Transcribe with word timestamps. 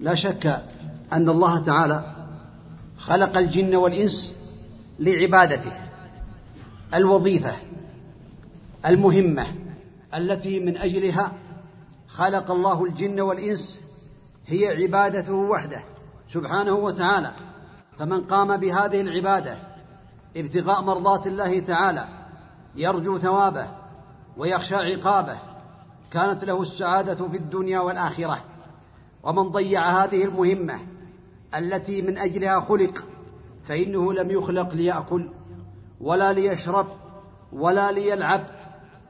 لا 0.00 0.14
شك 0.14 0.64
أن 1.12 1.28
الله 1.28 1.58
تعالى 1.58 2.14
خلق 2.98 3.36
الجن 3.36 3.76
والإنس 3.76 4.34
لعبادته 4.98 5.72
الوظيفة 6.94 7.52
المهمة 8.86 9.46
التي 10.14 10.60
من 10.60 10.76
أجلها 10.76 11.32
خلق 12.08 12.50
الله 12.50 12.84
الجن 12.84 13.20
والإنس 13.20 13.80
هي 14.46 14.82
عبادته 14.82 15.32
وحده 15.32 15.80
سبحانه 16.28 16.72
وتعالى. 16.72 17.32
فمن 17.98 18.20
قام 18.20 18.56
بهذه 18.56 19.00
العبادة 19.00 19.56
ابتغاء 20.36 20.82
مرضات 20.82 21.26
الله 21.26 21.60
تعالى 21.60 22.08
يرجو 22.76 23.18
ثوابه 23.18 23.70
ويخشى 24.36 24.74
عقابه 24.74 25.38
كانت 26.10 26.44
له 26.44 26.62
السعادة 26.62 27.28
في 27.28 27.36
الدنيا 27.36 27.80
والآخرة. 27.80 28.44
ومن 29.22 29.42
ضيع 29.42 29.88
هذه 29.88 30.24
المهمة 30.24 30.80
التي 31.54 32.02
من 32.02 32.18
أجلها 32.18 32.60
خلق 32.60 33.04
فإنه 33.64 34.12
لم 34.12 34.30
يخلق 34.30 34.74
ليأكل 34.74 35.28
ولا 36.00 36.32
ليشرب 36.32 36.86
ولا 37.52 37.92
ليلعب 37.92 38.46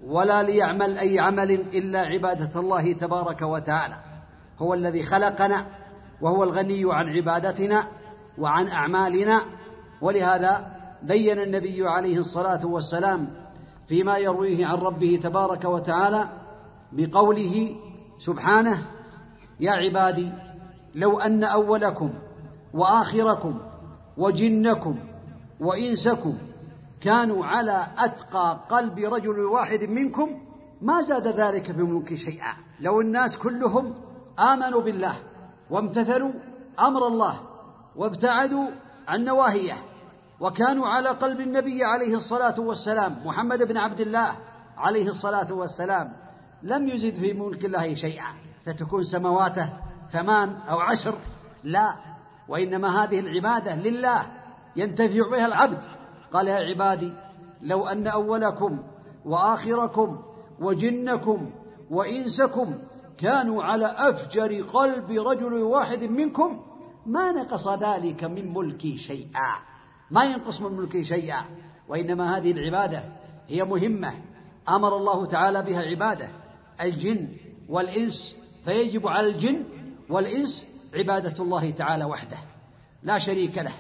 ولا 0.07 0.43
ليعمل 0.43 0.99
أي 0.99 1.19
عمل 1.19 1.51
إلا 1.51 2.01
عبادة 2.01 2.61
الله 2.61 2.93
تبارك 2.93 3.43
وتعالى. 3.43 3.97
هو 4.59 4.75
الذي 4.75 5.03
خلقنا 5.03 5.67
وهو 6.21 6.45
الغني 6.45 6.83
عن 6.85 7.09
عبادتنا 7.09 7.87
وعن 8.39 8.69
أعمالنا. 8.69 9.41
ولهذا 10.01 10.81
بين 11.03 11.39
النبي 11.39 11.89
عليه 11.89 12.19
الصلاة 12.19 12.67
والسلام 12.67 13.35
فيما 13.89 14.19
يرويه 14.19 14.67
عن 14.67 14.75
ربه 14.79 15.21
تبارك 15.23 15.65
وتعالى 15.65 16.29
بقوله 16.93 17.77
سبحانه 18.19 18.87
يا 19.61 19.73
عبادي 19.73 20.33
لو 20.95 21.21
أن 21.21 21.45
أولكم 21.45 22.15
وآخركم 22.75 23.61
وجنكم 24.17 24.99
وإنسكم 25.61 26.39
كانوا 27.01 27.47
على 27.47 27.87
أتقى 27.99 28.61
قلب 28.71 28.99
رجل 28.99 29.39
واحد 29.39 29.85
منكم 29.85 30.43
ما 30.83 31.03
زاد 31.03 31.29
ذلك 31.29 31.73
في 31.73 31.83
ملك 31.83 32.15
شيئا. 32.15 32.57
لو 32.81 33.01
الناس 33.01 33.39
كلهم 33.39 33.95
آمنوا 34.39 34.81
بالله 34.81 35.17
وامتثلوا 35.71 36.33
أمر 36.81 37.07
الله 37.07 37.41
وابتعدوا 37.97 38.69
عن 39.09 39.25
نواهيه 39.25 39.85
وكانوا 40.41 40.87
على 40.87 41.09
قلب 41.09 41.41
النبي 41.41 41.85
عليه 41.85 42.17
الصلاة 42.17 42.61
والسلام 42.61 43.17
محمد 43.25 43.69
بن 43.69 43.77
عبد 43.77 44.01
الله 44.01 44.37
عليه 44.77 45.09
الصلاة 45.09 45.53
والسلام 45.53 46.13
لم 46.63 46.89
يزد 46.89 47.15
في 47.15 47.33
ملك 47.33 47.65
الله 47.65 47.95
شيئا. 47.95 48.50
فتكون 48.71 49.05
سمواته 49.05 49.69
ثمان 50.13 50.57
أو 50.69 50.81
عشر. 50.81 51.15
لا 51.65 51.95
وإنما 52.49 53.05
هذه 53.05 53.21
العبادة 53.21 53.75
لله 53.75 54.27
ينتفع 54.77 55.31
بها 55.31 55.47
العبد. 55.47 55.85
قال 56.33 56.49
يا 56.49 56.55
عبادي 56.55 57.13
لو 57.63 57.87
أن 57.87 58.07
أولكم 58.07 58.83
وآخركم 59.25 60.23
وجنكم 60.61 61.51
وإنسكم 61.91 62.79
كانوا 63.19 63.63
على 63.63 63.87
أفجر 63.87 64.63
قلب 64.63 65.11
رجل 65.11 65.53
واحد 65.53 66.05
منكم 66.05 66.63
ما 67.07 67.33
نقص 67.33 67.69
ذلك 67.69 68.25
من 68.25 68.55
ملكي 68.55 68.99
شيئا. 68.99 69.55
ما 70.11 70.25
ينقص 70.25 70.61
من 70.61 70.73
ملكي 70.73 71.05
شيئا. 71.05 71.45
وإنما 71.89 72.37
هذه 72.37 72.53
العبادة 72.53 73.05
هي 73.49 73.65
مهمة. 73.65 74.15
أمر 74.69 74.97
الله 74.97 75.27
تعالى 75.27 75.63
بها 75.63 75.83
عباده 75.83 76.29
الجن 76.81 77.29
والإنس 77.69 78.40
فيجب 78.65 79.09
على 79.09 79.29
الجن 79.29 79.65
والإنس 80.09 80.67
عبادة 80.95 81.43
الله 81.43 81.71
تعالى 81.71 82.05
وحده 82.05 82.39
لا 83.03 83.19
شريك 83.19 83.59
له 83.59 83.73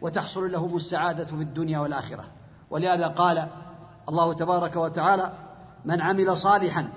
وتحصل 0.00 0.52
لهم 0.52 0.76
السعادة 0.76 1.24
في 1.24 1.32
الدنيا 1.32 1.78
والآخرة. 1.78 2.24
ولهذا 2.70 3.06
قال 3.06 3.48
الله 4.08 4.32
تبارك 4.32 4.76
وتعالى 4.76 5.32
من 5.84 6.00
عمل 6.00 6.36
صالحا 6.36 6.88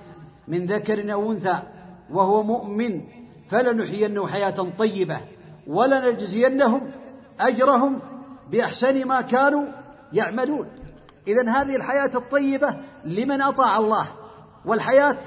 من 0.47 0.65
ذكر 0.65 1.13
أو 1.13 1.31
أنثى 1.31 1.59
وهو 2.11 2.43
مؤمن 2.43 3.01
فلنحيينه 3.47 4.27
حياة 4.27 4.67
طيبة 4.77 5.21
ولنجزينهم 5.67 6.91
أجرهم 7.39 7.99
بأحسن 8.51 9.07
ما 9.07 9.21
كانوا 9.21 9.67
يعملون. 10.13 10.67
اذا 11.27 11.49
هذه 11.49 11.75
الحياة 11.75 12.11
الطيبة 12.15 12.77
لمن 13.05 13.41
أطاع 13.41 13.77
الله 13.77 14.07
والحياة 14.65 15.17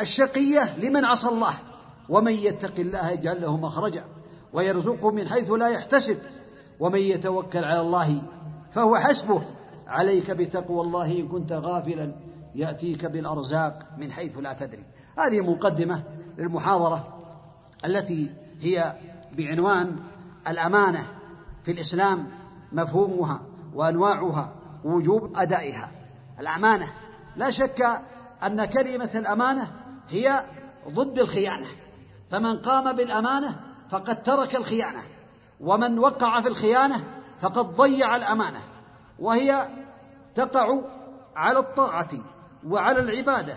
الشقية 0.00 0.76
لمن 0.78 1.04
عصى 1.04 1.28
الله. 1.28 1.54
ومن 2.08 2.32
يتق 2.32 2.74
الله 2.78 3.10
يجعل 3.10 3.42
له 3.42 3.56
مخرجا 3.56 4.04
ويرزقه 4.52 5.10
من 5.10 5.28
حيث 5.28 5.50
لا 5.50 5.68
يحتسب. 5.68 6.18
ومن 6.80 6.98
يتوكل 6.98 7.64
على 7.64 7.80
الله 7.80 8.22
فهو 8.72 8.96
حسبه. 8.96 9.42
عليك 9.86 10.30
بتقوى 10.30 10.80
الله 10.80 11.18
إن 11.18 11.28
كنت 11.28 11.52
غافلا 11.52 12.12
يأتيك 12.54 13.04
بالأرزاق 13.04 13.86
من 13.98 14.12
حيث 14.12 14.38
لا 14.38 14.52
تدري. 14.52 14.84
هذه 15.18 15.40
مقدمة 15.40 16.02
للمحاضره 16.38 17.18
التي 17.84 18.30
هي 18.60 18.96
بعنوان 19.32 19.96
الأمانة 20.48 21.06
في 21.64 21.72
الإسلام 21.72 22.26
مفهومها 22.72 23.40
وأنواعها 23.74 24.52
ووجوب 24.84 25.32
أدائها. 25.36 25.90
الأمانة 26.40 26.92
لا 27.36 27.50
شك 27.50 28.02
أن 28.42 28.64
كلمة 28.64 29.10
الأمانة 29.14 29.72
هي 30.08 30.44
ضد 30.88 31.18
الخيانة. 31.18 31.66
فمن 32.30 32.58
قام 32.58 32.96
بالأمانة 32.96 33.60
فقد 33.90 34.22
ترك 34.22 34.56
الخيانة. 34.56 35.02
ومن 35.60 35.98
وقع 35.98 36.42
في 36.42 36.48
الخيانة 36.48 37.04
فقد 37.40 37.74
ضيع 37.74 38.16
الأمانة. 38.16 38.60
وهي 39.18 39.68
تقع 40.34 40.66
على 41.36 41.58
الطاعة 41.58 42.08
وعلى 42.66 43.00
العبادة 43.00 43.56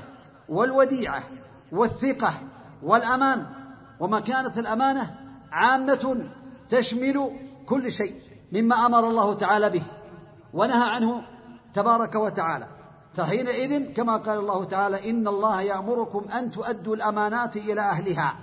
والوديعة 0.50 1.24
والثقة 1.72 2.34
والأمان. 2.84 3.46
وما 4.00 4.20
كانت 4.20 4.58
الأمانة 4.58 5.16
عامة 5.52 6.30
تشمل 6.70 7.32
كل 7.66 7.92
شيء 7.92 8.22
مما 8.52 8.86
أمر 8.86 9.00
الله 9.00 9.34
تعالى 9.34 9.70
به 9.70 9.84
ونهى 10.54 10.90
عنه 10.90 11.24
تبارك 11.74 12.16
وتعالى. 12.16 12.81
فحينئذ 13.14 13.94
كما 13.94 14.18
قال 14.18 14.40
الله 14.40 14.64
تعالى 14.64 15.10
إن 15.10 15.28
الله 15.28 15.62
يأمركم 15.62 16.30
أن 16.30 16.52
تؤدوا 16.52 16.96
الأمانات 16.96 17.58
إلى 17.58 17.82
أهلها. 17.82 18.36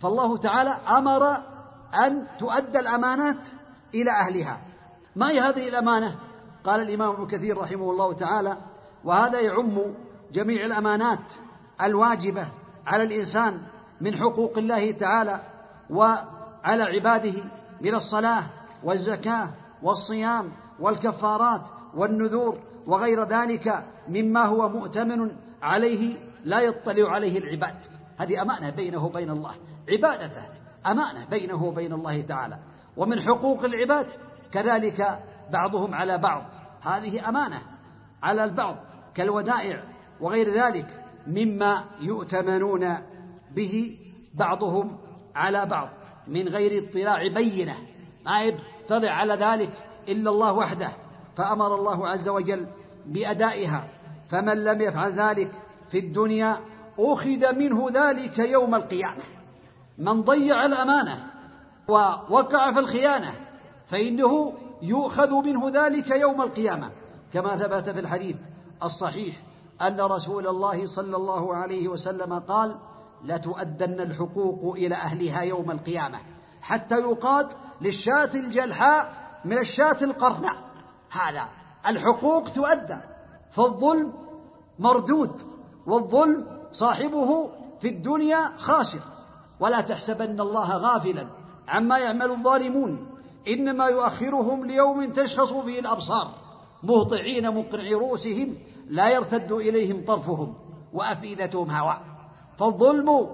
فالله 0.00 0.36
تعالى 0.36 0.70
أمر 0.70 1.22
أن 2.06 2.26
تؤدى 2.38 2.78
الأمانات 2.78 3.48
إلى 3.94 4.10
أهلها. 4.10 4.60
ما 5.16 5.30
هي 5.30 5.40
هذه 5.40 5.68
الأمانة؟ 5.68 6.16
قال 6.64 6.80
الإمام 6.80 7.10
ابن 7.10 7.26
كثير 7.26 7.58
رحمه 7.58 7.90
الله 7.90 8.12
تعالى 8.12 8.56
وهذا 9.04 9.40
يعم 9.40 9.80
جميع 10.32 10.64
الأمانات 10.64 11.18
الواجبة 11.82 12.48
على 12.86 13.02
الإنسان 13.02 13.60
من 14.00 14.16
حقوق 14.16 14.58
الله 14.58 14.90
تعالى 14.90 15.40
وعلى 15.90 16.82
عباده 16.82 17.44
من 17.80 17.94
الصلاة 17.94 18.44
والزكاة 18.84 19.50
والصيام 19.82 20.52
والكفارات 20.80 21.62
والنذور 21.94 22.58
وغير 22.86 23.24
ذلك 23.24 23.84
مما 24.08 24.44
هو 24.44 24.68
مؤتمن 24.68 25.30
عليه 25.62 26.16
لا 26.44 26.60
يطلع 26.60 27.10
عليه 27.10 27.38
العباد. 27.38 27.76
هذه 28.18 28.42
أمانة 28.42 28.70
بينه 28.70 29.04
وبين 29.04 29.30
الله. 29.30 29.54
عبادته 29.90 30.48
أمانة 30.86 31.24
بينه 31.30 31.64
وبين 31.64 31.92
الله 31.92 32.20
تعالى. 32.20 32.58
ومن 32.96 33.20
حقوق 33.20 33.64
العباد 33.64 34.06
كذلك 34.52 35.24
بعضهم 35.50 35.94
على 35.94 36.18
بعض. 36.18 36.42
هذه 36.80 37.28
أمانة 37.28 37.62
على 38.22 38.44
البعض. 38.44 38.76
كالودائع 39.14 39.82
وغير 40.20 40.48
ذلك 40.48 41.04
مما 41.26 41.84
يؤتمنون 42.00 42.94
به 43.50 43.98
بعضهم 44.34 44.98
على 45.34 45.66
بعض. 45.66 45.88
من 46.26 46.48
غير 46.48 46.88
اطلاع 46.88 47.28
بينة. 47.28 47.76
ما 48.26 48.42
يطلع 48.42 49.10
على 49.10 49.34
ذلك 49.34 49.70
إلا 50.08 50.30
الله 50.30 50.52
وحده. 50.52 50.92
فأمر 51.36 51.74
الله 51.74 52.08
عز 52.08 52.28
وجل 52.28 52.66
بأدائها. 53.06 53.88
فمن 54.28 54.64
لم 54.64 54.80
يفعل 54.80 55.12
ذلك 55.12 55.50
في 55.88 55.98
الدنيا 55.98 56.60
أخذ 56.98 57.54
منه 57.54 57.88
ذلك 57.92 58.38
يوم 58.38 58.74
القيامة. 58.74 59.22
من 59.98 60.22
ضيع 60.22 60.66
الأمانة 60.66 61.26
ووقع 61.88 62.72
في 62.72 62.80
الخيانة 62.80 63.34
فإنه 63.86 64.52
يؤخذ 64.82 65.34
منه 65.34 65.70
ذلك 65.74 66.10
يوم 66.10 66.42
القيامة. 66.42 66.90
كما 67.32 67.56
ثبت 67.56 67.90
في 67.90 68.00
الحديث 68.00 68.36
الصحيح 68.82 69.36
أن 69.82 70.00
رسول 70.00 70.46
الله 70.48 70.86
صلى 70.86 71.16
الله 71.16 71.56
عليه 71.56 71.88
وسلم 71.88 72.34
قال 72.38 72.76
لتؤدن 73.24 74.00
الحقوق 74.00 74.74
إلى 74.76 74.94
أهلها 74.94 75.42
يوم 75.42 75.70
القيامة. 75.70 76.18
حتى 76.62 76.94
يقاد 76.94 77.48
للشاة 77.80 78.30
الجلحاء 78.34 79.14
من 79.44 79.58
الشاة 79.58 79.96
القرناء. 80.02 80.56
هذا 81.10 81.48
الحقوق 81.86 82.48
تؤدى. 82.48 83.13
فالظلم 83.54 84.12
مردود 84.78 85.40
والظلم 85.86 86.46
صاحبه 86.72 87.50
في 87.80 87.88
الدنيا 87.88 88.52
خاسر. 88.58 89.00
ولا 89.60 89.80
تحسبن 89.80 90.40
الله 90.40 90.76
غافلا 90.76 91.26
عما 91.68 91.98
يعمل 91.98 92.30
الظالمون. 92.30 93.06
إنما 93.48 93.86
يؤخرهم 93.86 94.66
ليوم 94.66 95.04
تشخص 95.04 95.52
فيه 95.52 95.80
الأبصار. 95.80 96.30
مهطعين 96.82 97.54
مقنعي 97.54 97.94
رؤوسهم 97.94 98.54
لا 98.88 99.10
يرتد 99.10 99.52
إليهم 99.52 100.04
طرفهم 100.04 100.54
وأفئدتهم 100.92 101.70
هواء. 101.70 102.00
فالظلم 102.58 103.28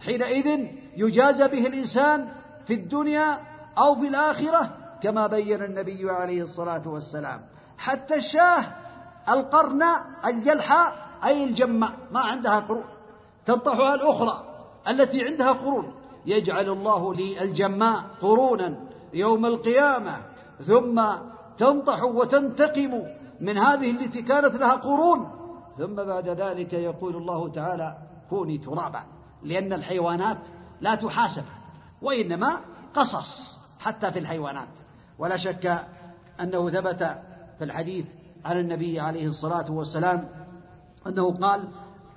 حينئذ 0.00 0.66
يجازى 0.96 1.48
به 1.48 1.66
الإنسان 1.66 2.28
في 2.66 2.74
الدنيا 2.74 3.38
أو 3.78 3.94
في 3.94 4.08
الآخرة 4.08 4.76
كما 5.02 5.26
بين 5.26 5.62
النبي 5.62 6.10
عليه 6.10 6.42
الصلاة 6.42 6.82
والسلام. 6.86 7.46
حتى 7.78 8.14
الشاه 8.14 8.64
القرناء 9.30 10.04
الجلحاء 10.26 11.08
أي 11.24 11.44
الجماء 11.44 11.92
ما 12.12 12.20
عندها 12.20 12.60
قرون. 12.60 12.84
تنطحها 13.46 13.94
الأخرى 13.94 14.44
التي 14.88 15.24
عندها 15.24 15.52
قرون. 15.52 15.92
يجعل 16.26 16.68
الله 16.68 17.14
للجماء 17.14 18.04
قرونا 18.22 18.74
يوم 19.14 19.46
القيامة. 19.46 20.22
ثم 20.66 21.02
تنطح 21.58 22.02
وتنتقم 22.02 23.02
من 23.40 23.58
هذه 23.58 23.90
التي 23.90 24.22
كانت 24.22 24.56
لها 24.56 24.72
قرون. 24.72 25.30
ثم 25.78 25.94
بعد 25.94 26.28
ذلك 26.28 26.72
يقول 26.72 27.16
الله 27.16 27.48
تعالى 27.48 27.98
كوني 28.30 28.58
ترابا. 28.58 29.02
لأن 29.42 29.72
الحيوانات 29.72 30.38
لا 30.80 30.94
تحاسب 30.94 31.44
وإنما 32.02 32.60
قصص 32.94 33.58
حتى 33.80 34.12
في 34.12 34.18
الحيوانات. 34.18 34.68
ولا 35.18 35.36
شك 35.36 35.86
أنه 36.40 36.70
ثبت 36.70 37.18
في 37.58 37.64
الحديث 37.64 38.04
عن 38.48 38.58
النبي 38.60 39.00
عليه 39.00 39.26
الصلاة 39.26 39.70
والسلام 39.70 40.28
أنه 41.06 41.32
قال 41.32 41.68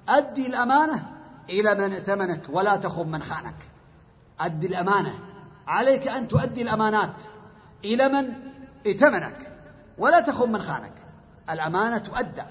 أدي 0.09 0.47
الأمانة 0.47 1.03
إلى 1.49 1.75
من 1.75 1.93
ائتمنك 1.93 2.41
ولا 2.49 2.75
تخن 2.75 3.07
من 3.07 3.23
خانك. 3.23 3.69
أدي 4.39 4.67
الأمانة 4.67 5.19
عليك 5.67 6.07
أن 6.07 6.27
تؤدي 6.27 6.61
الأمانات 6.61 7.13
إلى 7.85 8.09
من 8.09 8.33
ائتمنك 8.85 9.51
ولا 9.97 10.19
تخن 10.19 10.51
من 10.51 10.61
خانك. 10.61 10.93
الأمانة 11.49 11.97
تؤدى 11.97 12.43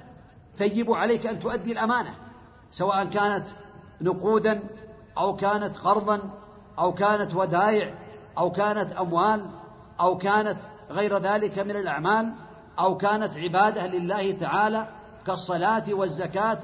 فيجب 0.57 0.93
عليك 0.93 1.27
أن 1.27 1.41
تؤدي 1.41 1.73
الأمانة 1.73 2.15
سواء 2.71 3.05
كانت 3.05 3.45
نقودا 4.01 4.61
أو 5.19 5.37
كانت 5.37 5.77
قرضا 5.79 6.21
أو 6.79 6.95
كانت 6.95 7.35
ودائع 7.35 7.95
أو 8.39 8.53
كانت 8.53 8.93
أموال 8.93 9.47
أو 10.01 10.19
كانت 10.19 10.59
غير 10.91 11.19
ذلك 11.19 11.59
من 11.59 11.77
الأعمال. 11.77 12.35
أو 12.79 12.97
كانت 12.97 13.37
عبادة 13.37 13.87
لله 13.87 14.31
تعالى 14.31 14.89
كالصلاة 15.27 15.85
والزكاة 15.91 16.63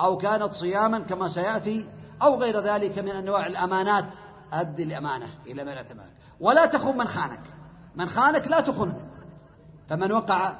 أو 0.00 0.16
كانت 0.16 0.52
صياما 0.52 0.98
كما 0.98 1.28
سيأتي 1.28 1.88
أو 2.22 2.34
غير 2.34 2.60
ذلك 2.60 2.98
من 2.98 3.08
أنواع 3.08 3.46
الأمانات. 3.46 4.04
أد 4.52 4.80
الأمانة 4.80 5.26
إلى 5.46 5.64
من 5.64 5.72
أتمنى 5.72 6.10
ولا 6.40 6.66
تخن 6.66 6.98
من 6.98 7.08
خانك. 7.08 7.40
من 7.96 8.08
خانك 8.08 8.48
لا 8.48 8.60
تخنه. 8.60 9.06
فمن 9.88 10.12
وقع 10.12 10.56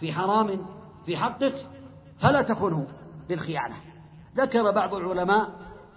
في 0.00 0.12
حرام 0.12 0.66
في 1.06 1.16
حقك 1.16 1.66
فلا 2.18 2.42
تخنه 2.42 2.86
بالخيانة. 3.28 3.74
ذكر 4.36 4.70
بعض 4.70 4.94
العلماء 4.94 5.50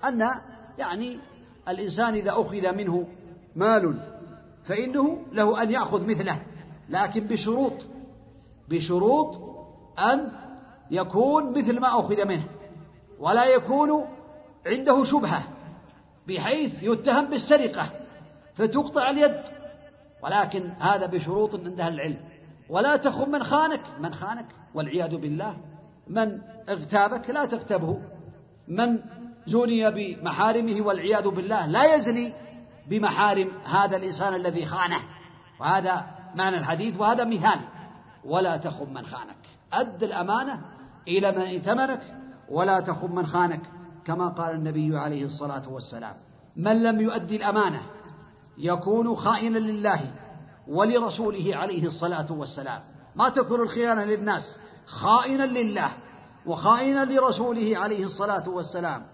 أن 0.07 0.30
يعني 0.80 1.19
الإنسان 1.68 2.13
إذا 2.13 2.31
أخذ 2.31 2.75
منه 2.75 3.07
مال 3.56 4.00
فإنه 4.63 5.22
له 5.31 5.62
أن 5.62 5.72
يأخذ 5.72 6.06
مثله. 6.06 6.42
لكن 6.90 7.28
بشروط 7.28 7.74
بشروط 8.69 9.42
أن 10.00 10.31
يكون 10.92 11.51
مثل 11.51 11.80
ما 11.80 11.88
أخذ 11.88 12.27
منه 12.27 12.44
ولا 13.19 13.45
يكون 13.45 14.06
عنده 14.68 15.04
شبهة 15.04 15.44
بحيث 16.27 16.83
يتهم 16.83 17.25
بالسرقة 17.25 17.89
فتقطع 18.56 19.10
اليد. 19.10 19.42
ولكن 20.24 20.69
هذا 20.80 21.06
بشروط 21.06 21.56
عندها 21.56 21.88
العلم. 21.88 22.18
ولا 22.69 22.95
تخن 22.95 23.31
من 23.31 23.44
خانك 23.44 23.81
من 24.00 24.13
خانك؟ 24.13 24.45
والعياذ 24.74 25.18
بالله. 25.18 25.57
من 26.07 26.42
اغتابك 26.69 27.30
لا 27.30 27.45
تغتبه 27.45 28.01
من 28.68 29.00
زني 29.48 29.92
بمحارمه 29.92 30.81
والعياذ 30.81 31.30
بالله. 31.30 31.66
لا 31.66 31.95
يزني 31.95 32.33
بمحارم 32.88 33.51
هذا 33.66 33.98
الإنسان 33.98 34.33
الذي 34.33 34.66
خانه. 34.66 35.00
وهذا 35.60 36.06
معنى 36.36 36.57
الحديث 36.57 37.00
وهذا 37.00 37.24
مثال 37.25 37.60
ولا 38.25 38.57
تخن 38.57 38.94
من 38.94 39.06
خانك. 39.06 39.38
أد 39.74 40.04
الأمانة 40.04 40.62
إلى 41.07 41.31
من 41.31 41.42
ائتمنك 41.42 42.01
ولا 42.50 42.80
تخن 42.80 43.16
من 43.16 43.25
خانك 43.25 43.62
كما 44.06 44.27
قال 44.27 44.56
النبي 44.56 44.98
عليه 44.98 45.25
الصلاة 45.25 45.69
والسلام. 45.69 46.16
من 46.56 46.83
لم 46.83 47.01
يؤدي 47.01 47.36
الأمانة 47.36 47.81
يكون 48.57 49.16
خائنا 49.16 49.57
لله 49.57 50.00
ولرسوله 50.68 51.56
عليه 51.56 51.88
الصلاة 51.88 52.25
والسلام. 52.30 52.81
ما 53.16 53.30
تكون 53.30 53.62
الخيانة 53.62 54.04
للناس 54.04 54.60
خائنا 54.86 55.44
لله 55.44 55.89
وخائنا 56.45 57.06
لرسوله 57.06 57.77
عليه 57.77 58.06
الصلاة 58.06 58.50
والسلام. 58.50 59.06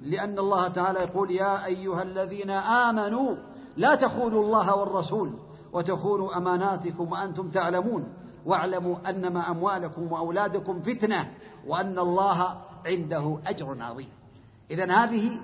لأن 0.00 0.38
الله 0.38 0.68
تعالى 0.68 0.98
يقول 0.98 1.30
يا 1.30 1.66
أيها 1.66 2.02
الذين 2.02 2.50
آمنوا 2.50 3.36
لا 3.76 3.94
تخونوا 3.94 4.42
الله 4.42 4.76
والرسول 4.76 5.32
وتخونوا 5.72 6.36
أماناتكم 6.36 7.12
وأنتم 7.12 7.50
تعلمون 7.50 8.23
واعلموا 8.46 8.96
أنما 9.08 9.50
أموالكم 9.50 10.12
وأولادكم 10.12 10.82
فتنة 10.82 11.30
وأن 11.66 11.98
الله 11.98 12.60
عنده 12.86 13.38
أجر 13.46 13.76
عظيم. 13.80 14.08
إذا 14.70 14.92
هذه 14.92 15.40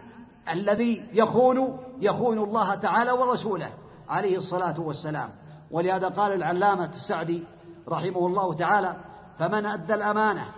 الذي 0.49 1.06
يخون 1.12 1.79
يخون 2.00 2.39
الله 2.39 2.74
تعالى 2.74 3.13
ورسوله 3.13 3.70
عليه 4.08 4.39
الصلاة 4.39 4.81
والسلام. 4.81 5.31
ولهذا 5.70 6.08
قال 6.08 6.32
العلامة 6.32 6.91
السعدي 6.94 7.44
رحمه 7.89 8.27
الله 8.27 8.55
تعالى 8.55 8.96
فمن 9.39 9.67
أدى 9.67 9.94
الأمانة 9.94 10.48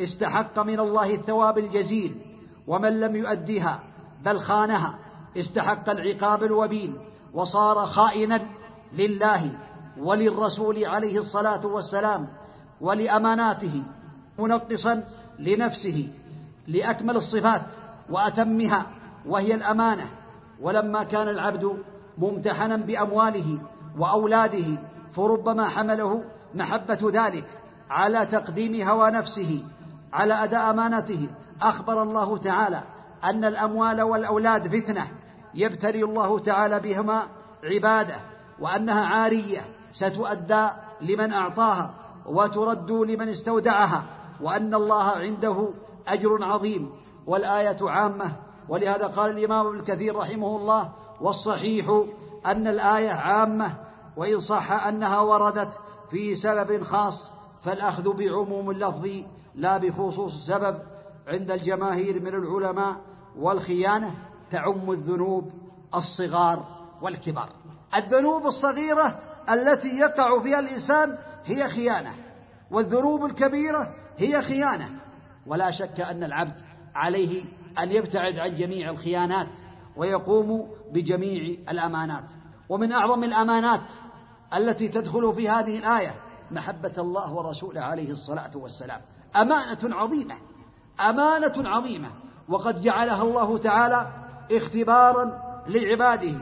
استحق 0.00 0.58
من 0.58 0.80
الله 0.80 1.14
الثواب 1.14 1.58
الجزيل 1.58 2.36
ومن 2.66 3.00
لم 3.00 3.16
يؤدها 3.16 3.80
بل 4.24 4.40
خانها 4.40 4.94
استحق 5.36 5.90
العقاب 5.90 6.42
الوبيل 6.42 6.96
وصار 7.34 7.86
خائنا 7.86 8.40
لله 8.92 9.58
وللرسول 10.00 10.84
عليه 10.84 11.18
الصلاة 11.18 11.66
والسلام 11.66 12.28
ولأماناته 12.80 13.82
منقصا 14.38 15.04
لنفسه 15.38 16.08
لأكمل 16.68 17.16
الصفات 17.16 17.62
وأتمها 18.10 18.86
وهي 19.26 19.54
الأمانة. 19.54 20.10
ولما 20.60 21.02
كان 21.02 21.28
العبد 21.28 21.76
ممتحنا 22.18 22.76
بأمواله 22.76 23.58
وأولاده 23.98 24.78
فربما 25.12 25.68
حمله 25.68 26.24
محبة 26.54 26.98
ذلك 27.02 27.44
على 27.90 28.26
تقديم 28.26 28.88
هوى 28.88 29.10
نفسه 29.10 29.64
على 30.12 30.34
أداء 30.44 30.70
أمانته. 30.70 31.28
أخبر 31.62 32.02
الله 32.02 32.36
تعالى 32.36 32.82
أن 33.24 33.44
الأموال 33.44 34.02
والأولاد 34.02 34.76
فتنة 34.76 35.08
يبتلي 35.54 36.02
الله 36.02 36.38
تعالى 36.38 36.80
بهما 36.80 37.28
عبادة 37.64 38.16
وأنها 38.60 39.06
عارية. 39.06 39.79
ستؤدى 39.92 40.68
لمن 41.00 41.32
أعطاها 41.32 41.90
وترد 42.26 42.92
لمن 42.92 43.28
استودعها 43.28 44.04
وأن 44.40 44.74
الله 44.74 45.04
عنده 45.04 45.68
أجر 46.08 46.44
عظيم 46.44 46.90
والآية 47.26 47.76
عامة. 47.82 48.32
ولهذا 48.68 49.06
قال 49.06 49.30
الإمام 49.30 49.66
ابن 49.66 49.84
كثير 49.84 50.16
رحمه 50.16 50.56
الله 50.56 50.90
والصحيح 51.20 52.04
أن 52.46 52.66
الآية 52.66 53.10
عامة 53.10 53.74
وإن 54.16 54.40
صح 54.40 54.72
أنها 54.86 55.20
وردت 55.20 55.70
في 56.10 56.34
سبب 56.34 56.82
خاص 56.82 57.30
فالأخذ 57.60 58.12
بعموم 58.12 58.70
اللفظ 58.70 59.08
لا 59.54 59.78
بخصوص 59.78 60.34
السبب 60.34 60.78
عند 61.28 61.50
الجماهير 61.50 62.20
من 62.20 62.34
العلماء 62.34 62.96
والخيانة 63.38 64.14
تعم 64.50 64.90
الذنوب 64.90 65.50
الصغار 65.94 66.64
والكبار. 67.02 67.48
الذنوب 67.94 68.46
الصغيرة 68.46 69.18
التي 69.50 69.98
يقع 69.98 70.42
فيها 70.42 70.58
الإنسان 70.58 71.18
هي 71.44 71.68
خيانة 71.68 72.14
والذنوب 72.70 73.24
الكبيرة 73.24 73.94
هي 74.18 74.42
خيانة. 74.42 74.90
ولا 75.46 75.70
شك 75.70 76.00
أن 76.00 76.24
العبد 76.24 76.60
عليه 76.94 77.44
أن 77.78 77.92
يبتعد 77.92 78.38
عن 78.38 78.54
جميع 78.54 78.90
الخيانات 78.90 79.48
ويقوم 79.96 80.70
بجميع 80.92 81.56
الأمانات. 81.70 82.24
ومن 82.68 82.92
أعظم 82.92 83.24
الأمانات 83.24 83.92
التي 84.54 84.88
تدخل 84.88 85.34
في 85.34 85.48
هذه 85.48 85.78
الآية 85.78 86.14
محبة 86.50 86.92
الله 86.98 87.32
ورسوله 87.32 87.80
عليه 87.80 88.10
الصلاة 88.10 88.50
والسلام. 88.54 89.00
أمانة 89.36 89.96
عظيمة 89.96 90.34
أمانة 91.00 91.68
عظيمة. 91.68 92.10
وقد 92.48 92.82
جعلها 92.82 93.22
الله 93.22 93.58
تعالى 93.58 94.06
اختبارا 94.52 95.42
لعباده. 95.66 96.34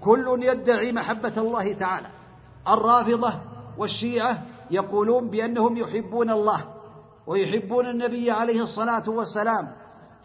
كل 0.00 0.40
يدعي 0.42 0.92
محبة 0.92 1.32
الله 1.36 1.72
تعالى. 1.72 2.06
الرافضة 2.68 3.34
والشيعة 3.78 4.42
يقولون 4.70 5.28
بأنهم 5.28 5.76
يحبون 5.76 6.30
الله 6.30 6.64
ويحبون 7.26 7.86
النبي 7.86 8.30
عليه 8.30 8.62
الصلاة 8.62 9.08
والسلام. 9.08 9.72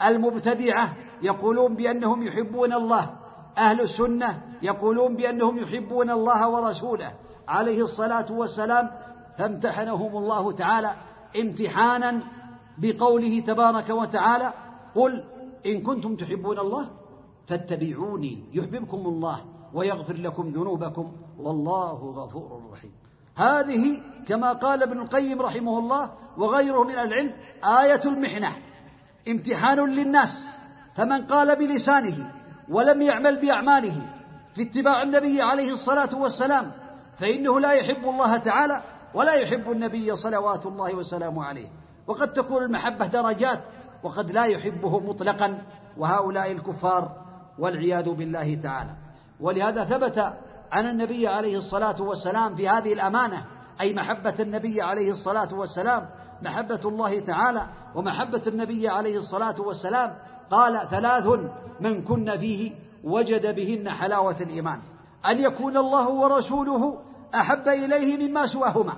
المبتدعة 0.04 0.94
يقولون 1.22 1.76
بأنهم 1.76 2.24
يحبون 2.24 2.74
الله. 2.74 3.14
أهل 3.58 3.82
السنة 3.82 4.42
يقولون 4.62 5.16
بأنهم 5.16 5.58
يحبون 5.58 6.10
الله 6.12 6.50
ورسوله 6.50 7.14
عليه 7.48 7.84
الصلاة 7.84 8.26
والسلام. 8.32 8.92
فامتحنهم 9.38 10.18
الله 10.18 10.52
تعالى 10.52 10.96
امتحانا 11.42 12.20
بقوله 12.78 13.40
تبارك 13.40 13.90
وتعالى 13.90 14.54
قل 14.96 15.24
إن 15.66 15.82
كنتم 15.82 16.16
تحبون 16.16 16.60
الله 16.60 16.90
فاتبعوني 17.48 18.44
يحببكم 18.54 18.98
الله. 18.98 19.57
ويغفر 19.74 20.14
لكم 20.14 20.50
ذنوبكم 20.50 21.12
والله 21.40 21.94
غفور 21.94 22.70
رحيم. 22.72 22.92
هذه 23.36 24.02
كما 24.28 24.54
قال 24.54 24.84
ابن 24.84 25.00
القيم 25.00 25.42
رحمه 25.42 25.80
الله 25.80 26.12
وغيره 26.38 26.84
من 26.84 26.92
العلم 26.92 27.34
آية 27.82 28.02
المحنة 28.06 28.58
امتحان 29.28 29.80
للناس 29.90 30.58
فمن 30.96 31.26
قال 31.26 31.56
بلسانه 31.56 32.32
ولم 32.70 33.02
يعمل 33.02 33.36
بأعماله 33.42 34.02
في 34.54 34.62
اتباع 34.62 35.04
النبي 35.04 35.42
عليه 35.42 35.74
الصلاة 35.74 36.16
والسلام 36.18 36.72
فإنه 37.20 37.60
لا 37.60 37.72
يحب 37.72 38.10
الله 38.10 38.38
تعالى 38.38 38.84
ولا 39.14 39.34
يحب 39.34 39.72
النبي 39.72 40.16
صلوات 40.16 40.66
الله 40.66 40.96
وسلامه 40.96 41.44
عليه. 41.44 41.72
وقد 42.08 42.34
تكون 42.34 42.64
المحبة 42.64 43.06
درجات 43.06 43.64
وقد 44.04 44.32
لا 44.32 44.46
يحبه 44.46 45.00
مطلقا 45.00 45.64
وهؤلاء 45.98 46.52
الكفار 46.52 47.26
والعياذ 47.60 48.10
بالله 48.10 48.56
تعالى. 48.56 49.07
ولهذا 49.40 49.84
ثبت 49.84 50.34
عن 50.72 50.90
النبي 50.90 51.28
عليه 51.28 51.58
الصلاة 51.58 52.02
والسلام 52.02 52.56
في 52.56 52.70
هذه 52.70 52.94
الأمانة 52.94 53.46
أي 53.82 53.94
محبة 53.94 54.34
النبي 54.40 54.82
عليه 54.82 55.12
الصلاة 55.12 55.54
والسلام 55.54 56.10
محبة 56.42 56.80
الله 56.86 57.20
تعالى 57.20 57.68
ومحبة 57.96 58.42
النبي 58.48 58.90
عليه 58.90 59.20
الصلاة 59.20 59.56
والسلام. 59.62 60.16
قال 60.52 60.90
ثلاث 60.90 61.28
من 61.80 62.04
كن 62.04 62.38
فيه 62.40 62.72
وجد 63.04 63.56
بهن 63.56 63.90
حلاوة 63.90 64.36
الإيمان. 64.42 64.80
أن 65.26 65.40
يكون 65.40 65.78
الله 65.78 66.10
ورسوله 66.10 67.00
أحب 67.36 67.68
إليه 67.68 68.28
مما 68.28 68.48
سواهما. 68.48 68.94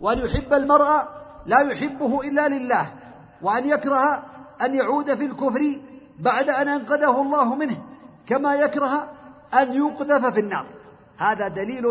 وأن 0.00 0.18
يحب 0.18 0.52
المرء 0.52 0.86
لا 1.46 1.60
يحبه 1.60 2.20
إلا 2.20 2.48
لله. 2.48 2.92
وأن 3.42 3.66
يكره 3.66 4.22
أن 4.62 4.74
يعود 4.74 5.14
في 5.14 5.24
الكفر 5.24 5.80
بعد 6.18 6.50
أن 6.50 6.68
أنقذه 6.68 7.22
الله 7.22 7.54
منه 7.54 7.82
كما 8.26 8.54
يكره 8.54 9.17
أن 9.54 9.72
يقذف 9.72 10.26
في 10.26 10.40
النار. 10.40 10.66
هذا 11.18 11.48
دليل 11.48 11.84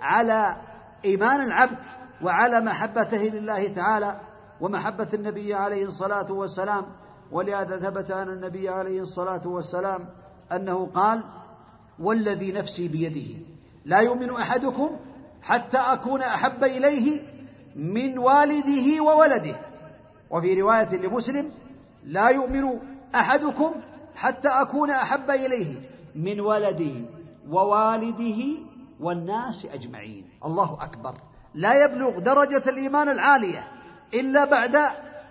على 0.00 0.56
إيمان 1.04 1.42
العبد 1.42 1.78
وعلى 2.22 2.60
محبته 2.60 3.18
لله 3.18 3.68
تعالى 3.68 4.20
ومحبة 4.60 5.08
النبي 5.14 5.54
عليه 5.54 5.86
الصلاة 5.86 6.32
والسلام 6.32 6.84
ولهذا 7.32 7.78
ثبت 7.78 8.10
عن 8.10 8.28
النبي 8.28 8.68
عليه 8.68 9.02
الصلاة 9.02 9.46
والسلام 9.46 10.08
أنه 10.52 10.86
قال 10.86 11.24
والذي 11.98 12.52
نفسي 12.52 12.88
بيده 12.88 13.40
لا 13.84 13.98
يؤمن 13.98 14.30
أحدكم 14.30 14.96
حتى 15.42 15.78
أكون 15.78 16.22
أحب 16.22 16.64
إليه 16.64 17.20
من 17.76 18.18
والده 18.18 19.02
وولده. 19.02 19.56
وفي 20.30 20.60
رواية 20.60 20.96
لمسلم 20.96 21.50
لا 22.04 22.28
يؤمن 22.28 22.78
أحدكم 23.14 23.72
حتى 24.16 24.48
أكون 24.48 24.90
أحب 24.90 25.30
إليه. 25.30 25.89
من 26.14 26.40
ولده 26.40 26.94
ووالده 27.50 28.42
والناس 29.00 29.66
أجمعين. 29.66 30.30
الله 30.44 30.78
أكبر. 30.80 31.14
لا 31.54 31.84
يبلغ 31.84 32.18
درجة 32.18 32.62
الإيمان 32.70 33.08
العالية 33.08 33.68
إلا 34.14 34.44
بعد 34.44 34.76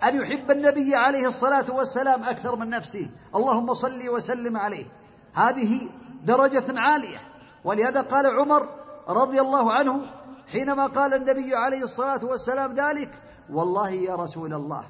أن 0.04 0.20
يحب 0.20 0.50
النبي 0.50 0.94
عليه 0.94 1.28
الصلاة 1.28 1.74
والسلام 1.74 2.22
أكثر 2.24 2.56
من 2.56 2.70
نفسه. 2.70 3.10
اللهم 3.34 3.74
صل 3.74 4.08
وسلم 4.08 4.56
عليه. 4.56 4.86
هذه 5.34 5.88
درجة 6.24 6.80
عالية. 6.80 7.18
ولهذا 7.64 8.00
قال 8.00 8.26
عمر 8.26 8.68
رضي 9.08 9.40
الله 9.40 9.72
عنه 9.72 10.06
حينما 10.52 10.86
قال 10.86 11.14
النبي 11.14 11.54
عليه 11.54 11.84
الصلاة 11.84 12.24
والسلام 12.24 12.74
ذلك 12.74 13.10
والله 13.50 13.90
يا 13.90 14.14
رسول 14.14 14.54
الله 14.54 14.84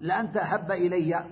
لأنت 0.00 0.36
أحب 0.36 0.72
إلي 0.72 1.24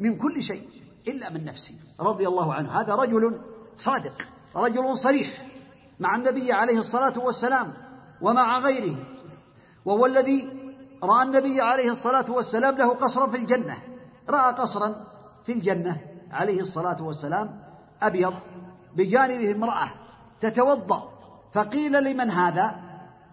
من 0.00 0.16
كل 0.16 0.42
شيء 0.42 0.68
إلا 1.08 1.30
من 1.30 1.44
نفسي. 1.44 1.74
رضي 2.00 2.28
الله 2.28 2.54
عنه. 2.54 2.80
هذا 2.80 2.94
رجل 2.94 3.40
صادق 3.76 4.26
رجل 4.56 4.98
صريح 4.98 5.28
مع 6.00 6.16
النبي 6.16 6.52
عليه 6.52 6.78
الصلاة 6.78 7.18
والسلام 7.18 7.74
ومع 8.20 8.58
غيره 8.58 8.96
وهو 9.84 10.06
الذي 10.06 10.60
رأى 11.02 11.22
النبي 11.22 11.60
عليه 11.60 11.90
الصلاة 11.90 12.30
والسلام 12.30 12.76
له 12.76 12.94
قصرا 12.94 13.30
في 13.30 13.36
الجنة. 13.36 13.78
رأى 14.30 14.52
قصرا 14.52 14.94
في 15.46 15.52
الجنة 15.52 16.00
عليه 16.32 16.60
الصلاة 16.60 17.02
والسلام 17.02 17.62
أبيض 18.02 18.34
بجانبه 18.96 19.52
امرأة 19.52 19.88
تتوضأ 20.40 21.10
فقيل 21.52 22.04
لمن 22.04 22.30
هذا؟ 22.30 22.80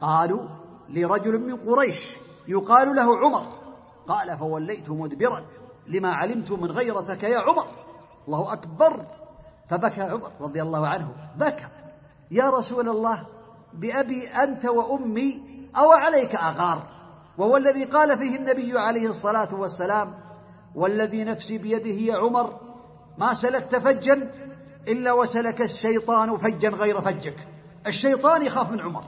قالوا 0.01 0.47
لرجل 0.89 1.39
من 1.39 1.55
قريش 1.55 2.15
يقال 2.47 2.95
له 2.95 3.17
عمر. 3.17 3.57
قال 4.07 4.37
فوليت 4.37 4.89
مدبرا 4.89 5.45
لما 5.87 6.11
علمت 6.13 6.51
من 6.51 6.71
غيرتك 6.71 7.23
يا 7.23 7.39
عمر. 7.39 7.67
الله 8.27 8.53
أكبر. 8.53 9.05
فبكى 9.69 10.01
عمر 10.01 10.31
رضي 10.41 10.61
الله 10.61 10.87
عنه. 10.87 11.09
بكى. 11.37 11.67
يا 12.31 12.49
رسول 12.49 12.89
الله 12.89 13.23
بأبي 13.73 14.27
أنت 14.27 14.65
وأمي 14.65 15.43
أو 15.77 15.91
عليك 15.91 16.35
أغار. 16.35 16.87
وهو 17.37 17.57
الذي 17.57 17.83
قال 17.83 18.17
فيه 18.17 18.35
النبي 18.35 18.79
عليه 18.79 19.09
الصلاة 19.09 19.55
والسلام 19.55 20.13
والذي 20.75 21.23
نفسي 21.23 21.57
بيده 21.57 21.89
يا 21.89 22.17
عمر 22.17 22.59
ما 23.17 23.33
سلكت 23.33 23.75
فجا 23.75 24.31
إلا 24.87 25.13
وسلك 25.13 25.61
الشيطان 25.61 26.37
فجا 26.37 26.69
غير 26.69 27.01
فجك. 27.01 27.47
الشيطان 27.87 28.43
يخاف 28.43 28.71
من 28.71 28.81
عمر 28.81 29.03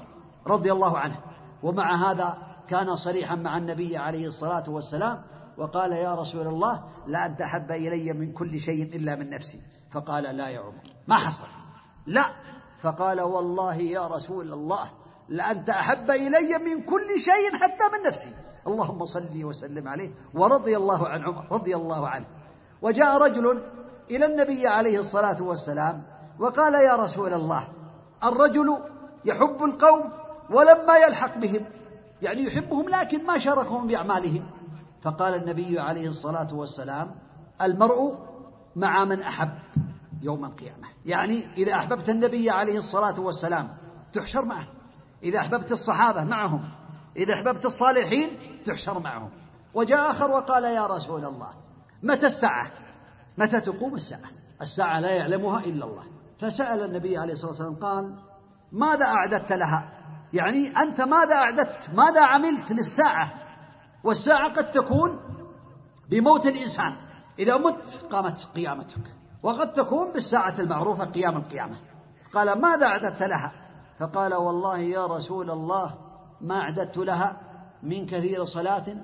رضي 0.48 0.72
الله 0.72 0.98
عنه. 0.98 1.20
ومع 1.64 2.12
هذا 2.12 2.38
كان 2.68 2.96
صريحا 2.96 3.36
مع 3.36 3.58
النبي 3.58 3.98
عليه 3.98 4.28
الصلاة 4.28 4.64
والسلام 4.68 5.22
وقال 5.60 5.92
يا 5.92 6.16
رسول 6.16 6.48
الله 6.48 6.84
لا 7.08 7.25
أنت 7.25 7.42
أحب 7.42 7.72
إلي 7.72 8.13
من 8.13 8.32
كل 8.32 8.60
شيء 8.60 8.84
إلا 8.84 9.16
من 9.16 9.30
نفسي. 9.30 9.62
فقال 9.92 10.24
لا 10.24 10.48
يا 10.48 10.60
عمر. 10.60 10.84
ما 11.08 11.16
حصل. 11.16 11.44
لا. 12.08 12.25
فقال 12.82 13.22
والله 13.22 13.75
يا 13.75 14.08
رسول 14.08 14.54
الله 14.54 14.92
لأنت 15.30 15.70
أحب 15.70 16.12
إلي 16.12 16.58
من 16.58 16.84
كل 16.84 17.20
شيء 17.20 17.58
حتى 17.62 17.84
من 17.94 18.08
نفسي. 18.08 18.34
اللهم 18.68 19.06
صل 19.06 19.44
وسلم 19.44 19.88
عليه. 19.88 20.12
ورضي 20.34 20.78
الله 20.78 21.08
عن 21.08 21.24
عمر. 21.24 21.51
رضي 21.51 21.75
الله 21.75 22.08
عنه. 22.08 22.25
وجاء 22.82 23.18
رجل 23.18 23.62
إلى 24.12 24.25
النبي 24.25 24.68
عليه 24.68 25.00
الصلاة 25.00 25.42
والسلام 25.42 26.04
وقال 26.39 26.74
يا 26.74 26.96
رسول 26.96 27.34
الله 27.34 27.68
الرجل 28.24 28.78
يحب 29.25 29.63
القوم 29.63 30.12
ولما 30.50 30.98
يلحق 30.98 31.38
بهم. 31.38 31.66
يعني 32.22 32.44
يحبهم 32.44 32.89
لكن 32.89 33.25
ما 33.25 33.39
شاركهم 33.39 33.88
بأعمالهم. 33.88 34.59
فقال 35.03 35.34
النبي 35.34 35.79
عليه 35.79 36.08
الصلاة 36.08 36.53
والسلام 36.53 37.15
المرء 37.62 38.18
مع 38.75 39.06
من 39.06 39.22
أحب 39.22 39.60
يوم 40.22 40.46
القيامة. 40.46 40.88
يعني 41.06 41.48
إذا 41.58 41.74
أحببت 41.74 42.10
النبي 42.10 42.50
عليه 42.50 42.79
الصلاة 42.79 43.20
والسلام 43.20 43.77
تحشر 44.13 44.46
معه. 44.46 44.68
إذا 45.24 45.39
أحببت 45.39 45.72
الصحابة 45.72 46.24
معهم 46.24 46.70
إذا 47.18 47.34
أحببت 47.34 47.65
الصالحين 47.65 48.29
تحشر 48.65 49.00
معهم. 49.00 49.29
وجاء 49.74 50.12
آخر 50.12 50.32
وقال 50.32 50.63
يا 50.63 50.88
رسول 50.88 51.25
الله 51.25 51.50
متى 52.03 52.27
الساعة؟ 52.27 52.68
متى 53.38 53.62
تقوم 53.62 53.96
الساعة؟ 53.96 54.29
الساعة 54.62 55.00
لا 55.00 55.12
يعلمها 55.12 55.60
إلا 55.60 55.86
الله. 55.86 56.03
فسأل 56.39 56.86
النبي 56.86 57.18
عليه 57.18 57.34
الصلاة 57.34 57.50
والسلام 57.50 57.75
قال 57.75 58.15
ماذا 58.72 59.06
أعددت 59.06 59.53
لها؟ 59.53 59.89
يعني 60.34 60.77
أنت 60.77 61.01
ماذا 61.01 61.36
أعددت؟ 61.36 61.89
ماذا 61.96 62.25
عملت 62.25 62.72
للساعة؟ 62.72 63.49
والساعة 64.03 64.56
قد 64.56 64.72
تكون 64.72 65.20
بموت 66.10 66.46
الإنسان. 66.46 66.96
إذا 67.39 67.58
مت 67.58 68.06
قامت 68.12 68.48
قيامتك. 68.56 69.15
وقد 69.44 69.74
تكون 69.74 70.12
بالساعة 70.12 70.56
المعروفة 70.60 71.06
قيام 71.06 71.38
القيامة. 71.38 71.75
قال 72.34 72.62
ماذا 72.62 72.88
أعددت 72.88 73.24
لها؟ 73.24 73.51
فقال 74.00 74.34
والله 74.34 74.77
يا 74.77 75.06
رسول 75.06 75.51
الله 75.51 75.94
ما 76.41 76.60
أعددت 76.62 76.98
لها 76.98 77.38
من 77.84 78.06
كثير 78.06 78.46
صلاة 78.46 78.96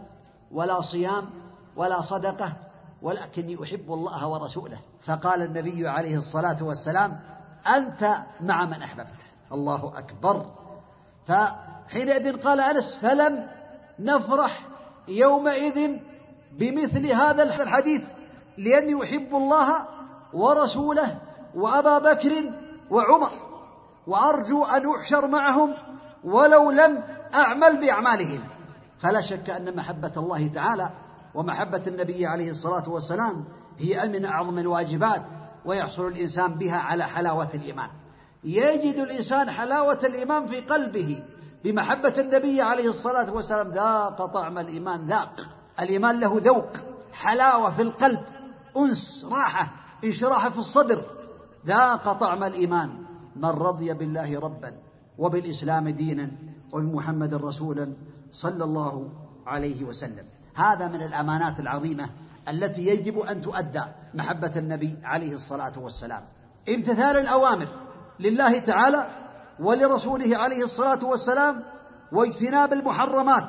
ولا 0.52 0.82
صيام 0.82 1.30
ولا 1.76 2.02
صدقة 2.02 2.54
ولكني 3.02 3.64
أحب 3.64 3.94
الله 3.94 4.28
ورسوله. 4.28 4.80
فقال 5.02 5.42
النبي 5.42 5.88
عليه 5.88 6.18
الصلاة 6.18 6.58
والسلام 6.62 7.20
أنت 7.68 8.18
مع 8.42 8.66
من 8.66 8.82
أحببت. 8.82 9.22
الله 9.52 9.94
أكبر. 9.98 10.46
فحينئذ 11.28 12.38
قال 12.38 12.60
أنس 12.60 12.96
فلم 12.96 13.48
نفرح 14.00 14.62
يومئذ 15.08 15.98
بمثل 16.52 17.08
هذا 17.08 17.44
الحديث 17.44 18.02
لأني 18.58 19.04
أحب 19.04 19.36
الله 19.36 19.88
ورسوله 20.34 21.18
وأبا 21.56 22.14
بكر 22.14 22.52
وعمر 22.90 23.32
وأرجو 24.08 24.64
أن 24.64 24.96
أحشر 24.96 25.28
معهم 25.28 25.74
ولو 26.24 26.72
لم 26.72 27.04
أعمل 27.36 27.78
بأعمالهم. 27.78 28.44
فلا 29.00 29.22
شك 29.22 29.50
أن 29.50 29.76
محبة 29.76 30.12
الله 30.18 30.48
تعالى 30.48 30.90
ومحبة 31.34 31.82
النبي 31.88 32.26
عليه 32.26 32.52
الصلاة 32.52 32.90
والسلام 32.90 33.46
هي 33.78 34.10
من 34.10 34.26
أعظم 34.26 34.60
الواجبات 34.60 35.24
ويحصل 35.66 36.08
الإنسان 36.08 36.54
بها 36.54 36.78
على 36.78 37.04
حلاوة 37.04 37.50
الإيمان. 37.54 37.90
يجد 38.44 38.96
الإنسان 38.96 39.52
حلاوة 39.52 40.00
الإيمان 40.04 40.48
في 40.48 40.60
قلبه. 40.62 41.24
بمحبة 41.66 42.14
النبي 42.20 42.62
عليه 42.62 42.90
الصلاة 42.90 43.34
والسلام 43.34 43.72
ذاق 43.72 44.26
طعم 44.26 44.58
الإيمان 44.58 45.08
ذاق. 45.08 45.50
الإيمان 45.80 46.20
له 46.20 46.42
ذوق 46.44 46.70
حلاوة 47.14 47.76
في 47.76 47.82
القلب 47.82 48.20
أنس 48.78 49.26
راحة 49.32 49.72
انشراح 50.04 50.48
في 50.48 50.60
الصدر. 50.60 51.02
ذاق 51.68 52.14
طعم 52.14 52.44
الإيمان. 52.44 52.90
من 53.36 53.50
رضي 53.50 53.94
بالله 53.94 54.40
ربا 54.40 54.74
وبالإسلام 55.18 55.90
دينا 55.90 56.32
وبمحمد 56.72 57.34
رسولا 57.34 57.94
صلى 58.32 58.64
الله 58.64 59.10
عليه 59.48 59.84
وسلم. 59.84 60.26
هذا 60.56 60.88
من 60.88 61.02
الأمانات 61.02 61.60
العظيمة 61.60 62.10
التي 62.50 62.88
يجب 62.88 63.20
أن 63.20 63.42
تؤدى 63.42 63.84
محبة 64.14 64.52
النبي 64.56 64.98
عليه 65.04 65.36
الصلاة 65.36 65.80
والسلام. 65.80 66.24
امتثال 66.70 67.18
الأوامر 67.18 67.68
لله 68.20 68.60
تعالى 68.60 69.25
ولرسوله 69.60 70.38
عليه 70.38 70.64
الصلاة 70.64 71.06
والسلام 71.06 71.64
واجتناب 72.12 72.74
المحرمات 72.74 73.48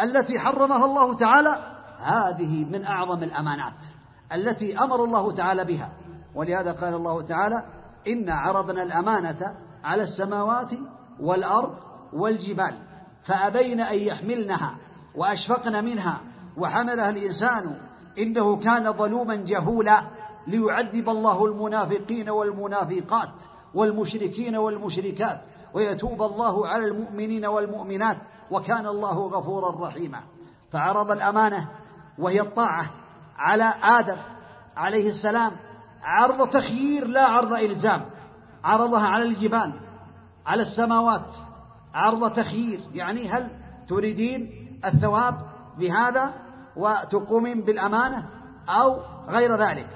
التي 0.00 0.38
حرمها 0.38 0.84
الله 0.84 1.14
تعالى 1.14 1.58
هذه 1.98 2.64
من 2.64 2.84
أعظم 2.84 3.22
الأمانات 3.22 3.74
التي 4.32 4.78
أمر 4.78 5.04
الله 5.04 5.32
تعالى 5.32 5.64
بها. 5.64 5.92
ولهذا 6.34 6.72
قال 6.72 6.94
الله 6.94 7.22
تعالى 7.22 7.64
إنا 8.08 8.34
عرضنا 8.34 8.82
الأمانة 8.82 9.56
على 9.84 10.02
السماوات 10.02 10.70
والأرض 11.20 11.74
والجبال 12.12 12.78
فأبين 13.22 13.80
أن 13.80 13.98
يحملنها 13.98 14.76
وأشفقن 15.14 15.84
منها 15.84 16.20
وحملها 16.56 17.10
الإنسان 17.10 17.76
إنه 18.18 18.56
كان 18.56 18.92
ظلوما 18.92 19.34
جهولا 19.34 20.02
ليعذب 20.46 21.08
الله 21.08 21.44
المنافقين 21.44 22.30
والمنافقات. 22.30 23.30
والمشركين 23.74 24.56
والمشركات 24.56 25.40
ويتوب 25.74 26.22
الله 26.22 26.68
على 26.68 26.84
المؤمنين 26.84 27.46
والمؤمنات 27.46 28.16
وكان 28.50 28.86
الله 28.86 29.28
غفورا 29.28 29.86
رحيما. 29.86 30.20
فعرض 30.72 31.10
الأمانة 31.10 31.68
وهي 32.18 32.40
الطاعة 32.40 32.90
على 33.36 33.74
آدم 33.82 34.16
عليه 34.76 35.10
السلام 35.10 35.52
عرض 36.02 36.50
تخيير 36.50 37.06
لا 37.06 37.24
عرض 37.26 37.52
إلزام 37.52 38.04
عرضها 38.64 39.06
على 39.06 39.24
الجبال 39.24 39.72
على 40.46 40.62
السماوات 40.62 41.26
عرض 41.94 42.32
تخيير. 42.32 42.80
يعني 42.94 43.28
هل 43.28 43.50
تريدين 43.88 44.50
الثواب 44.84 45.34
بهذا 45.78 46.34
وتقومين 46.76 47.60
بالأمانة 47.60 48.28
أو 48.68 48.96
غير 49.28 49.54
ذلك؟ 49.54 49.86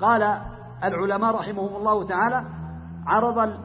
قال 0.00 0.40
العلماء 0.84 1.34
رحمهم 1.34 1.76
الله 1.76 2.04
تعالى 2.04 2.44
عرض 3.06 3.58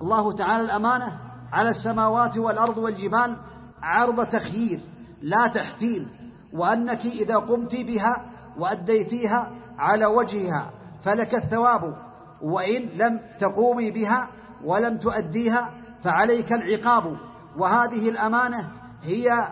الله 0.00 0.32
تعالى 0.32 0.64
الأمانة 0.64 1.18
على 1.52 1.70
السماوات 1.70 2.36
والأرض 2.36 2.78
والجبال 2.78 3.36
عرض 3.82 4.26
تخيير 4.26 4.80
لا 5.22 5.46
تحتيم 5.46 6.08
وأنك 6.52 7.04
إذا 7.04 7.36
قمت 7.36 7.74
بها 7.74 8.24
وأديتيها 8.58 9.50
على 9.78 10.06
وجهها 10.06 10.70
فلك 11.02 11.34
الثواب 11.34 11.96
وإن 12.42 12.82
لم 12.82 13.20
تقومي 13.38 13.90
بها 13.90 14.28
ولم 14.64 14.98
تؤديها 14.98 15.70
فعليك 16.04 16.52
العقاب. 16.52 17.16
وهذه 17.58 18.08
الأمانة 18.08 18.68
هي 19.02 19.48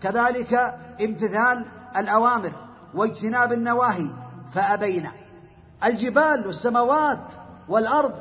كذلك 0.00 0.78
امتثال 1.00 1.64
الأوامر 1.96 2.52
واجتناب 2.94 3.52
النواهي 3.52 4.10
فابين 4.50 5.10
الجبال 5.84 6.46
والسماوات 6.46 7.20
والأرض 7.68 8.12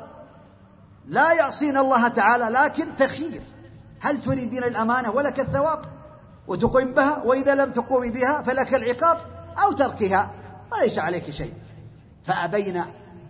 لا 1.07 1.33
يعصين 1.33 1.77
الله 1.77 2.07
تعالى 2.07 2.43
لكن 2.43 2.95
تخيير 2.95 3.41
هل 3.99 4.21
تريدين 4.21 4.63
الأمانة 4.63 5.11
ولك 5.11 5.39
الثواب؟ 5.39 5.81
وتقيم 6.47 6.93
بها 6.93 7.23
وإذا 7.23 7.55
لم 7.55 7.71
تقومي 7.71 8.09
بها 8.09 8.41
فلك 8.41 8.75
العقاب 8.75 9.17
أو 9.63 9.71
تركها. 9.71 10.31
وليس 10.73 10.99
عليك 10.99 11.31
شيء. 11.31 11.53
فأبين 12.23 12.77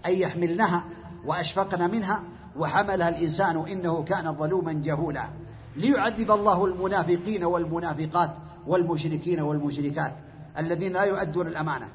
أن 0.05 0.11
يحملنها 0.11 0.83
وأشفقن 1.25 1.91
منها 1.91 2.23
وحملها 2.57 3.09
الإنسان 3.09 3.65
إنه 3.71 4.03
كان 4.03 4.35
ظلوما 4.35 4.73
جهولا. 4.73 5.29
ليعذب 5.75 6.31
الله 6.31 6.65
المنافقين 6.65 7.43
والمنافقات 7.43 8.35
والمشركين 8.67 9.41
والمشركات 9.41 10.13
الذين 10.57 10.93
لا 10.93 11.03
يؤدون 11.03 11.47
الأمانة. 11.47 11.89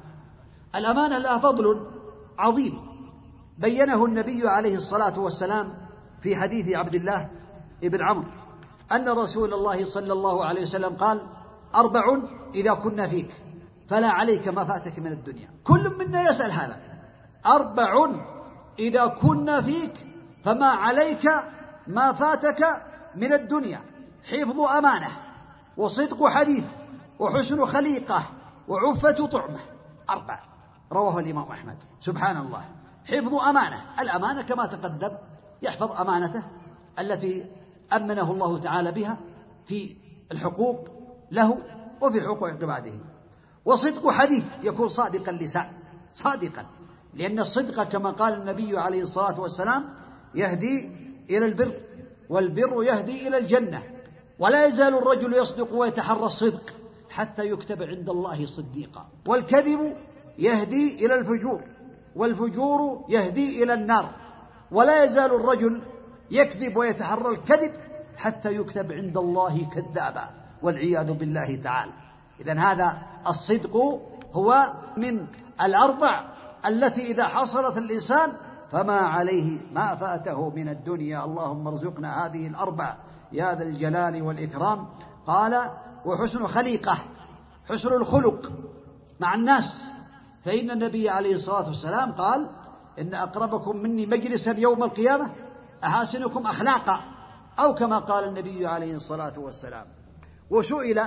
الأمانة 0.75 1.17
لها 1.17 1.37
فضل 1.37 1.87
عظيم. 2.39 2.90
بينه 3.61 4.05
النبي 4.05 4.47
عليه 4.47 4.75
الصلاة 4.75 5.19
والسلام 5.19 5.73
في 6.21 6.35
حديث 6.35 6.75
عبد 6.75 6.95
الله 6.95 7.29
بن 7.83 8.01
عمرو 8.01 8.31
أن 8.91 9.09
رسول 9.09 9.53
الله 9.53 9.85
صلى 9.85 10.13
الله 10.13 10.45
عليه 10.45 10.61
وسلم 10.61 10.95
قال 10.95 11.21
أربع 11.75 12.17
إذا 12.55 12.73
كنا 12.73 13.07
فيك 13.07 13.31
فلا 13.87 14.09
عليك 14.09 14.47
ما 14.47 14.65
فاتك 14.65 14.99
من 14.99 15.11
الدنيا. 15.11 15.49
كل 15.63 15.97
منا 15.97 16.29
يسأل 16.29 16.51
هذا 16.51 16.77
أربع 17.45 18.11
إذا 18.79 19.05
كنا 19.05 19.61
فيك 19.61 19.93
فما 20.45 20.65
عليك 20.67 21.31
ما 21.87 22.13
فاتك 22.13 22.65
من 23.15 23.33
الدنيا 23.33 23.81
حفظ 24.31 24.59
أمانة 24.59 25.09
وصدق 25.77 26.27
حديث 26.27 26.63
وحسن 27.19 27.65
خليقة 27.65 28.23
وعفة 28.67 29.25
طعمة. 29.25 29.59
أربع 30.09 30.39
رواه 30.91 31.19
الإمام 31.19 31.51
أحمد 31.51 31.83
سبحان 31.99 32.37
الله. 32.37 32.80
حفظ 33.05 33.35
أمانة. 33.35 33.81
الأمانة 33.99 34.41
كما 34.41 34.65
تقدم 34.65 35.11
يحفظ 35.61 35.91
أمانته 35.91 36.43
التي 36.99 37.45
أمنه 37.93 38.31
الله 38.31 38.57
تعالى 38.57 38.91
بها 38.91 39.17
في 39.65 39.95
الحقوق 40.31 40.89
له 41.31 41.57
وفي 42.01 42.21
حقوق 42.21 42.49
عباده 42.49 42.91
وصدق 43.65 44.09
حديث 44.09 44.43
يكون 44.63 44.89
صادق 44.89 45.29
اللسان 45.29 45.71
صادقا. 46.13 46.65
لأن 47.13 47.39
الصدق 47.39 47.83
كما 47.83 48.09
قال 48.09 48.33
النبي 48.33 48.77
عليه 48.77 49.03
الصلاة 49.03 49.39
والسلام 49.39 49.93
يهدي 50.35 50.89
إلى 51.29 51.45
البر 51.45 51.81
والبر 52.29 52.83
يهدي 52.83 53.27
إلى 53.27 53.37
الجنة. 53.37 53.83
ولا 54.39 54.65
يزال 54.65 54.93
الرجل 54.93 55.33
يصدق 55.33 55.73
ويتحرى 55.73 56.25
الصدق 56.25 56.73
حتى 57.09 57.49
يكتب 57.49 57.83
عند 57.83 58.09
الله 58.09 58.47
صديقا. 58.47 59.09
والكذب 59.27 59.97
يهدي 60.37 61.05
إلى 61.05 61.15
الفجور. 61.15 61.61
والفجور 62.15 63.05
يهدي 63.09 63.63
إلى 63.63 63.73
النار 63.73 64.09
ولا 64.71 65.03
يزال 65.03 65.35
الرجل 65.35 65.81
يكذب 66.31 66.77
ويتحرى 66.77 67.29
الكذب 67.29 67.71
حتى 68.17 68.55
يكتب 68.55 68.91
عند 68.91 69.17
الله 69.17 69.65
كذابا 69.65 70.29
والعياذ 70.61 71.13
بالله 71.13 71.55
تعالى. 71.55 71.91
اذا 72.41 72.59
هذا 72.59 72.97
الصدق 73.27 74.01
هو 74.33 74.73
من 74.97 75.27
الأربع 75.61 76.25
التي 76.65 77.11
إذا 77.11 77.23
حصلت 77.23 77.77
الإنسان 77.77 78.31
فما 78.71 78.97
عليه 78.97 79.59
ما 79.73 79.95
فاته 79.95 80.49
من 80.49 80.69
الدنيا. 80.69 81.25
اللهم 81.25 81.67
ارزقنا 81.67 82.25
هذه 82.25 82.47
الأربع 82.47 82.97
يا 83.31 83.55
ذا 83.55 83.63
الجلال 83.63 84.21
والإكرام. 84.21 84.87
قال 85.27 85.71
وحسن 86.05 86.47
خليقة 86.47 86.97
حسن 87.69 87.93
الخلق 87.93 88.51
مع 89.19 89.35
الناس. 89.35 89.91
فإن 90.45 90.71
النبي 90.71 91.09
عليه 91.09 91.35
الصلاة 91.35 91.67
والسلام 91.67 92.11
قال 92.11 92.49
إن 92.99 93.13
أقربكم 93.13 93.77
مني 93.77 94.05
مجلسا 94.05 94.55
يوم 94.57 94.83
القيامة 94.83 95.31
أحاسنكم 95.83 96.47
أخلاقا 96.47 97.01
أو 97.59 97.75
كما 97.75 97.99
قال 97.99 98.23
النبي 98.23 98.67
عليه 98.67 98.95
الصلاة 98.95 99.33
والسلام. 99.39 99.85
وسئل 100.49 101.01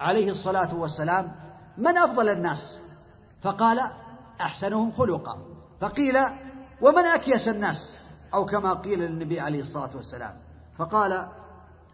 عليه 0.00 0.30
الصلاة 0.30 0.74
والسلام 0.74 1.32
من 1.78 1.96
أفضل 1.98 2.28
الناس؟ 2.28 2.82
فقال 3.42 3.90
أحسنهم 4.40 4.92
خلقا. 4.92 5.38
فقيل 5.80 6.18
ومن 6.80 7.04
أكيس 7.06 7.48
الناس؟ 7.48 8.08
أو 8.34 8.46
كما 8.46 8.74
قيل 8.74 8.98
للنبي 8.98 9.40
عليه 9.40 9.62
الصلاة 9.62 9.90
والسلام. 9.94 10.36
فقال 10.78 11.28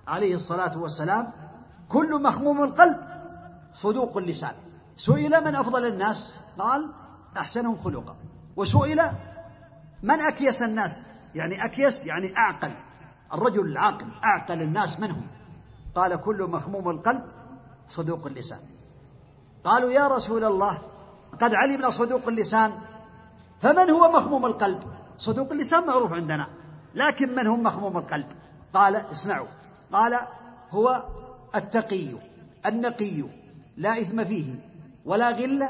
عليه 0.06 0.34
الصلاة 0.34 0.78
والسلام 0.78 1.32
كل 1.88 2.22
مخموم 2.22 2.64
القلب 2.64 2.96
صدوق 3.74 4.16
اللسان. 4.16 4.54
سئل 4.96 5.44
من 5.44 5.54
أفضل 5.54 5.86
الناس؟ 5.86 6.34
قال 6.58 6.90
أحسنهم 7.36 7.76
خلقا. 7.76 8.16
وسئل 8.56 9.02
من 10.02 10.20
أكيس 10.20 10.62
الناس؟ 10.62 11.06
يعني 11.34 11.64
أكيس 11.64 12.06
يعني 12.06 12.36
أعقل. 12.36 12.72
الرجل 13.32 13.66
العاقل 13.66 14.06
أعقل 14.24 14.62
الناس 14.62 15.00
من 15.00 15.10
هو 15.10 15.22
قال 15.94 16.16
كل 16.16 16.42
مخموم 16.42 16.90
القلب 16.90 17.24
صدوق 17.88 18.26
اللسان. 18.26 18.60
قالوا 19.64 19.90
يا 19.90 20.08
رسول 20.08 20.44
الله 20.44 20.78
قد 21.40 21.54
علمنا 21.54 21.90
صدوق 21.90 22.28
اللسان. 22.28 22.72
فمن 23.60 23.90
هو 23.90 24.12
مخموم 24.12 24.46
القلب؟ 24.46 24.82
صدوق 25.18 25.52
اللسان 25.52 25.86
معروف 25.86 26.12
عندنا 26.12 26.46
لكن 26.94 27.34
من 27.34 27.46
هم 27.46 27.62
مخموم 27.62 27.96
القلب؟ 27.96 28.26
قال 28.74 28.96
اسمعوا 28.96 29.46
قال 29.92 30.18
هو 30.70 31.02
التقي 31.54 32.08
النقي 32.66 33.24
لا 33.76 34.00
إثم 34.00 34.24
فيه 34.24 34.54
ولا 35.04 35.30
غل 35.30 35.68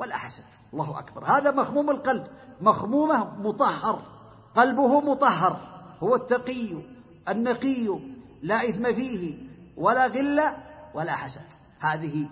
ولا 0.00 0.16
حسد 0.16 0.44
الله 0.72 0.98
أكبر. 0.98 1.24
هذا 1.24 1.50
مخموم 1.50 1.90
القلب. 1.90 2.26
مخمومة 2.60 3.24
مطهر. 3.38 4.02
قلبه 4.56 5.00
مطهر. 5.00 5.60
هو 6.02 6.14
التقي 6.14 6.76
النقي. 7.28 7.98
لا 8.42 8.68
إثم 8.68 8.84
فيه. 8.84 9.38
ولا 9.76 10.06
غل 10.06 10.40
ولا 10.94 11.12
حسد. 11.12 11.44
هذه 11.80 12.28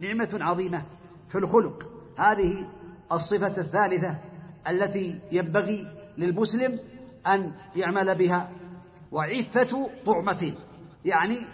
نعمة 0.00 0.38
عظيمة 0.40 0.82
في 1.28 1.38
الخلق. 1.38 1.86
هذه 2.16 2.68
الصفة 3.12 3.46
الثالثة 3.46 4.16
التي 4.68 5.20
ينبغي 5.32 5.86
للمسلم 6.18 6.78
أن 7.26 7.52
يعمل 7.76 8.14
بها. 8.14 8.50
وعفة 9.12 9.90
طعمة. 10.06 10.52
يعني 11.04 11.46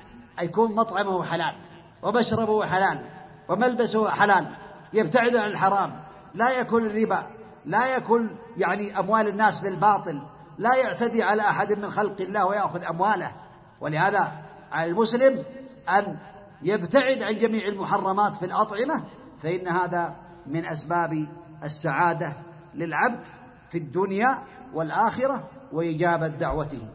يكون 0.43 0.75
مطعمه 0.75 1.25
حلال 1.25 1.55
ومشربه 2.03 2.65
حلال 2.67 3.05
وملبسه 3.49 4.11
حلال 4.11 4.66
يبتعد 4.93 5.37
عن 5.37 5.51
الحرام. 5.51 6.01
لا 6.35 6.51
يأكل 6.51 6.87
الربا 6.87 7.27
لا 7.65 7.87
يأكل 7.87 8.31
يعني 8.57 8.99
أموال 8.99 9.29
الناس 9.29 9.61
بالباطل 9.61 10.23
لا 10.59 10.75
يعتدي 10.75 11.23
على 11.23 11.43
أحد 11.43 11.73
من 11.73 11.91
خلق 11.91 12.21
الله 12.21 12.47
ويأخذ 12.47 12.85
أمواله. 12.85 13.33
ولهذا 13.81 14.33
على 14.73 14.91
المسلم 14.91 15.45
أن 15.89 16.17
يبتعد 16.63 17.23
عن 17.23 17.39
جميع 17.39 17.69
المحرمات 17.69 18.37
في 18.37 18.47
الأطعمة 18.47 19.05
فإن 19.43 19.69
هذا 19.69 20.15
من 20.47 20.67
أسباب 20.67 21.29
السعادة 21.65 22.33
للعبد 22.75 23.27
في 23.71 23.79
الدنيا 23.79 24.43
والآخرة 24.75 25.45
وإجابة 25.73 26.29
دعوته. 26.29 26.89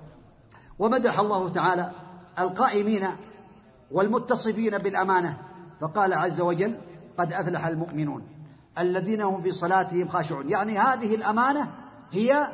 ومدح 0.79 1.19
الله 1.19 1.49
تعالى 1.49 1.91
القائمين 2.39 3.07
والمتصفين 3.91 4.77
بالأمانة 4.77 5.37
فقال 5.81 6.13
عز 6.13 6.41
وجل 6.41 6.77
قد 7.21 7.33
أفلح 7.33 7.65
المؤمنون 7.65 8.23
الذين 8.79 9.21
هم 9.21 9.41
في 9.41 9.51
صلاتهم 9.51 10.07
خاشعون. 10.07 10.49
يعني 10.49 10.77
هذه 10.77 11.15
الأمانة 11.15 11.67
هي 12.11 12.47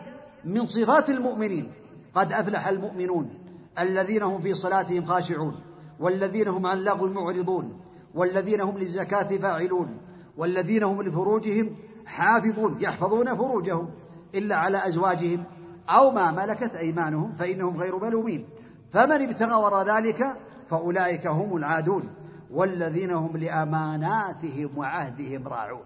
من 0.45 0.67
صفات 0.67 1.09
المؤمنين. 1.09 1.71
قد 2.15 2.33
أفلح 2.33 2.67
المؤمنون 2.67 3.29
الذين 3.79 4.23
هم 4.23 4.41
في 4.41 4.53
صلاتهم 4.53 5.05
خاشعون 5.05 5.55
والذين 5.99 6.47
هم 6.47 6.65
عن 6.65 6.77
لغو 6.77 7.07
معرضون 7.07 7.79
والذين 8.15 8.61
هم 8.61 8.77
للزكاة 8.77 9.37
فاعلون 9.37 9.97
والذين 10.37 10.83
هم 10.83 11.01
لفروجهم 11.01 11.75
حافظون 12.05 12.77
يحفظون 12.81 13.35
فروجهم 13.35 13.89
إلا 14.35 14.55
على 14.55 14.87
أزواجهم 14.87 15.43
أو 15.89 16.11
ما 16.11 16.31
ملكت 16.31 16.75
أيمانهم 16.75 17.33
فإنهم 17.33 17.77
غير 17.77 17.99
ملومين. 17.99 18.49
فمن 18.91 19.21
ابتغى 19.21 19.53
وراء 19.53 19.97
ذلك 19.97 20.37
فأولئك 20.69 21.27
هم 21.27 21.57
العادون. 21.57 22.09
والذين 22.51 23.11
هم 23.11 23.37
لأماناتهم 23.37 24.77
وعهدهم 24.77 25.47
راعون. 25.47 25.83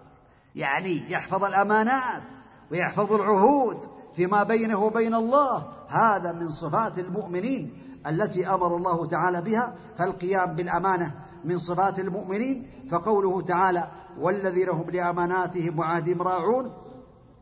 يعني 0.54 1.12
يحفظ 1.12 1.44
الأمانات 1.44 2.22
ويحفظ 2.70 3.12
العهود 3.12 3.78
فيما 4.16 4.42
بينه 4.42 4.78
وبين 4.84 5.14
الله. 5.14 5.64
هذا 5.88 6.32
من 6.32 6.50
صفات 6.50 6.98
المؤمنين 6.98 7.78
التي 8.06 8.46
أمر 8.46 8.76
الله 8.76 9.06
تعالى 9.06 9.42
بها. 9.42 9.74
فالقيام 9.98 10.54
بالأمانة 10.54 11.14
من 11.44 11.58
صفات 11.58 11.98
المؤمنين. 11.98 12.70
فقوله 12.90 13.40
تعالى 13.40 13.88
والذين 14.20 14.68
هم 14.68 14.90
لأماناتهم 14.90 15.78
وعهدهم 15.78 16.22
راعون 16.22 16.72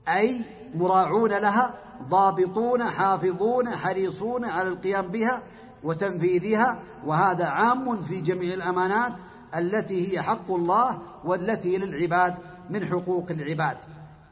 أي 0.09 0.45
مراعون 0.75 1.31
لها 1.31 1.75
ضابطون 2.09 2.85
حافظون 2.85 3.77
حريصون 3.77 4.45
على 4.45 4.69
القيام 4.69 5.09
بها. 5.09 5.43
وتنفيذها 5.85 6.79
وهذا 7.07 7.47
عام 7.47 8.03
في 8.03 8.21
جميع 8.21 8.55
الأمانات 8.55 9.13
التي 9.57 10.13
هي 10.13 10.23
حق 10.23 10.51
الله 10.51 10.99
والتي 11.25 11.79
للعباد 11.79 12.35
من 12.71 12.87
حقوق 12.87 13.31
العباد. 13.31 13.77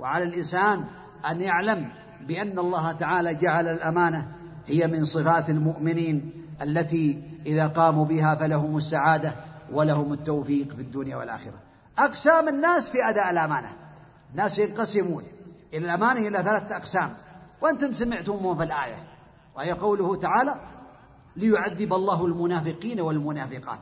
وعلى 0.01 0.25
الإنسان 0.25 0.85
أن 1.31 1.41
يعلم 1.41 1.89
بأن 2.27 2.59
الله 2.59 2.93
تعالى 2.93 3.35
جعل 3.35 3.69
الأمانة 3.69 4.29
هي 4.67 4.87
من 4.87 5.05
صفات 5.05 5.51
المؤمنين 5.51 6.45
التي 6.63 7.23
إذا 7.47 7.67
قاموا 7.67 8.05
بها 8.05 8.35
فلهم 8.35 8.77
السعادة 8.77 9.33
ولهم 9.73 10.13
التوفيق 10.13 10.75
في 10.75 10.81
الدنيا 10.81 11.17
والآخرة. 11.17 11.55
أقسام 11.99 12.49
الناس 12.49 12.89
في 12.89 12.99
أداء 13.09 13.31
الأمانة. 13.31 13.73
الناس 14.31 14.59
ينقسمون 14.59 15.23
إلى 15.75 15.85
الأمانة 15.85 16.29
إلى 16.29 16.39
ثلاثة 16.39 16.77
أقسام. 16.77 17.13
وأنتم 17.61 17.93
سمعتم 17.93 18.59
في 18.59 18.65
الآية. 18.65 19.05
وهي 19.57 19.73
قوله 19.73 20.17
تعالى 20.17 20.55
ليعذب 21.39 21.95
الله 21.95 22.27
المنافقين 22.27 23.01
والمنافقات 23.01 23.81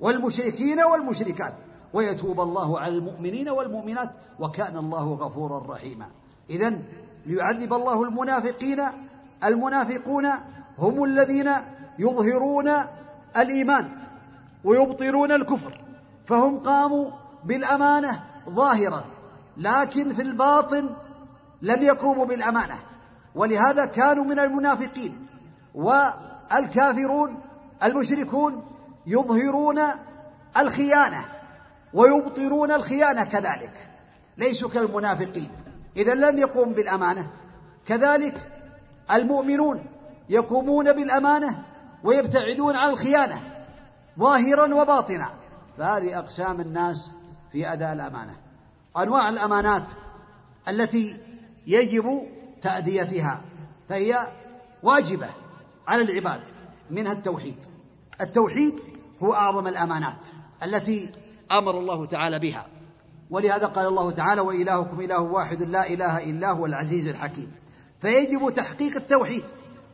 والمشركين 0.00 0.80
والمشركات 0.80 1.54
ويتوب 1.92 2.40
الله 2.40 2.80
على 2.80 2.96
المؤمنين 2.96 3.48
والمؤمنات 3.48 4.10
وكان 4.40 4.76
الله 4.76 5.14
غفورا 5.14 5.74
رحيما. 5.74 6.06
اذا 6.50 6.78
ليعذب 7.26 7.72
الله 7.74 8.02
المنافقين 8.02 8.80
المنافقون 9.44 10.26
هم 10.78 11.04
الذين 11.04 11.50
يظهرون 11.98 12.70
الإيمان 13.36 13.88
ويبطلون 14.64 15.32
الكفر 15.32 15.80
فهم 16.26 16.58
قاموا 16.58 17.10
بالأمانة 17.44 18.22
ظاهرا 18.48 19.04
لكن 19.56 20.14
في 20.14 20.22
الباطن 20.22 20.90
لم 21.62 21.82
يقوموا 21.82 22.26
بالأمانة. 22.26 22.78
ولهذا 23.34 23.86
كانوا 23.86 24.24
من 24.24 24.38
المنافقين 24.38 25.26
والكافرون 26.54 27.40
المشركون 27.82 28.64
يظهرون 29.06 29.80
الخيانة 30.58 31.24
ويبطلون 31.94 32.72
الخيانة 32.72 33.24
كذلك. 33.24 33.88
ليسوا 34.38 34.68
كالمنافقين. 34.68 35.50
إذا 35.96 36.14
لم 36.14 36.38
يقوم 36.38 36.72
بالأمانة 36.72 37.30
كذلك 37.86 38.34
المؤمنون 39.12 39.86
يقومون 40.28 40.92
بالأمانة 40.92 41.62
ويبتعدون 42.04 42.76
عن 42.76 42.88
الخيانة 42.88 43.40
ظاهرا 44.18 44.74
وباطنا. 44.74 45.30
فهذه 45.78 46.18
أقسام 46.18 46.60
الناس 46.60 47.12
في 47.52 47.72
أداء 47.72 47.92
الأمانة. 47.92 48.36
أنواع 48.96 49.28
الأمانات 49.28 49.84
التي 50.68 51.20
يجب 51.66 52.22
تأديتها 52.62 53.40
فهي 53.88 54.28
واجبة. 54.82 55.28
على 55.92 56.02
العباد 56.02 56.40
منها 56.90 57.12
التوحيد. 57.12 57.56
التوحيد 58.20 58.80
هو 59.22 59.34
أعظم 59.34 59.66
الأمانات 59.66 60.28
التي 60.62 61.10
أمر 61.52 61.78
الله 61.78 62.06
تعالى 62.06 62.38
بها. 62.38 62.66
ولهذا 63.30 63.66
قال 63.66 63.86
الله 63.86 64.10
تعالى 64.10 64.40
وإلهكم 64.40 65.00
إله 65.00 65.20
واحد 65.20 65.62
لا 65.62 65.86
إله 65.86 66.24
إلا 66.24 66.50
هو 66.50 66.66
العزيز 66.66 67.08
الحكيم 67.08 67.52
فيجب 68.00 68.50
تحقيق 68.50 68.96
التوحيد 68.96 69.44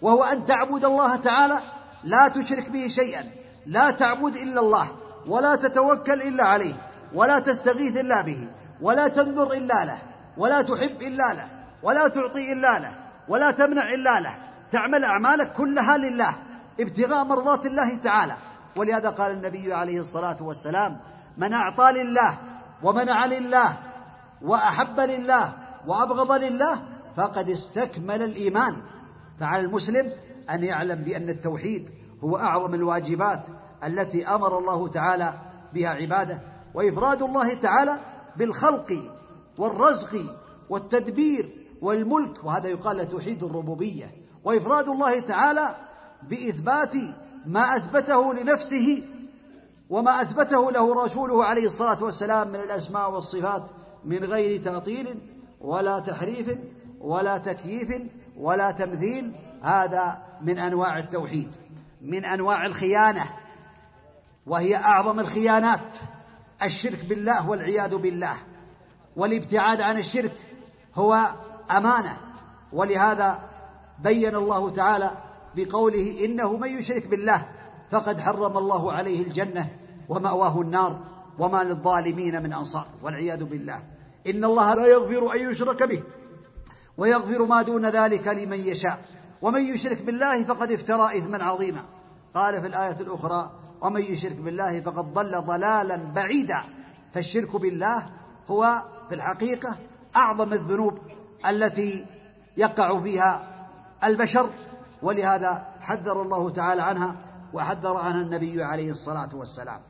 وهو 0.02 0.24
أن 0.24 0.46
تعبد 0.46 0.84
الله 0.84 1.16
تعالى 1.16 1.60
لا 2.04 2.28
تشرك 2.28 2.70
به 2.70 2.88
شيئا 2.88 3.24
لا 3.66 3.90
تعبد 3.90 4.36
إلا 4.36 4.60
الله 4.60 4.88
ولا 5.26 5.56
تتوكل 5.56 6.22
إلا 6.22 6.44
عليه 6.44 6.74
ولا 7.14 7.38
تستغيث 7.38 7.96
إلا 7.96 8.22
به 8.22 8.48
ولا 8.80 9.08
تنذر 9.08 9.52
إلا 9.52 9.84
له 9.84 9.98
ولا 10.36 10.62
تحب 10.62 11.02
إلا 11.02 11.34
له 11.34 11.48
ولا 11.82 12.08
تعطي 12.08 12.52
إلا 12.52 12.78
له 12.78 12.94
ولا 13.28 13.50
تمنع 13.50 13.94
إلا 13.94 14.20
له. 14.20 14.47
تعمل 14.72 15.04
أعمالك 15.04 15.52
كلها 15.52 15.96
لله 15.96 16.36
ابتغاء 16.80 17.24
مرضات 17.24 17.66
الله 17.66 17.96
تعالى. 17.96 18.36
ولهذا 18.76 19.10
قال 19.10 19.32
النبي 19.32 19.72
عليه 19.72 20.00
الصلاة 20.00 20.36
والسلام 20.40 21.00
من 21.38 21.52
أعطى 21.52 21.92
لله 21.92 22.38
ومنع 22.82 23.26
لله 23.26 23.78
وأحب 24.42 25.00
لله 25.00 25.52
وأبغض 25.86 26.32
لله 26.32 26.82
فقد 27.16 27.48
استكمل 27.48 28.22
الإيمان. 28.22 28.76
فعلى 29.40 29.62
المسلم 29.62 30.12
أن 30.50 30.64
يعلم 30.64 31.04
بأن 31.04 31.28
التوحيد 31.28 31.90
هو 32.24 32.36
أعظم 32.36 32.74
الواجبات 32.74 33.46
التي 33.84 34.26
أمر 34.26 34.58
الله 34.58 34.88
تعالى 34.88 35.34
بها 35.74 35.88
عباده 35.88 36.42
وإفراد 36.74 37.22
الله 37.22 37.54
تعالى 37.54 38.00
بالخلق 38.36 39.12
والرزق 39.58 40.16
والتدبير 40.70 41.50
والملك. 41.82 42.44
وهذا 42.44 42.68
يقال 42.68 43.08
توحيد 43.08 43.42
الربوبية. 43.42 44.27
وإفراد 44.44 44.88
الله 44.88 45.20
تعالى 45.20 45.74
بإثبات 46.22 46.94
ما 47.46 47.76
أثبته 47.76 48.34
لنفسه 48.34 49.02
وما 49.90 50.22
أثبته 50.22 50.70
له 50.70 51.04
رسوله 51.04 51.44
عليه 51.44 51.66
الصلاة 51.66 52.04
والسلام 52.04 52.48
من 52.48 52.60
الأسماء 52.60 53.10
والصفات 53.10 53.62
من 54.04 54.24
غير 54.24 54.62
تعطيل 54.62 55.20
ولا 55.60 55.98
تحريف 55.98 56.58
ولا 57.00 57.38
تكييف 57.38 58.02
ولا 58.36 58.70
تمثيل. 58.70 59.32
هذا 59.62 60.18
من 60.42 60.58
أنواع 60.58 60.98
التوحيد 60.98 61.56
من 62.02 62.24
أنواع 62.24 62.66
الخيانة 62.66 63.24
وهي 64.46 64.76
أعظم 64.76 65.20
الخيانات 65.20 65.96
الشرك 66.62 67.04
بالله 67.04 67.48
والعياذ 67.48 67.96
بالله. 67.96 68.34
والابتعاد 69.16 69.80
عن 69.80 69.98
الشرك 69.98 70.36
هو 70.94 71.34
أمانة 71.70 72.18
ولهذا 72.72 73.47
بين 74.02 74.34
الله 74.34 74.70
تعالى 74.70 75.10
بقوله 75.56 76.24
إنه 76.24 76.56
من 76.56 76.68
يشرك 76.68 77.06
بالله 77.06 77.46
فقد 77.90 78.20
حرم 78.20 78.58
الله 78.58 78.92
عليه 78.92 79.22
الجنة 79.22 79.68
ومأواه 80.08 80.60
النار 80.60 80.98
وما 81.38 81.64
للظالمين 81.64 82.42
من 82.42 82.52
أنصار 82.52 82.86
والعياذ 83.02 83.44
بالله. 83.44 83.82
إن 84.26 84.44
الله 84.44 84.74
لا 84.74 84.86
يغفر 84.86 85.34
أن 85.34 85.50
يشرك 85.50 85.82
به 85.82 86.02
ويغفر 86.96 87.46
ما 87.46 87.62
دون 87.62 87.86
ذلك 87.86 88.28
لمن 88.28 88.58
يشاء. 88.58 88.98
ومن 89.42 89.64
يشرك 89.64 90.02
بالله 90.02 90.44
فقد 90.44 90.72
افترى 90.72 91.18
إثما 91.18 91.44
عظيما. 91.44 91.84
قال 92.34 92.60
في 92.60 92.66
الآية 92.66 93.00
الأخرى 93.00 93.50
ومن 93.80 94.02
يشرك 94.02 94.36
بالله 94.36 94.80
فقد 94.80 95.12
ضل 95.14 95.40
ضلالا 95.40 95.96
بعيدا. 95.96 96.64
فالشرك 97.14 97.56
بالله 97.56 98.06
هو 98.48 98.82
في 99.08 99.14
الحقيقة 99.14 99.76
أعظم 100.16 100.52
الذنوب 100.52 100.98
التي 101.48 102.06
يقع 102.56 103.00
فيها 103.00 103.57
البشر 104.04 104.50
ولهذا 105.02 105.66
حذر 105.80 106.22
الله 106.22 106.50
تعالى 106.50 106.82
عنها 106.82 107.16
وحذر 107.52 107.96
عنها 107.96 108.22
النبي 108.22 108.62
عليه 108.62 108.90
الصلاة 108.90 109.28
والسلام. 109.34 109.80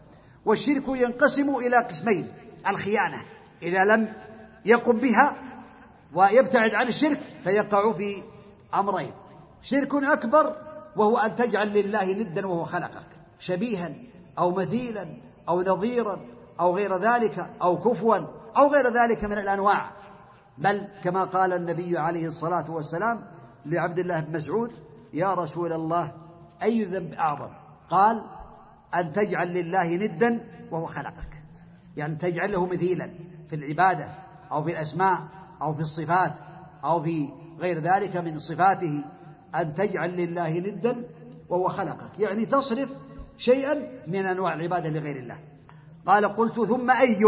والشرك 0.44 0.84
ينقسم 0.88 1.56
إلى 1.56 1.76
قسمين 1.76 2.32
الخيانة 2.68 3.22
إذا 3.62 3.84
لم 3.84 4.12
يقم 4.64 4.98
بها 4.98 5.36
ويبتعد 6.14 6.74
عن 6.74 6.88
الشرك 6.88 7.20
فيقع 7.44 7.92
في 7.92 8.22
أمرين 8.74 9.12
شرك 9.62 9.94
أكبر 9.94 10.56
وهو 10.96 11.18
أن 11.18 11.36
تجعل 11.36 11.72
لله 11.72 12.12
ندا 12.12 12.46
وهو 12.46 12.64
خلقك 12.64 13.08
شبيها 13.38 13.92
أو 14.38 14.50
مثيلا 14.50 15.16
أو 15.48 15.62
نظيرا 15.62 16.20
أو 16.60 16.76
غير 16.76 16.96
ذلك 16.96 17.50
أو 17.62 17.78
كفوا 17.78 18.16
أو 18.56 18.68
غير 18.68 18.86
ذلك 18.86 19.24
من 19.24 19.38
الأنواع. 19.38 19.90
بل 20.58 20.88
كما 21.02 21.24
قال 21.24 21.52
النبي 21.52 21.98
عليه 21.98 22.26
الصلاة 22.26 22.70
والسلام 22.70 23.24
لعبد 23.66 23.98
الله 23.98 24.20
بن 24.20 24.36
مسعود 24.36 24.72
يا 25.12 25.34
رسول 25.34 25.72
الله 25.72 26.12
أي 26.62 26.84
ذنب 26.84 27.12
أعظم؟ 27.12 27.50
قال 27.88 28.24
أن 28.94 29.12
تجعل 29.12 29.54
لله 29.54 29.96
ندا 29.96 30.40
وهو 30.70 30.86
خلقك. 30.86 31.42
يعني 31.96 32.16
تجعل 32.16 32.52
له 32.52 32.66
مثيلا 32.66 33.10
في 33.48 33.56
العبادة 33.56 34.08
أو 34.52 34.64
في 34.64 34.72
الأسماء 34.72 35.18
أو 35.62 35.74
في 35.74 35.80
الصفات 35.80 36.34
أو 36.84 37.02
في 37.02 37.28
غير 37.60 37.78
ذلك 37.78 38.16
من 38.16 38.38
صفاته 38.38 39.04
أن 39.54 39.74
تجعل 39.74 40.16
لله 40.16 40.58
ندا 40.58 41.04
وهو 41.48 41.68
خلقك. 41.68 42.18
يعني 42.18 42.46
تصرف 42.46 42.88
شيئا 43.38 43.88
من 44.06 44.26
أنواع 44.26 44.54
العبادة 44.54 44.90
لغير 44.90 45.16
الله. 45.16 45.38
قال 46.06 46.36
قلت 46.36 46.60
ثم 46.60 46.90
أي؟ 46.90 47.24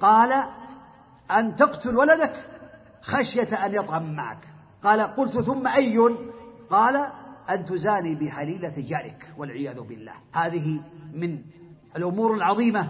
قال 0.00 0.44
أن 1.30 1.56
تقتل 1.56 1.96
ولدك 1.96 2.32
خشية 3.02 3.66
أن 3.66 3.74
يطعم 3.74 4.16
معك. 4.16 4.49
قال 4.84 5.00
قلت 5.00 5.38
ثم 5.38 5.66
اي؟ 5.66 5.98
قال 6.70 7.06
أن 7.50 7.66
تزاني 7.66 8.14
بحليلة 8.14 8.72
جارك 8.76 9.26
والعياذ 9.38 9.80
بالله. 9.80 10.12
هذه 10.32 10.80
من 11.14 11.42
الأمور 11.96 12.34
العظيمة 12.34 12.88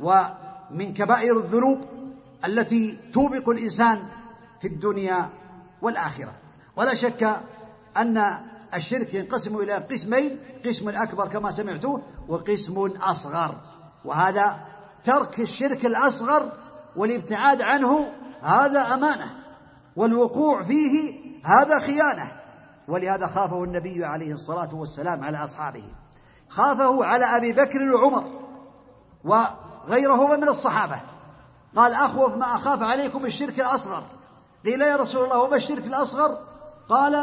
ومن 0.00 0.94
كبائر 0.94 1.38
الذنوب 1.38 1.80
التي 2.44 2.98
توبق 3.12 3.48
الإنسان 3.48 3.98
في 4.60 4.68
الدنيا 4.68 5.30
والآخرة. 5.82 6.34
ولا 6.76 6.94
شك 6.94 7.40
أن 7.96 8.38
الشرك 8.74 9.14
ينقسم 9.14 9.56
إلى 9.56 9.72
قسمين 9.72 10.38
قسم 10.66 10.88
اكبر 10.88 11.28
كما 11.28 11.50
سمعتوه 11.50 12.02
وقسم 12.28 12.78
أصغر. 13.02 13.54
وهذا 14.04 14.56
ترك 15.04 15.40
الشرك 15.40 15.86
الأصغر 15.86 16.52
والابتعاد 16.96 17.62
عنه 17.62 18.12
هذا 18.42 18.94
أمانة. 18.94 19.34
والوقوع 19.96 20.62
فيه 20.62 21.21
هذا 21.44 21.80
خيانة. 21.80 22.32
ولهذا 22.88 23.26
خافه 23.26 23.64
النبي 23.64 24.04
عليه 24.04 24.32
الصلاة 24.32 24.74
والسلام 24.74 25.24
على 25.24 25.44
أصحابه. 25.44 25.84
خافه 26.48 27.04
على 27.04 27.24
أبي 27.24 27.52
بكر 27.52 27.82
وعمر 27.82 28.24
وغيرهما 29.24 30.36
من 30.36 30.48
الصحابة. 30.48 31.00
قال 31.76 31.94
أخوف 31.94 32.36
ما 32.36 32.56
أخاف 32.56 32.82
عليكم 32.82 33.26
الشرك 33.26 33.60
الأصغر. 33.60 34.04
قيل 34.64 34.82
يا 34.82 34.96
رسول 34.96 35.24
الله 35.24 35.42
وما 35.42 35.56
الشرك 35.56 35.86
الأصغر؟ 35.86 36.38
قال 36.88 37.14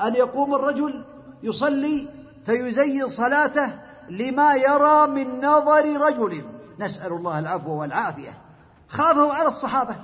أن 0.00 0.14
يقوم 0.14 0.54
الرجل 0.54 1.04
يصلي 1.42 2.08
فيزين 2.46 3.08
صلاته 3.08 3.72
لما 4.08 4.54
يرى 4.54 5.06
من 5.06 5.40
نظر 5.44 6.00
رجل. 6.00 6.44
نسأل 6.78 7.12
الله 7.12 7.38
العفو 7.38 7.80
والعافية. 7.80 8.38
خافه 8.88 9.32
على 9.32 9.48
الصحابة. 9.48 9.96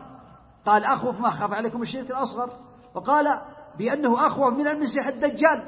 قال 0.66 0.84
أخوف 0.84 1.20
ما 1.20 1.28
أخاف 1.28 1.52
عليكم 1.52 1.82
الشرك 1.82 2.10
الأصغر. 2.10 2.50
وقال 2.94 3.40
بأنه 3.78 4.26
اخوف 4.26 4.54
من 4.54 4.68
المسيح 4.68 5.06
الدجال. 5.06 5.62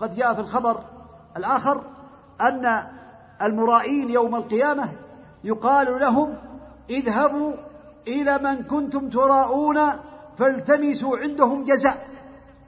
قد 0.00 0.14
جاء 0.14 0.34
في 0.34 0.40
الخبر 0.40 0.84
الآخر 1.36 1.82
أن 2.40 2.86
المرائين 3.42 4.10
يوم 4.10 4.36
القيامة 4.36 4.92
يقال 5.44 6.00
لهم 6.00 6.38
اذهبوا 6.90 7.54
إلى 8.08 8.38
من 8.38 8.62
كنتم 8.62 9.10
تراءون 9.10 9.78
فالتمسوا 10.38 11.18
عندهم 11.18 11.64
جزاء. 11.64 12.08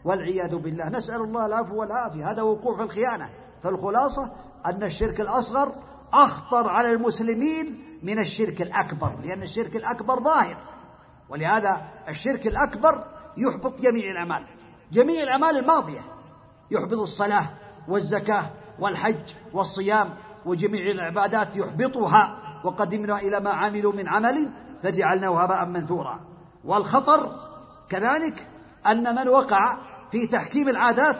والعياذ 0.04 0.56
بالله 0.56 0.88
نسأل 0.88 1.20
الله 1.20 1.46
العفو 1.46 1.80
والعافية. 1.80 2.30
هذا 2.30 2.42
وقوع 2.42 2.76
في 2.76 2.82
الخيانة. 2.82 3.30
فالخلاصة 3.62 4.30
أن 4.66 4.82
الشرك 4.82 5.20
الأصغر 5.20 5.72
أخطر 6.12 6.68
على 6.68 6.92
المسلمين 6.92 7.98
من 8.02 8.18
الشرك 8.18 8.62
الأكبر 8.62 9.12
لأن 9.24 9.42
الشرك 9.42 9.76
الأكبر 9.76 10.22
ظاهر. 10.22 10.56
ولهذا 11.28 11.82
الشرك 12.08 12.46
الأكبر 12.46 13.04
يحبط 13.36 13.80
جميع 13.80 14.10
الأعمال. 14.10 14.46
جميع 14.92 15.22
الأعمال 15.22 15.56
الماضية. 15.56 16.00
يحبط 16.70 16.98
الصلاة 16.98 17.46
والزكاة 17.88 18.50
والحج 18.78 19.34
والصيام 19.52 20.10
وجميع 20.46 20.90
العبادات 20.90 21.56
يحبطها. 21.56 22.38
وقدمنا 22.64 23.18
إلى 23.18 23.40
ما 23.40 23.50
عملوا 23.50 23.92
من 23.92 24.08
عمل 24.08 24.50
فجعلناه 24.82 25.42
هباء 25.42 25.66
منثورا. 25.66 26.20
والخطر 26.64 27.36
كذلك 27.88 28.46
أن 28.86 29.14
من 29.14 29.28
وقع 29.28 29.76
في 30.10 30.26
تحكيم 30.26 30.68
العادات 30.68 31.16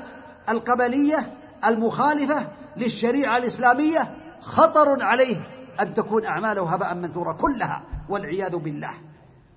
القبلية 0.48 1.32
المخالفة 1.66 2.48
للشريعة 2.76 3.36
الإسلامية 3.36 4.16
خطر 4.42 5.02
عليه 5.02 5.36
أن 5.80 5.94
تكون 5.94 6.24
أعماله 6.24 6.74
هباء 6.74 6.94
منثورا 6.94 7.32
كلها 7.32 7.82
والعياذ 8.08 8.56
بالله. 8.56 8.90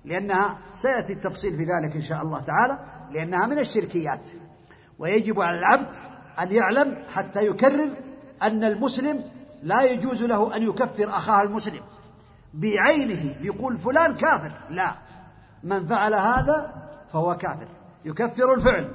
لأنها 0.06 0.58
سيأتي 0.76 1.12
التفصيل 1.12 1.56
في 1.56 1.62
ذلك 1.62 1.96
إن 1.96 2.02
شاء 2.02 2.22
الله 2.22 2.40
تعالى 2.40 2.78
لأنها 3.10 3.46
من 3.46 3.58
الشركيات. 3.58 4.20
ويجب 4.98 5.40
على 5.40 5.58
العبد 5.58 5.94
أن 6.40 6.52
يعلم 6.52 7.04
حتى 7.08 7.46
يكرر 7.46 7.90
أن 8.42 8.64
المسلم 8.64 9.22
لا 9.62 9.82
يجوز 9.82 10.22
له 10.22 10.56
أن 10.56 10.62
يكفر 10.62 11.08
أخاه 11.08 11.42
المسلم. 11.42 11.82
بعينه 12.54 13.36
يقول 13.40 13.78
فلان 13.78 14.16
كافر. 14.16 14.52
لا. 14.70 14.94
من 15.64 15.86
فعل 15.86 16.14
هذا 16.14 16.74
فهو 17.12 17.36
كافر. 17.36 17.68
يكفر 18.04 18.54
الفعل. 18.54 18.94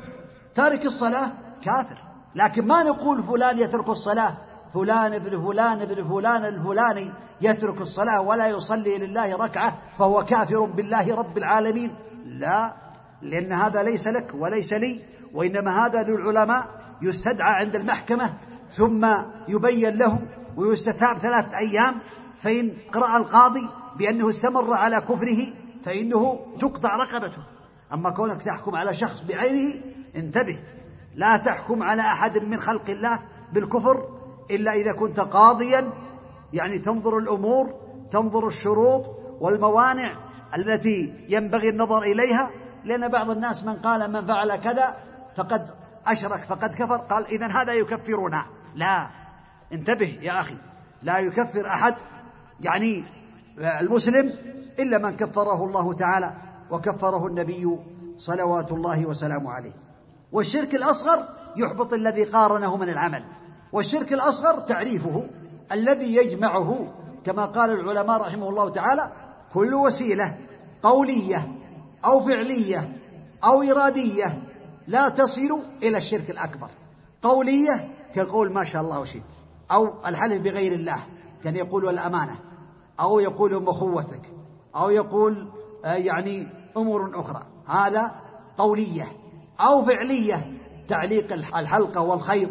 تارك 0.56 0.86
الصلاة 0.86 1.32
كافر. 1.62 1.98
لكن 2.36 2.68
ما 2.68 2.84
نقول 2.84 3.24
فلان 3.24 3.60
يترك 3.60 3.90
الصلاة 3.90 4.38
فلان 4.74 5.14
ابن 5.14 5.48
فلان 5.48 5.82
ابن 5.82 6.10
فلان 6.10 6.46
الفلاني 6.46 7.12
يترك 7.42 7.82
الصلاة 7.82 8.22
ولا 8.22 8.48
يصلي 8.48 8.98
لله 8.98 9.36
ركعة 9.36 9.78
فهو 9.98 10.26
كافر 10.26 10.66
بالله 10.66 11.16
رب 11.16 11.38
العالمين. 11.38 11.96
لا 12.26 12.74
لأن 13.22 13.54
هذا 13.54 13.84
ليس 13.84 14.08
لك 14.08 14.32
وليس 14.34 14.74
لي 14.74 15.02
وإنما 15.34 15.86
هذا 15.86 16.04
للعلماء 16.04 16.68
يستدعى 17.02 17.54
عند 17.54 17.76
المحكمة 17.76 18.34
ثم 18.72 19.08
يبين 19.48 19.98
له 19.98 20.20
ويستتاب 20.58 21.18
ثلاثة 21.18 21.58
أيام 21.58 22.00
فإن 22.40 22.74
قرأ 22.94 23.18
القاضي 23.18 23.70
بأنه 23.98 24.30
استمر 24.30 24.74
على 24.74 25.02
كفره 25.02 25.54
فإنه 25.84 26.40
تقطع 26.60 26.96
رقبته. 26.96 27.44
أما 27.94 28.10
كونك 28.10 28.42
تحكم 28.42 28.76
على 28.76 28.94
شخص 28.94 29.22
بعينه 29.22 29.82
انتبه 30.16 30.60
لا 31.16 31.38
تحكم 31.38 31.84
على 31.84 32.02
أحد 32.02 32.38
من 32.38 32.62
خلق 32.62 32.90
الله 32.90 33.20
بالكفر 33.54 34.21
إلا 34.56 34.74
إذا 34.74 34.92
كنت 34.92 35.20
قاضيا. 35.20 35.90
يعني 36.54 36.80
تنظر 36.80 37.18
الأمور 37.18 37.74
تنظر 38.12 38.48
الشروط 38.48 39.04
والموانع 39.40 40.18
التي 40.56 41.26
ينبغي 41.30 41.70
النظر 41.70 42.02
إليها. 42.02 42.52
لأن 42.86 43.08
بعض 43.08 43.30
الناس 43.30 43.64
من 43.64 43.74
قال 43.74 44.12
من 44.12 44.26
فعل 44.28 44.56
كذا 44.56 44.98
فقد 45.36 45.70
أشرك 46.08 46.44
فقد 46.44 46.74
كفر. 46.76 46.98
قال 46.98 47.28
اذا 47.28 47.48
هذا 47.48 47.74
يكفرنا. 47.74 48.46
لا 48.76 49.10
انتبه 49.74 50.20
يا 50.22 50.42
أخي. 50.42 50.58
لا 51.02 51.20
يكفر 51.20 51.68
أحد 51.68 51.96
يعني 52.62 53.06
المسلم 53.58 54.34
إلا 54.80 54.98
من 54.98 55.16
كفره 55.18 55.64
الله 55.66 55.94
تعالى 55.94 56.34
وكفره 56.72 57.28
النبي 57.28 57.80
صلوات 58.18 58.72
الله 58.72 59.06
وسلامه 59.06 59.52
عليه. 59.52 59.74
والشرك 60.32 60.76
الأصغر 60.76 61.24
يحبط 61.58 61.94
الذي 61.94 62.24
قارنه 62.24 62.78
من 62.78 62.90
العمل. 62.90 63.24
والشرك 63.74 64.14
الأصغر 64.14 64.60
تعريفه 64.60 65.24
الذي 65.72 66.16
يجمعه 66.16 66.94
كما 67.24 67.46
قال 67.46 67.70
العلماء 67.70 68.22
رحمه 68.22 68.50
الله 68.50 68.70
تعالى 68.70 69.12
كل 69.54 69.74
وسيلة 69.74 70.38
قولية 70.84 71.52
أو 72.06 72.20
فعلية 72.20 72.98
أو 73.44 73.62
إرادية 73.62 74.44
لا 74.88 75.10
تصل 75.10 75.60
إلى 75.84 75.98
الشرك 75.98 76.30
الأكبر. 76.30 76.70
قولية 77.22 77.90
كقول 78.16 78.52
ما 78.52 78.64
شاء 78.64 78.82
الله 78.82 79.00
وشئت 79.00 79.24
أو 79.72 79.94
الحلف 80.06 80.42
بغير 80.42 80.72
الله 80.72 80.98
كان 81.44 81.56
يقول 81.56 81.90
الأمانة 81.90 82.40
أو 83.00 83.20
يقول 83.20 83.64
مخوتك 83.64 84.34
أو 84.76 84.90
يقول 84.90 85.48
آه، 85.86 85.94
يعني 85.94 86.48
أمور 86.78 87.20
أخرى. 87.20 87.44
هذا 87.66 88.12
قولية 88.58 89.12
أو 89.60 89.86
فعلية 89.86 90.58
تعليق 90.88 91.34
الحلقة 91.34 92.02
والخيط. 92.02 92.50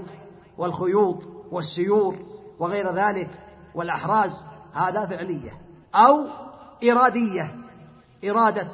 والخيوط 0.60 1.28
والسيور 1.50 2.16
وغير 2.58 2.92
ذلك 2.92 3.30
والأحراز 3.74 4.46
هذا 4.72 5.06
فعلية 5.06 5.60
أو 5.94 6.26
إرادية 6.90 7.56
إرادة 8.24 8.68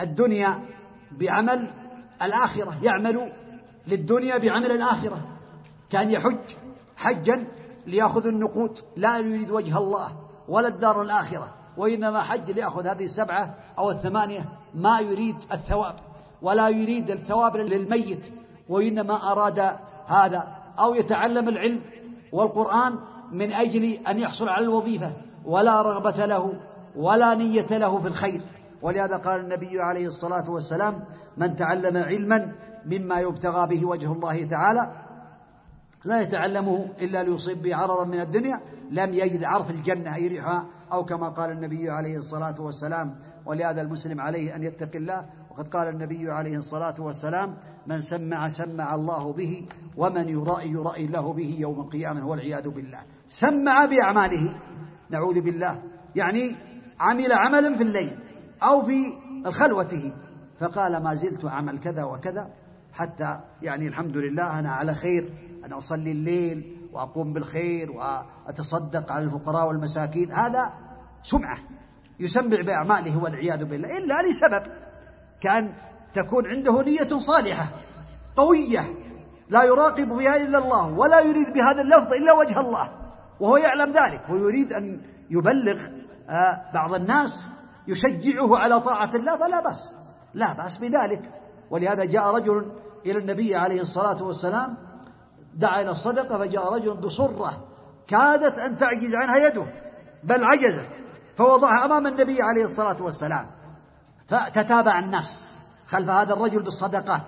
الدنيا 0.00 0.60
بعمل 1.12 1.70
الآخرة 2.22 2.78
يعمل 2.82 3.32
للدنيا 3.86 4.38
بعمل 4.38 4.72
الآخرة. 4.72 5.26
كان 5.90 6.10
يحج 6.10 6.56
حجا 6.96 7.46
ليأخذ 7.86 8.26
النقود 8.26 8.78
لا 8.96 9.18
يريد 9.18 9.50
وجه 9.50 9.78
الله 9.78 10.16
ولا 10.48 10.68
الدار 10.68 11.02
الآخرة 11.02 11.54
وإنما 11.76 12.22
حج 12.22 12.50
ليأخذ 12.50 12.86
هذه 12.86 13.04
السبعة 13.04 13.54
أو 13.78 13.90
الثمانية 13.90 14.48
ما 14.74 15.00
يريد 15.00 15.36
الثواب 15.52 15.96
ولا 16.42 16.68
يريد 16.68 17.10
الثواب 17.10 17.56
للميت 17.56 18.32
وإنما 18.68 19.32
أراد 19.32 19.76
هذا 20.06 20.61
أو 20.78 20.94
يتعلم 20.94 21.48
العلم 21.48 21.80
والقرآن 22.32 22.92
من 23.32 23.52
أجل 23.52 23.84
أن 23.84 24.18
يحصل 24.18 24.48
على 24.48 24.64
الوظيفة 24.64 25.12
ولا 25.44 25.82
رغبة 25.82 26.26
له 26.26 26.52
ولا 26.96 27.34
نية 27.34 27.78
له 27.78 28.00
في 28.00 28.08
الخير. 28.08 28.40
ولهذا 28.82 29.16
قال 29.16 29.40
النبي 29.40 29.80
عليه 29.80 30.06
الصلاة 30.06 30.50
والسلام 30.50 31.04
من 31.36 31.56
تعلم 31.56 31.96
علما 31.96 32.52
مما 32.86 33.20
يبتغى 33.20 33.66
به 33.66 33.86
وجه 33.86 34.12
الله 34.12 34.44
تعالى 34.44 34.92
لا 36.04 36.20
يتعلمه 36.20 36.88
إلا 37.00 37.22
ليصيب 37.22 37.62
به 37.62 37.76
عرضا 37.76 38.04
من 38.04 38.20
الدنيا 38.20 38.60
لم 38.90 39.14
يجد 39.14 39.44
عرف 39.44 39.70
الجنة 39.70 40.14
أي 40.14 40.28
ريحها 40.28 40.66
أو 40.92 41.04
كما 41.04 41.28
قال 41.28 41.50
النبي 41.50 41.90
عليه 41.90 42.16
الصلاة 42.16 42.60
والسلام 42.60 43.16
ولهذا 43.46 43.80
المسلم 43.80 44.20
عليه 44.20 44.56
أن 44.56 44.62
يتقي 44.62 44.98
الله. 44.98 45.26
وقد 45.50 45.68
قال 45.68 45.88
النبي 45.88 46.30
عليه 46.30 46.56
الصلاة 46.56 46.94
والسلام 46.98 47.56
من 47.86 48.00
سمع 48.00 48.48
سمع 48.48 48.94
الله 48.94 49.32
به 49.32 49.66
ومن 49.96 50.28
يرائي 50.28 50.70
يرائي 50.70 51.04
الله 51.04 51.32
به 51.32 51.56
يوم 51.58 51.80
القيامة 51.80 52.26
والعياذ 52.26 52.68
بالله. 52.68 53.00
سمع 53.26 53.84
بأعماله. 53.84 54.54
نعوذ 55.10 55.40
بالله. 55.40 55.82
يعني 56.16 56.56
عمل 57.00 57.32
عملا 57.32 57.76
في 57.76 57.82
الليل 57.82 58.18
أو 58.62 58.82
في 58.82 59.12
خلوته 59.50 60.12
فقال 60.60 61.02
ما 61.02 61.14
زلت 61.14 61.44
أعمل 61.44 61.78
كذا 61.78 62.04
وكذا 62.04 62.50
حتى 62.92 63.40
يعني 63.62 63.88
الحمد 63.88 64.16
لله 64.16 64.58
أنا 64.58 64.72
على 64.72 64.94
خير. 64.94 65.32
أنا 65.64 65.78
أصلي 65.78 66.12
الليل 66.12 66.88
وأقوم 66.92 67.32
بالخير 67.32 67.90
وأتصدق 67.92 69.12
على 69.12 69.24
الفقراء 69.24 69.68
والمساكين. 69.68 70.32
هذا 70.32 70.72
سمعة. 71.22 71.58
يسمع 72.20 72.62
بأعماله 72.62 73.22
والعياذ 73.22 73.64
بالله. 73.64 73.98
إلا 73.98 74.22
لسبب. 74.22 74.62
كأن 75.40 75.72
تكون 76.14 76.46
عنده 76.46 76.82
نية 76.82 77.18
صالحة 77.18 77.68
قوية. 78.36 79.01
لا 79.52 79.62
يراقب 79.62 80.18
فيها 80.18 80.36
إلا 80.36 80.58
الله 80.58 80.86
ولا 80.86 81.20
يريد 81.20 81.52
بهذا 81.52 81.82
اللفظ 81.82 82.12
إلا 82.12 82.32
وجه 82.32 82.60
الله 82.60 82.88
وهو 83.40 83.56
يعلم 83.56 83.92
ذلك 83.92 84.22
ويريد 84.30 84.72
أن 84.72 85.00
يبلغ 85.30 85.80
آه، 86.28 86.62
بعض 86.74 86.94
الناس 86.94 87.50
يشجعه 87.88 88.58
على 88.58 88.80
طاعة 88.80 89.10
الله 89.14 89.36
فلا 89.36 89.60
بأس 89.60 89.94
لا 90.34 90.52
بأس 90.52 90.78
بذلك. 90.78 91.22
ولهذا 91.70 92.04
جاء 92.04 92.34
رجل 92.34 92.72
إلى 93.06 93.18
النبي 93.18 93.56
عليه 93.56 93.80
الصلاة 93.80 94.22
والسلام 94.22 94.74
دعا 95.54 95.80
إلى 95.80 95.90
الصدقة 95.90 96.38
فجاء 96.38 96.74
رجل 96.74 96.94
بصرة 96.94 97.64
كادت 98.06 98.58
أن 98.58 98.78
تعجز 98.78 99.14
عنها 99.14 99.36
يده 99.36 99.64
بل 100.24 100.44
عجزت 100.44 100.88
فوضعها 101.36 101.84
أمام 101.84 102.06
النبي 102.06 102.42
عليه 102.42 102.64
الصلاة 102.64 103.02
والسلام 103.02 103.46
فتتابع 104.28 104.98
الناس 104.98 105.56
خلف 105.86 106.10
هذا 106.10 106.34
الرجل 106.34 106.62
بالصدقات 106.62 107.22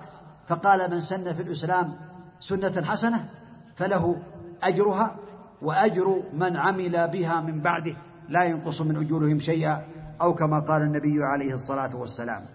فقال 0.49 0.91
من 0.91 1.01
سن 1.01 1.35
في 1.35 1.43
الإسلام 1.43 2.14
سنة 2.41 2.83
حسنة 2.83 3.29
فله 3.77 4.17
أجرها 4.63 5.17
وأجر 5.63 6.23
من 6.33 6.57
عمل 6.57 7.09
بها 7.09 7.41
من 7.41 7.61
بعده 7.61 7.97
لا 8.29 8.45
ينقص 8.45 8.81
من 8.81 8.97
أجورهم 8.97 9.41
شيئا 9.41 9.85
أو 10.21 10.35
كما 10.35 10.61
قال 10.61 10.83
النبي 10.83 11.25
عليه 11.25 11.55
الصلاة 11.55 11.97
والسلام. 11.97 12.47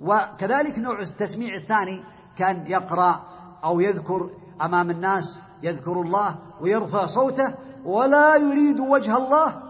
وكذلك 0.00 0.78
نوع 0.78 1.00
التسميع 1.00 1.54
الثاني 1.54 2.00
كان 2.36 2.64
يقرأ 2.66 3.22
أو 3.64 3.80
يذكر 3.80 4.30
أمام 4.62 4.90
الناس 4.90 5.42
يذكر 5.62 5.92
الله 5.92 6.36
ويرفع 6.60 7.06
صوته 7.06 7.54
ولا 7.84 8.36
يريد 8.36 8.80
وجه 8.80 9.16
الله 9.16 9.62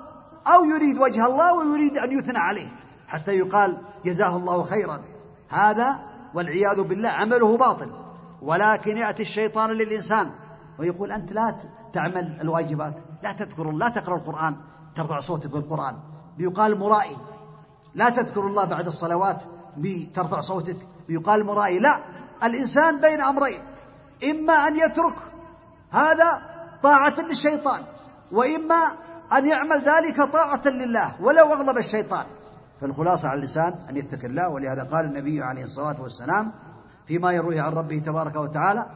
أو 0.47 0.65
يريد 0.65 0.99
وجه 0.99 1.27
الله 1.27 1.55
ويريد 1.55 1.99
أن 1.99 2.19
يثنى 2.19 2.39
عليه 2.39 2.69
حتى 3.09 3.33
يقال 3.33 3.77
جزاه 4.05 4.37
الله 4.37 4.63
خيرا. 4.65 5.01
هذا 5.49 6.01
والعياذ 6.35 6.83
بالله 6.83 7.09
عمله 7.09 7.57
باطل. 7.57 7.91
ولكن 8.43 8.97
يأتي 8.97 9.23
الشيطان 9.23 9.71
للإنسان 9.71 10.31
ويقول 10.79 11.13
أنت 11.13 11.33
لا 11.33 11.57
تعمل 11.93 12.39
الواجبات 12.41 12.95
لا 13.23 13.33
تذكر 13.33 13.71
الله 13.71 13.89
لا 13.89 13.95
تقرأ 13.95 14.17
القرآن 14.17 14.57
ترفع 14.97 15.21
صوتك 15.21 15.51
بالقرآن. 15.51 15.97
بيقال 16.39 16.79
مرائي 16.79 17.17
لا 17.95 18.11
تذكر 18.11 18.47
الله 18.47 18.65
بعد 18.65 18.87
الصلوات 18.87 19.43
بترفع 19.77 20.41
صوتك. 20.41 20.77
بيقال 21.09 21.45
مرائي 21.45 21.79
لا 21.79 21.99
الإنسان 22.45 23.01
بين 23.01 23.21
أمرين 23.21 23.61
إما 24.31 24.53
أن 24.53 24.77
يترك 24.77 25.15
هذا 25.91 26.43
طاعة 26.83 27.15
للشيطان 27.21 27.83
وإما 28.33 28.83
أن 29.39 29.47
يعمل 29.47 29.85
ذلك 29.85 30.23
طاعة 30.23 30.63
لله 30.69 31.15
ولو 31.21 31.53
أغضب 31.53 31.79
الشيطان. 31.79 32.27
فالخلاصة 32.81 33.29
على 33.29 33.41
اللسان 33.41 33.75
أن 33.91 33.97
يتقي 33.97 34.27
الله 34.27 34.49
ولهذا 34.49 34.83
قال 34.83 35.05
النبي 35.05 35.43
عليه 35.43 35.65
الصلاة 35.65 36.03
والسلام 36.03 36.53
فيما 37.13 37.33
يرويه 37.33 37.61
عن 37.61 37.73
ربه 37.73 37.99
تبارك 37.99 38.37
وتعالى 38.37 38.87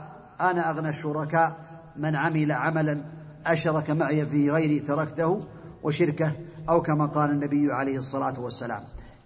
أنا 0.40 0.70
أغنى 0.70 0.88
الشركاء 0.88 1.56
من 1.96 2.16
عمل 2.16 2.52
عملا 2.52 3.00
أشرك 3.46 3.90
معي 3.90 4.26
في 4.26 4.50
غيري 4.50 4.80
تركته 4.80 5.46
وشركه 5.82 6.32
أو 6.68 6.82
كما 6.82 7.06
قال 7.06 7.30
النبي 7.30 7.72
عليه 7.72 7.98
الصلاة 7.98 8.40
والسلام. 8.40 8.84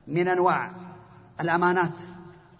من 0.08 0.28
أنواع 0.28 0.70
الأمانات 1.40 1.92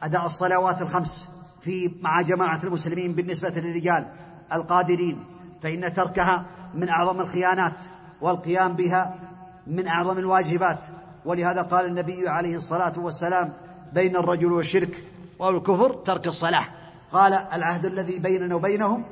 أداء 0.03 0.27
الصلوات 0.27 0.83
الخمس 0.83 1.29
في 1.61 1.95
مع 2.01 2.21
جماعة 2.21 2.62
المسلمين 2.64 3.12
بالنسبة 3.12 3.51
للرجال 3.51 4.07
القادرين 4.53 5.25
فإن 5.62 5.93
تركها 5.93 6.47
من 6.75 6.88
أعظم 6.88 7.21
الخيانات 7.21 7.77
والقيام 8.21 8.73
بها 8.73 9.14
من 9.66 9.87
أعظم 9.88 10.19
الواجبات. 10.19 10.81
ولهذا 11.25 11.62
قال 11.62 11.87
النبي 11.87 12.29
عليه 12.29 12.57
الصلاة 12.57 12.99
والسلام 12.99 13.53
بين 13.93 14.16
الرجل 14.16 14.53
والشرك 14.53 15.10
والكفر 15.40 15.92
ترك 15.92 16.26
الصلاة 16.26 16.64
قال 17.12 17.33
العهد 17.33 17.87
الذي 17.87 18.18
بيننا 18.18 18.55
وبينهم 18.55 19.05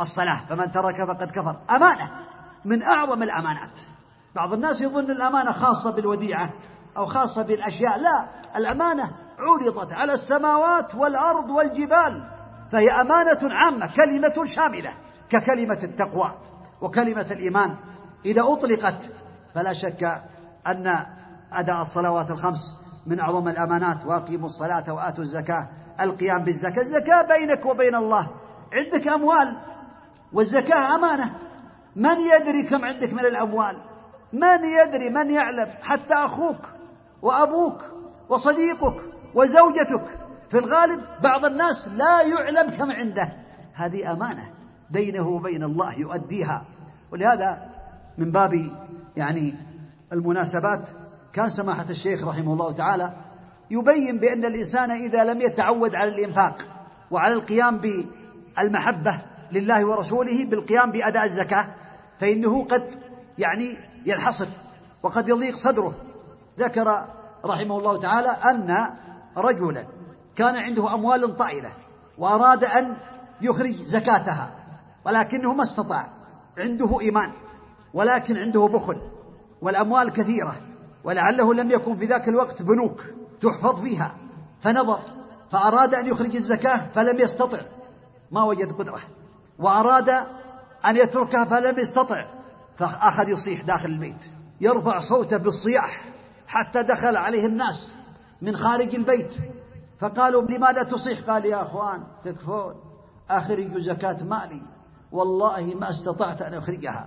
الصلاة 0.00 0.40
فمن 0.48 0.72
ترك 0.72 1.04
فقد 1.04 1.30
كفر. 1.30 1.56
أمانة 1.70 2.10
من 2.64 2.82
أعظم 2.82 3.22
الأمانات. 3.22 3.80
بعض 4.34 4.52
الناس 4.52 4.80
يظن 4.80 5.10
الأمانة 5.10 5.52
خاصة 5.52 5.90
بالوديعة 5.90 6.50
أو 6.96 7.06
خاصة 7.06 7.42
بالأشياء. 7.42 7.98
لا 7.98 8.28
الأمانة 8.56 9.10
عرضت 9.38 9.92
على 9.92 10.12
السماوات 10.12 10.94
والأرض 10.94 11.50
والجبال 11.50 12.28
فهي 12.72 12.90
أمانة 12.90 13.38
عامة 13.42 13.86
كلمة 13.86 14.44
شاملة 14.44 14.94
ككلمة 15.30 15.78
التقوى 15.82 16.34
وكلمة 16.80 17.26
الإيمان. 17.30 17.76
إذا 18.26 18.42
أطلقت 18.42 19.10
فلا 19.54 19.72
شك 19.72 20.22
أن 20.66 21.06
أداء 21.52 21.80
الصلوات 21.80 22.30
الخمس 22.30 22.74
من 23.06 23.20
أعظم 23.20 23.48
الأمانات 23.48 24.04
وأقيموا 24.06 24.46
الصلاة 24.46 24.92
وآتوا 24.92 25.24
الزكاة. 25.24 25.68
القيام 26.00 26.44
بالزكاة 26.44 26.80
الزكاة 26.80 27.22
بينك 27.22 27.66
وبين 27.66 27.94
الله. 27.94 28.26
عندك 28.72 29.08
أموال 29.08 29.56
والزكاة 30.32 30.94
أمانة. 30.94 31.34
من 31.96 32.16
يدري 32.20 32.62
كم 32.62 32.84
عندك 32.84 33.12
من 33.12 33.20
الأموال؟ 33.20 33.76
من 34.32 34.64
يدري 34.64 35.10
من 35.10 35.30
يعلم؟ 35.30 35.68
حتى 35.82 36.14
أخوك 36.14 36.66
وأبوك 37.22 37.82
وصديقك 38.28 38.94
وزوجتك. 39.34 40.04
في 40.50 40.58
الغالب 40.58 41.02
بعض 41.22 41.44
الناس 41.44 41.88
لا 41.88 42.22
يعلم 42.22 42.70
كم 42.70 42.92
عنده. 42.92 43.32
هذه 43.74 44.12
أمانة 44.12 44.50
بينه 44.90 45.28
وبين 45.28 45.62
الله 45.62 45.98
يؤديها. 45.98 46.64
ولهذا 47.12 47.70
من 48.18 48.32
باب 48.32 48.70
يعني 49.16 49.54
المناسبات 50.12 50.88
كان 51.32 51.50
سماحة 51.50 51.86
الشيخ 51.90 52.24
رحمه 52.24 52.52
الله 52.52 52.72
تعالى 52.72 53.12
يبين 53.70 54.18
بأن 54.18 54.44
الإنسان 54.44 54.90
إذا 54.90 55.24
لم 55.24 55.40
يتعود 55.40 55.94
على 55.94 56.10
الإنفاق 56.10 56.68
وعلى 57.10 57.34
القيام 57.34 57.78
بالمحبة 57.78 59.22
لله 59.52 59.84
ورسوله 59.84 60.44
بالقيام 60.44 60.90
بأداء 60.90 61.24
الزكاة 61.24 61.66
فإنه 62.20 62.64
قد 62.64 62.84
يعني 63.38 63.78
ينحصر 64.06 64.46
وقد 65.02 65.28
يضيق 65.28 65.56
صدره. 65.56 65.94
ذكر 66.58 67.04
رحمه 67.44 67.78
الله 67.78 68.00
تعالى 68.00 68.28
أن 68.28 68.90
رجلا 69.36 69.86
كان 70.36 70.56
عنده 70.56 70.94
أموال 70.94 71.36
طائلة 71.36 71.72
وأراد 72.18 72.64
أن 72.64 72.96
يخرج 73.42 73.74
زكاتها 73.74 74.52
ولكنه 75.06 75.54
ما 75.54 75.62
استطاع. 75.62 76.08
عنده 76.58 77.00
إيمان 77.00 77.32
ولكن 77.94 78.36
عنده 78.36 78.66
بخل 78.66 79.00
والأموال 79.62 80.12
كثيرة. 80.12 80.71
ولعله 81.04 81.54
لم 81.54 81.70
يكن 81.70 81.96
في 81.96 82.06
ذاك 82.06 82.28
الوقت 82.28 82.62
بنوك 82.62 83.02
تحفظ 83.42 83.80
فيها. 83.80 84.16
فنظر 84.60 85.00
فأراد 85.50 85.94
أن 85.94 86.06
يخرج 86.06 86.36
الزكاة 86.36 86.90
فلم 86.94 87.20
يستطع. 87.20 87.58
ما 88.30 88.42
وجد 88.44 88.72
قدرة. 88.72 89.00
وأراد 89.58 90.08
أن 90.86 90.96
يتركها 90.96 91.44
فلم 91.44 91.78
يستطع. 91.78 92.26
فأخذ 92.76 93.28
يصيح 93.28 93.62
داخل 93.62 93.88
البيت. 93.88 94.24
يرفع 94.60 95.00
صوته 95.00 95.36
بالصياح 95.36 96.04
حتى 96.46 96.82
دخل 96.82 97.16
عليه 97.16 97.46
الناس 97.46 97.96
من 98.42 98.56
خارج 98.56 98.94
البيت. 98.94 99.34
فقالوا 99.98 100.42
لماذا 100.42 100.82
تصيح؟ 100.82 101.20
قال 101.20 101.44
يا 101.44 101.62
أخوان 101.62 102.02
تكفون. 102.24 102.74
أخرج 103.30 103.78
زكاة 103.78 104.16
مالي. 104.24 104.62
والله 105.12 105.74
ما 105.80 105.90
استطعت 105.90 106.42
أن 106.42 106.54
أخرجها. 106.54 107.06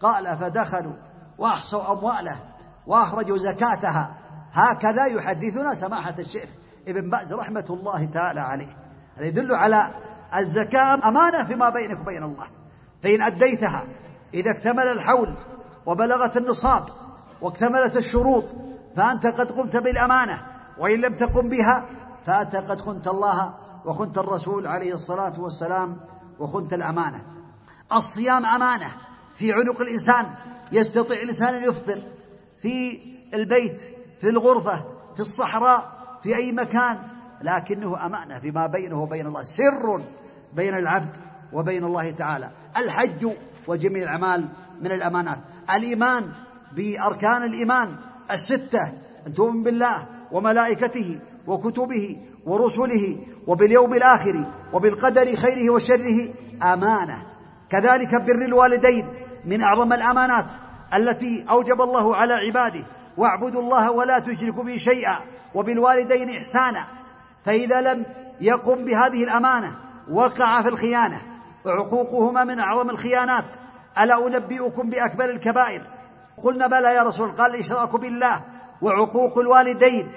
قال 0.00 0.38
فدخلوا 0.38 0.92
وأحصوا 1.38 1.92
أمواله. 1.92 2.40
وأخرجوا 2.88 3.38
زكاتها. 3.38 4.14
هكذا 4.52 5.06
يحدثنا 5.06 5.74
سماحة 5.74 6.14
الشيخ 6.18 6.50
ابن 6.88 7.10
باز 7.10 7.32
رحمة 7.32 7.64
الله 7.70 8.04
تعالى 8.04 8.40
عليه. 8.40 8.76
هذا 9.16 9.26
يدل 9.26 9.54
على 9.54 9.90
الزكاة 10.36 11.08
أمانة 11.08 11.44
فيما 11.44 11.70
بينك 11.70 12.00
وبين 12.00 12.22
الله. 12.22 12.46
فإن 13.02 13.22
أديتها 13.22 13.84
إذا 14.34 14.50
اكتمل 14.50 14.86
الحول 14.86 15.34
وبلغت 15.86 16.36
النصاب 16.36 16.84
واكتملت 17.40 17.96
الشروط 17.96 18.44
فأنت 18.96 19.26
قد 19.26 19.52
قمت 19.52 19.76
بالأمانة. 19.76 20.46
وإن 20.78 21.00
لم 21.00 21.16
تقم 21.16 21.48
بها 21.48 21.84
فأنت 22.26 22.56
قد 22.56 22.80
خنت 22.80 23.08
الله 23.08 23.54
وخنت 23.84 24.18
الرسول 24.18 24.66
عليه 24.66 24.94
الصلاة 24.94 25.40
والسلام 25.40 25.96
وخنت 26.38 26.74
الأمانة. 26.74 27.22
الصيام 27.92 28.46
أمانة 28.46 28.92
في 29.36 29.52
عنق 29.52 29.80
الإنسان. 29.80 30.26
يستطيع 30.72 31.22
الإنسان 31.22 31.54
أن 31.54 31.64
يفطر. 31.64 31.98
في 32.62 33.00
البيت 33.34 33.80
في 34.20 34.28
الغرفة 34.28 34.84
في 35.14 35.20
الصحراء 35.20 35.98
في 36.22 36.36
أي 36.36 36.52
مكان 36.52 36.98
لكنه 37.42 38.06
أمانة 38.06 38.38
فيما 38.38 38.66
بينه 38.66 39.02
وبين 39.02 39.26
الله 39.26 39.42
سر 39.42 40.02
بين 40.52 40.74
العبد 40.74 41.16
وبين 41.52 41.84
الله 41.84 42.10
تعالى. 42.10 42.50
الحج 42.76 43.28
وجميع 43.66 44.02
الأعمال 44.02 44.48
من 44.80 44.92
الأمانات. 44.92 45.38
الإيمان 45.74 46.28
بأركان 46.72 47.42
الإيمان 47.42 47.96
الستة 48.30 48.92
أن 49.26 49.34
تؤمن 49.34 49.62
بالله 49.62 50.06
وملائكته 50.32 51.18
وكتبه 51.46 52.16
ورسله 52.46 53.16
وباليوم 53.46 53.94
الآخر 53.94 54.44
وبالقدر 54.72 55.36
خيره 55.36 55.70
وشره. 55.70 56.28
أمانة. 56.62 57.22
كذلك 57.70 58.14
بر 58.14 58.44
الوالدين 58.44 59.08
من 59.44 59.62
أعظم 59.62 59.92
الأمانات. 59.92 60.46
التي 60.94 61.46
أوجب 61.50 61.80
الله 61.80 62.16
على 62.16 62.34
عباده 62.34 62.86
واعبدوا 63.16 63.62
الله 63.62 63.90
ولا 63.90 64.18
تشركوا 64.18 64.64
به 64.64 64.76
شيئا 64.76 65.18
وبالوالدين 65.54 66.30
إحسانا. 66.30 66.84
فإذا 67.44 67.80
لم 67.80 68.06
يقم 68.40 68.84
بهذه 68.84 69.24
الأمانة 69.24 69.76
وقع 70.10 70.62
في 70.62 70.68
الخيانة. 70.68 71.22
وعقوقهما 71.64 72.44
من 72.44 72.58
أعظم 72.58 72.90
الخيانات. 72.90 73.44
ألا 73.98 74.26
أنبئكم 74.26 74.90
بأكبر 74.90 75.24
الكبائر؟ 75.24 75.82
قلنا 76.42 76.66
بلى 76.66 76.94
يا 76.94 77.02
رسول 77.02 77.30
قال 77.30 77.54
الإشراك 77.54 77.96
بالله 77.96 78.40
وعقوق 78.82 79.38
الوالدين. 79.38 80.12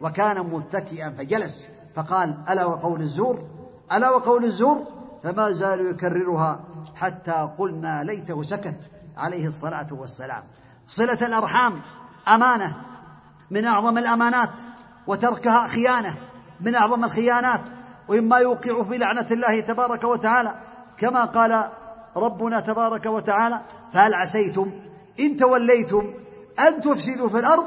وكان 0.00 0.38
متكئا 0.38 1.14
فجلس 1.18 1.68
فقال 1.96 2.38
ألا 2.50 2.64
وقول 2.64 3.00
الزور؟ 3.00 3.44
ألا 3.92 4.10
وقول 4.10 4.44
الزور؟ 4.44 4.84
فما 5.22 5.50
زال 5.50 5.90
يكررها 5.90 6.60
حتى 6.96 7.48
قلنا 7.58 8.02
ليته 8.02 8.42
سكت. 8.42 8.76
عليه 9.18 9.46
الصلاة 9.46 9.86
والسلام. 9.90 10.42
صلة 10.86 11.26
الأرحام 11.26 11.82
أمانة 12.28 12.76
من 13.50 13.64
أعظم 13.64 13.98
الأمانات 13.98 14.50
وتركها 15.06 15.68
خيانة 15.68 16.16
من 16.60 16.74
أعظم 16.74 17.04
الخيانات 17.04 17.60
ومما 18.08 18.38
يوقع 18.38 18.82
في 18.82 18.98
لعنة 18.98 19.26
الله 19.30 19.60
تبارك 19.60 20.04
وتعالى 20.04 20.54
كما 20.98 21.24
قال 21.24 21.64
ربنا 22.16 22.60
تبارك 22.60 23.06
وتعالى 23.06 23.60
فهل 23.92 24.14
عسيتم؟ 24.14 24.70
إن 25.20 25.36
توليتم 25.36 26.14
أن 26.68 26.82
تفسدوا 26.82 27.28
في 27.28 27.38
الأرض 27.38 27.64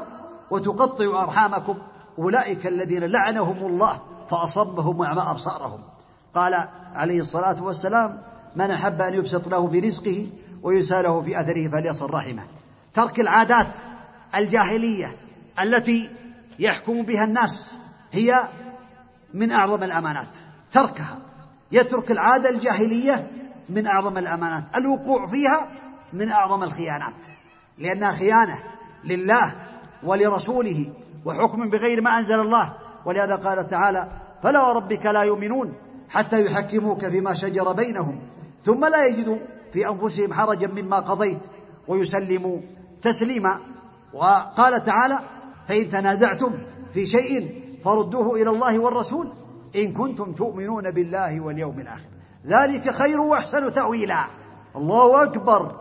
وتقطعوا 0.50 1.22
أرحامكم. 1.22 1.78
أولئك 2.18 2.66
الذين 2.66 3.04
لعنهم 3.04 3.66
الله 3.66 4.00
فأصبهم 4.30 5.00
وأعمى 5.00 5.22
أبصارهم. 5.22 5.80
قال 6.34 6.68
عليه 6.94 7.20
الصلاة 7.20 7.62
والسلام 7.62 8.22
من 8.56 8.70
أحب 8.70 9.02
أن 9.02 9.14
يبسط 9.14 9.48
له 9.48 9.66
برزقه 9.66 10.26
ويساله 10.62 11.22
في 11.22 11.40
أثره 11.40 11.68
فليصل 11.68 12.10
رحمه. 12.10 12.42
ترك 12.94 13.20
العادات 13.20 13.66
الجاهلية 14.34 15.16
التي 15.60 16.10
يحكم 16.58 17.02
بها 17.02 17.24
الناس 17.24 17.78
هي 18.12 18.48
من 19.34 19.50
أعظم 19.50 19.82
الأمانات. 19.82 20.36
تركها. 20.72 21.18
يترك 21.72 22.10
العادة 22.10 22.50
الجاهلية 22.50 23.30
من 23.68 23.86
أعظم 23.86 24.18
الأمانات. 24.18 24.64
الوقوع 24.76 25.26
فيها 25.26 25.68
من 26.12 26.30
أعظم 26.30 26.62
الخيانات. 26.62 27.26
لأنها 27.78 28.12
خيانة 28.12 28.62
لله 29.04 29.54
ولرسوله 30.02 30.92
وحكم 31.24 31.70
بغير 31.70 32.00
ما 32.00 32.18
أنزل 32.18 32.40
الله. 32.40 32.72
ولهذا 33.04 33.36
قال 33.36 33.66
تعالى 33.66 34.08
فلا 34.42 34.62
وربك 34.62 35.06
لا 35.06 35.22
يؤمنون 35.22 35.74
حتى 36.10 36.46
يحكموك 36.46 37.06
فيما 37.06 37.34
شجر 37.34 37.72
بينهم 37.72 38.20
ثم 38.62 38.84
لا 38.84 39.06
يجدوا 39.06 39.38
في 39.72 39.88
أنفسهم 39.88 40.32
حرجا 40.32 40.66
مما 40.66 40.96
قضيت 40.96 41.40
ويسلموا 41.88 42.58
تسليما. 43.02 43.58
وقال 44.12 44.84
تعالى 44.84 45.18
فإن 45.68 45.88
تنازعتم 45.88 46.58
في 46.94 47.06
شيء 47.06 47.62
فردوه 47.84 48.42
إلى 48.42 48.50
الله 48.50 48.78
والرسول 48.78 49.32
إن 49.76 49.92
كنتم 49.92 50.32
تؤمنون 50.32 50.90
بالله 50.90 51.40
واليوم 51.40 51.80
الآخر. 51.80 52.08
ذلك 52.46 52.90
خير 52.90 53.20
وأحسن 53.20 53.72
تأويلا. 53.72 54.24
الله 54.76 55.22
أكبر. 55.22 55.76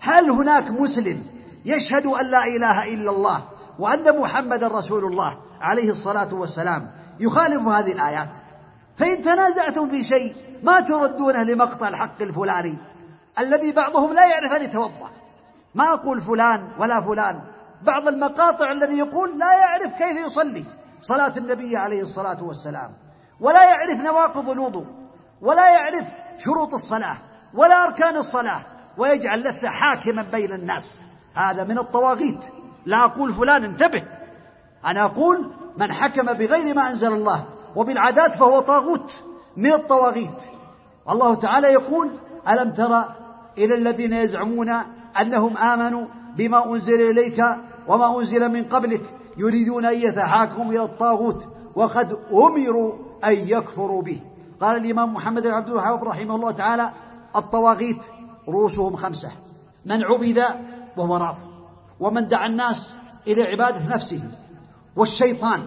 هل 0.00 0.30
هناك 0.30 0.70
مسلم 0.70 1.22
يشهد 1.64 2.06
أن 2.06 2.30
لا 2.30 2.46
إله 2.46 2.94
إلا 2.94 3.10
الله 3.10 3.44
وأن 3.78 4.18
محمدا 4.20 4.68
رسول 4.68 5.04
الله 5.04 5.36
عليه 5.60 5.90
الصلاة 5.90 6.34
والسلام 6.34 6.90
يخالف 7.20 7.66
هذه 7.66 7.92
الآيات؟ 7.92 8.28
فإن 8.96 9.22
تنازعتم 9.22 9.90
في 9.90 10.04
شيء 10.04 10.36
ما 10.62 10.80
تردونه 10.80 11.42
لمقطع 11.42 11.88
الحق 11.88 12.22
الفلاني؟ 12.22 12.78
الذي 13.38 13.72
بعضهم 13.72 14.12
لا 14.12 14.26
يعرف 14.26 14.52
أن 14.52 14.64
يتوضأ. 14.64 15.10
ما 15.74 15.92
أقول 15.92 16.20
فلان 16.20 16.68
ولا 16.78 17.00
فلان. 17.00 17.40
بعض 17.82 18.08
المقاطع 18.08 18.72
الذي 18.72 18.98
يقول 18.98 19.38
لا 19.38 19.52
يعرف 19.52 19.92
كيف 19.92 20.26
يصلي. 20.26 20.64
صلاة 21.02 21.32
النبي 21.36 21.76
عليه 21.76 22.02
الصلاة 22.02 22.44
والسلام. 22.44 22.92
ولا 23.40 23.70
يعرف 23.70 24.00
نواقض 24.00 24.50
الوضوء. 24.50 24.86
ولا 25.42 25.70
يعرف 25.70 26.04
شروط 26.38 26.74
الصلاة. 26.74 27.16
ولا 27.54 27.84
أركان 27.84 28.16
الصلاة. 28.16 28.60
ويجعل 28.98 29.42
نفسه 29.42 29.68
حاكما 29.68 30.22
بين 30.22 30.52
الناس. 30.52 30.86
هذا 31.34 31.64
من 31.64 31.78
الطواغيت. 31.78 32.44
لا 32.86 33.04
أقول 33.04 33.34
فلان 33.34 33.64
انتبه. 33.64 34.02
أنا 34.84 35.04
أقول 35.04 35.52
من 35.78 35.92
حكم 35.92 36.32
بغير 36.32 36.74
ما 36.74 36.90
أنزل 36.90 37.12
الله 37.12 37.46
وبالعادات 37.76 38.34
فهو 38.34 38.60
طاغوت. 38.60 39.10
من 39.56 39.72
الطواغيت. 39.72 40.42
الله 41.10 41.34
تعالى 41.34 41.68
يقول 41.68 42.18
ألم 42.48 42.72
ترى 42.72 43.14
إلى 43.58 43.74
الذين 43.74 44.12
يزعمون 44.12 44.70
أنهم 45.20 45.56
آمنوا 45.56 46.06
بما 46.36 46.72
أنزل 46.72 47.10
إليك 47.10 47.44
وما 47.88 48.18
أنزل 48.18 48.48
من 48.48 48.64
قبلك 48.64 49.02
يريدون 49.36 49.84
أن 49.84 49.94
يتحاكموا 49.94 50.72
إلى 50.72 50.82
الطاغوت 50.82 51.48
وقد 51.74 52.18
أمروا 52.32 52.92
أن 53.24 53.32
يكفروا 53.32 54.02
به. 54.02 54.20
قال 54.60 54.76
الإمام 54.76 55.14
محمد 55.14 55.42
بن 55.42 55.50
عبد 55.50 55.68
الوهاب 55.68 56.04
رحمه 56.04 56.34
الله 56.34 56.50
تعالى 56.50 56.90
الطواغيت 57.36 57.98
رؤوسهم 58.48 58.96
خمسة. 58.96 59.30
من 59.86 60.02
عبد 60.02 60.42
وهو 60.96 61.16
راض 61.16 61.36
ومن 62.00 62.28
دعا 62.28 62.46
الناس 62.46 62.96
إلى 63.26 63.42
عبادة 63.42 63.94
نفسه 63.94 64.20
والشيطان. 64.96 65.66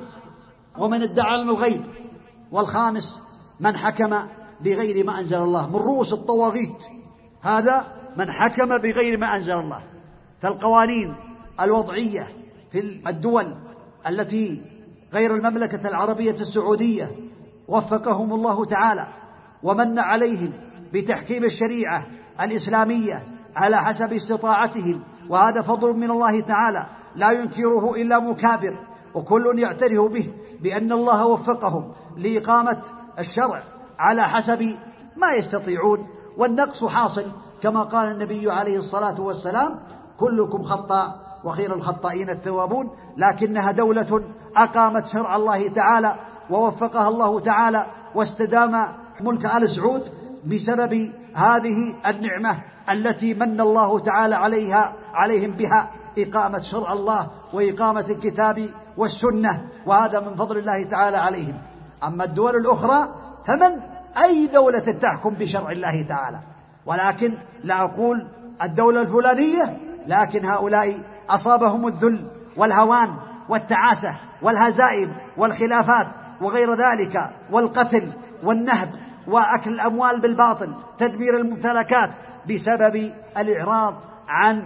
ومن 0.77 1.01
ادعى 1.01 1.31
علم 1.31 1.49
الغيب. 1.49 1.85
والخامس 2.51 3.21
من 3.59 3.77
حكم 3.77 4.15
بغير 4.61 5.05
ما 5.05 5.19
أنزل 5.19 5.37
الله. 5.37 5.69
من 5.69 5.75
رؤوس 5.75 6.13
الطواغيت. 6.13 6.98
هذا 7.41 7.85
من 8.17 8.31
حكم 8.31 8.77
بغير 8.77 9.17
ما 9.17 9.35
أنزل 9.35 9.53
الله. 9.53 9.81
فالقوانين 10.41 11.15
الوضعية 11.61 12.27
في 12.71 12.79
الدول 13.07 13.55
التي 14.07 14.61
غير 15.13 15.35
المملكة 15.35 15.89
العربية 15.89 16.31
السعودية 16.31 17.11
وفقهم 17.67 18.33
الله 18.33 18.65
تعالى 18.65 19.07
ومن 19.63 19.99
عليهم 19.99 20.53
بتحكيم 20.93 21.43
الشريعة 21.43 22.07
الإسلامية 22.41 23.23
على 23.55 23.77
حسب 23.77 24.13
استطاعتهم 24.13 25.03
وهذا 25.29 25.61
فضل 25.61 25.93
من 25.93 26.11
الله 26.11 26.39
تعالى 26.41 26.85
لا 27.15 27.31
ينكره 27.31 27.95
إلا 27.95 28.19
مكابر 28.19 28.75
وكل 29.15 29.59
يعترف 29.59 30.11
به 30.11 30.31
بأن 30.61 30.91
الله 30.91 31.25
وفقهم 31.27 31.91
لإقامة 32.17 32.81
الشرع 33.19 33.63
على 33.99 34.23
حسب 34.23 34.77
ما 35.15 35.31
يستطيعون. 35.31 36.07
والنقص 36.39 36.85
حاصل 36.85 37.25
كما 37.61 37.83
قال 37.83 38.11
النبي 38.11 38.51
عليه 38.51 38.77
الصلاة 38.77 39.21
والسلام 39.21 39.79
كلكم 40.17 40.63
خطاء 40.63 41.19
وخير 41.43 41.75
الخطائين 41.75 42.29
التوابون 42.29 42.89
لكنها 43.17 43.71
دولة 43.71 44.21
أقامت 44.55 45.07
شرع 45.07 45.35
الله 45.35 45.69
تعالى 45.69 46.15
ووفقها 46.49 47.09
الله 47.09 47.39
تعالى 47.39 47.85
واستدام 48.15 48.87
ملك 49.21 49.45
آل 49.45 49.69
سعود 49.69 50.09
بسبب 50.45 51.11
هذه 51.33 51.95
النعمة 52.07 52.59
التي 52.89 53.33
من 53.33 53.61
الله 53.61 53.99
تعالى 53.99 54.35
عليها 54.35 54.93
عليهم 55.13 55.51
بها 55.51 55.89
إقامة 56.17 56.61
شرع 56.61 56.93
الله 56.93 57.27
وإقامة 57.53 58.05
الكتاب 58.09 58.69
والسنة 58.97 59.67
وهذا 59.85 60.19
من 60.19 60.35
فضل 60.35 60.57
الله 60.57 60.83
تعالى 60.83 61.17
عليهم. 61.17 61.61
أما 62.03 62.23
الدول 62.23 62.55
الأخرى 62.55 63.09
فمن 63.45 63.79
أي 64.17 64.47
دولة 64.47 64.79
تحكم 64.79 65.29
بشرع 65.29 65.71
الله 65.71 66.01
تعالى؟ 66.01 66.39
ولكن 66.85 67.37
لا 67.63 67.83
أقول 67.83 68.27
الدولة 68.61 69.01
الفلانية 69.01 69.77
لكن 70.07 70.45
هؤلاء 70.45 71.01
أصابهم 71.29 71.87
الذل 71.87 72.27
والهوان 72.57 73.15
والتعاسة 73.49 74.15
والهزائم 74.41 75.13
والخلافات 75.37 76.07
وغير 76.41 76.73
ذلك 76.73 77.29
والقتل 77.51 78.11
والنهب 78.43 78.95
وأكل 79.27 79.73
الأموال 79.73 80.19
بالباطل 80.21 80.73
تدمير 80.97 81.37
الممتلكات 81.37 82.09
بسبب 82.49 83.13
الإعراض 83.37 83.95
عن 84.27 84.63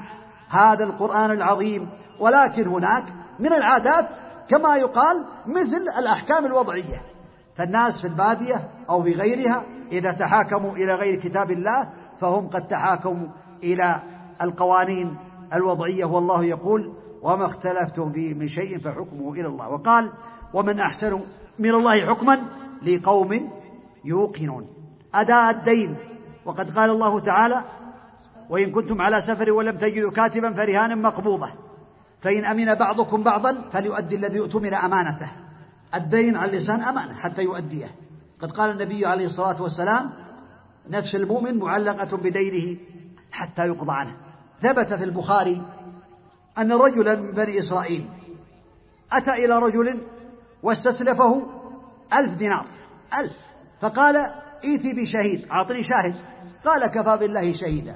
هذا 0.49 0.83
القرآن 0.83 1.31
العظيم. 1.31 1.89
ولكن 2.19 2.67
هناك 2.67 3.03
من 3.39 3.53
العادات 3.53 4.09
كما 4.49 4.75
يقال 4.75 5.25
مثل 5.47 5.85
الأحكام 5.99 6.45
الوضعية. 6.45 7.12
فالناس 7.55 8.01
في 8.01 8.07
البادية 8.07 8.69
أو 8.89 9.03
في 9.03 9.13
غيرها 9.13 9.63
إذا 9.91 10.11
تحاكموا 10.11 10.71
إلى 10.71 10.95
غير 10.95 11.19
كتاب 11.19 11.51
الله 11.51 11.89
فهم 12.19 12.47
قد 12.47 12.67
تحاكموا 12.67 13.27
إلى 13.63 14.01
القوانين 14.41 15.15
الوضعية 15.53 16.05
والله 16.05 16.43
يقول 16.43 16.93
وما 17.21 17.45
اختلفتم 17.45 18.11
فيه 18.11 18.33
من 18.33 18.47
شيء 18.47 18.79
فحكمه 18.79 19.33
إلى 19.33 19.47
الله. 19.47 19.69
وقال 19.69 20.11
ومن 20.53 20.79
أحسن 20.79 21.19
من 21.59 21.69
الله 21.69 22.05
حكما 22.05 22.41
لقوم 22.85 23.49
يوقنون. 24.05 24.67
أداء 25.15 25.49
الدين. 25.49 25.95
وقد 26.45 26.77
قال 26.77 26.89
الله 26.89 27.19
تعالى 27.19 27.61
وإن 28.49 28.71
كنتم 28.71 29.01
على 29.01 29.21
سفر 29.21 29.51
ولم 29.51 29.77
تجدوا 29.77 30.11
كاتبا 30.11 30.53
فرهان 30.53 31.01
مقبوضة. 31.01 31.49
فإن 32.21 32.45
أمن 32.45 32.73
بعضكم 32.73 33.23
بعضا 33.23 33.69
فليؤدي 33.71 34.15
الذي 34.15 34.39
اؤتمن 34.39 34.73
أمانته. 34.73 35.27
الدين 35.95 36.35
على 36.35 36.51
اللسان 36.51 36.81
أمانة 36.81 37.13
حتى 37.13 37.43
يؤديه. 37.43 37.95
قد 38.39 38.51
قال 38.51 38.71
النبي 38.71 39.05
عليه 39.05 39.25
الصلاة 39.25 39.61
والسلام 39.61 40.09
نفس 40.89 41.15
المؤمن 41.15 41.59
معلقة 41.59 42.17
بدينه 42.17 42.77
حتى 43.31 43.67
يقضى 43.67 43.91
عنه. 43.91 44.15
ثبت 44.61 44.93
في 44.93 45.03
البخاري 45.03 45.61
أن 46.57 46.71
رجلا 46.71 47.15
من 47.15 47.31
بني 47.31 47.59
إسرائيل 47.59 48.09
أتى 49.11 49.45
إلى 49.45 49.59
رجل 49.59 50.01
واستسلفه 50.63 51.43
ألف 52.13 52.35
دينار 52.35 52.65
ألف. 53.19 53.39
فقال 53.81 54.15
ائتي 54.65 54.93
بشهيد 54.93 55.47
أعطني 55.51 55.83
شاهد. 55.83 56.15
قال 56.65 56.87
كفى 56.87 57.17
بالله 57.17 57.53
شهيدا. 57.53 57.95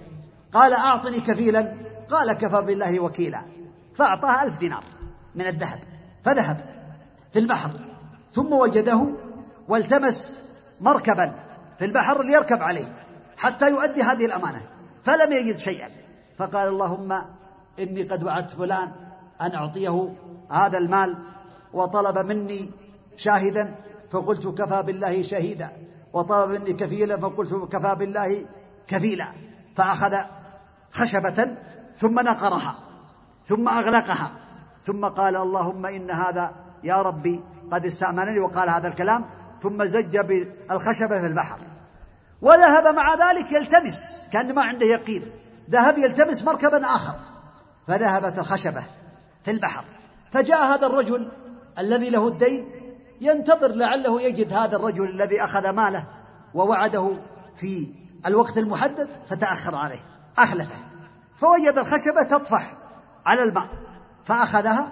قال 0.53 0.73
أعطني 0.73 1.19
كفيلا. 1.19 1.73
قال 2.11 2.33
كفى 2.33 2.61
بالله 2.61 2.99
وكيلا. 2.99 3.41
فأعطاه 3.95 4.43
ألف 4.43 4.57
دينار 4.57 4.83
من 5.35 5.47
الذهب 5.47 5.79
فذهب 6.25 6.61
في 7.33 7.39
البحر. 7.39 7.86
ثم 8.31 8.53
وجده 8.53 9.07
والتمس 9.67 10.39
مركبا 10.81 11.33
في 11.79 11.85
البحر 11.85 12.23
ليركب 12.23 12.61
عليه 12.61 12.93
حتى 13.37 13.71
يؤدي 13.71 14.03
هذه 14.03 14.25
الأمانة 14.25 14.61
فلم 15.03 15.31
يجد 15.31 15.57
شيئا. 15.57 15.89
فقال 16.37 16.67
اللهم 16.67 17.11
إني 17.79 18.03
قد 18.03 18.23
وعدت 18.23 18.51
فلان 18.51 18.91
أن 19.41 19.55
أعطيه 19.55 20.13
هذا 20.51 20.77
المال 20.77 21.17
وطلب 21.73 22.25
مني 22.25 22.71
شاهدا 23.17 23.75
فقلت 24.11 24.47
كفى 24.47 24.83
بالله 24.83 25.23
شهيدا 25.23 25.71
وطلب 26.13 26.49
مني 26.49 26.73
كفيلا 26.73 27.17
فقلت 27.17 27.75
كفى 27.75 27.95
بالله 27.95 28.45
كفيلا. 28.87 29.27
فأخذ 29.75 30.15
خشبة 30.91 31.57
ثم 31.97 32.19
نقرها 32.19 32.79
ثم 33.45 33.69
أغلقها 33.69 34.31
ثم 34.85 35.05
قال 35.05 35.35
اللهم 35.35 35.85
إن 35.85 36.11
هذا 36.11 36.51
يا 36.83 37.01
ربي 37.01 37.43
قد 37.71 37.85
استأمنني 37.85 38.39
وقال 38.39 38.69
هذا 38.69 38.87
الكلام 38.87 39.25
ثم 39.61 39.83
زج 39.83 40.17
بالخشبة 40.17 41.19
في 41.19 41.27
البحر. 41.27 41.59
وذهب 42.41 42.95
مع 42.95 43.13
ذلك 43.13 43.51
يلتمس 43.51 44.21
كأن 44.33 44.55
ما 44.55 44.61
عنده 44.61 44.85
يقين. 44.85 45.31
ذهب 45.69 45.97
يلتمس 45.97 46.43
مركبا 46.43 46.85
آخر. 46.85 47.15
فذهبت 47.87 48.39
الخشبة 48.39 48.83
في 49.43 49.51
البحر. 49.51 49.85
فجاء 50.31 50.73
هذا 50.73 50.87
الرجل 50.87 51.31
الذي 51.79 52.09
له 52.09 52.27
الدين 52.27 52.71
ينتظر 53.21 53.71
لعله 53.71 54.21
يجد 54.21 54.53
هذا 54.53 54.75
الرجل 54.75 55.03
الذي 55.03 55.43
أخذ 55.43 55.69
ماله 55.69 56.03
ووعده 56.53 57.17
في 57.55 57.87
الوقت 58.25 58.57
المحدد 58.57 59.09
فتأخر 59.29 59.75
عليه. 59.75 60.03
أخلفه. 60.37 60.75
فوجد 61.37 61.77
الخشبة 61.77 62.23
تطفح 62.23 62.73
على 63.25 63.43
الماء 63.43 63.67
فأخذها 64.25 64.87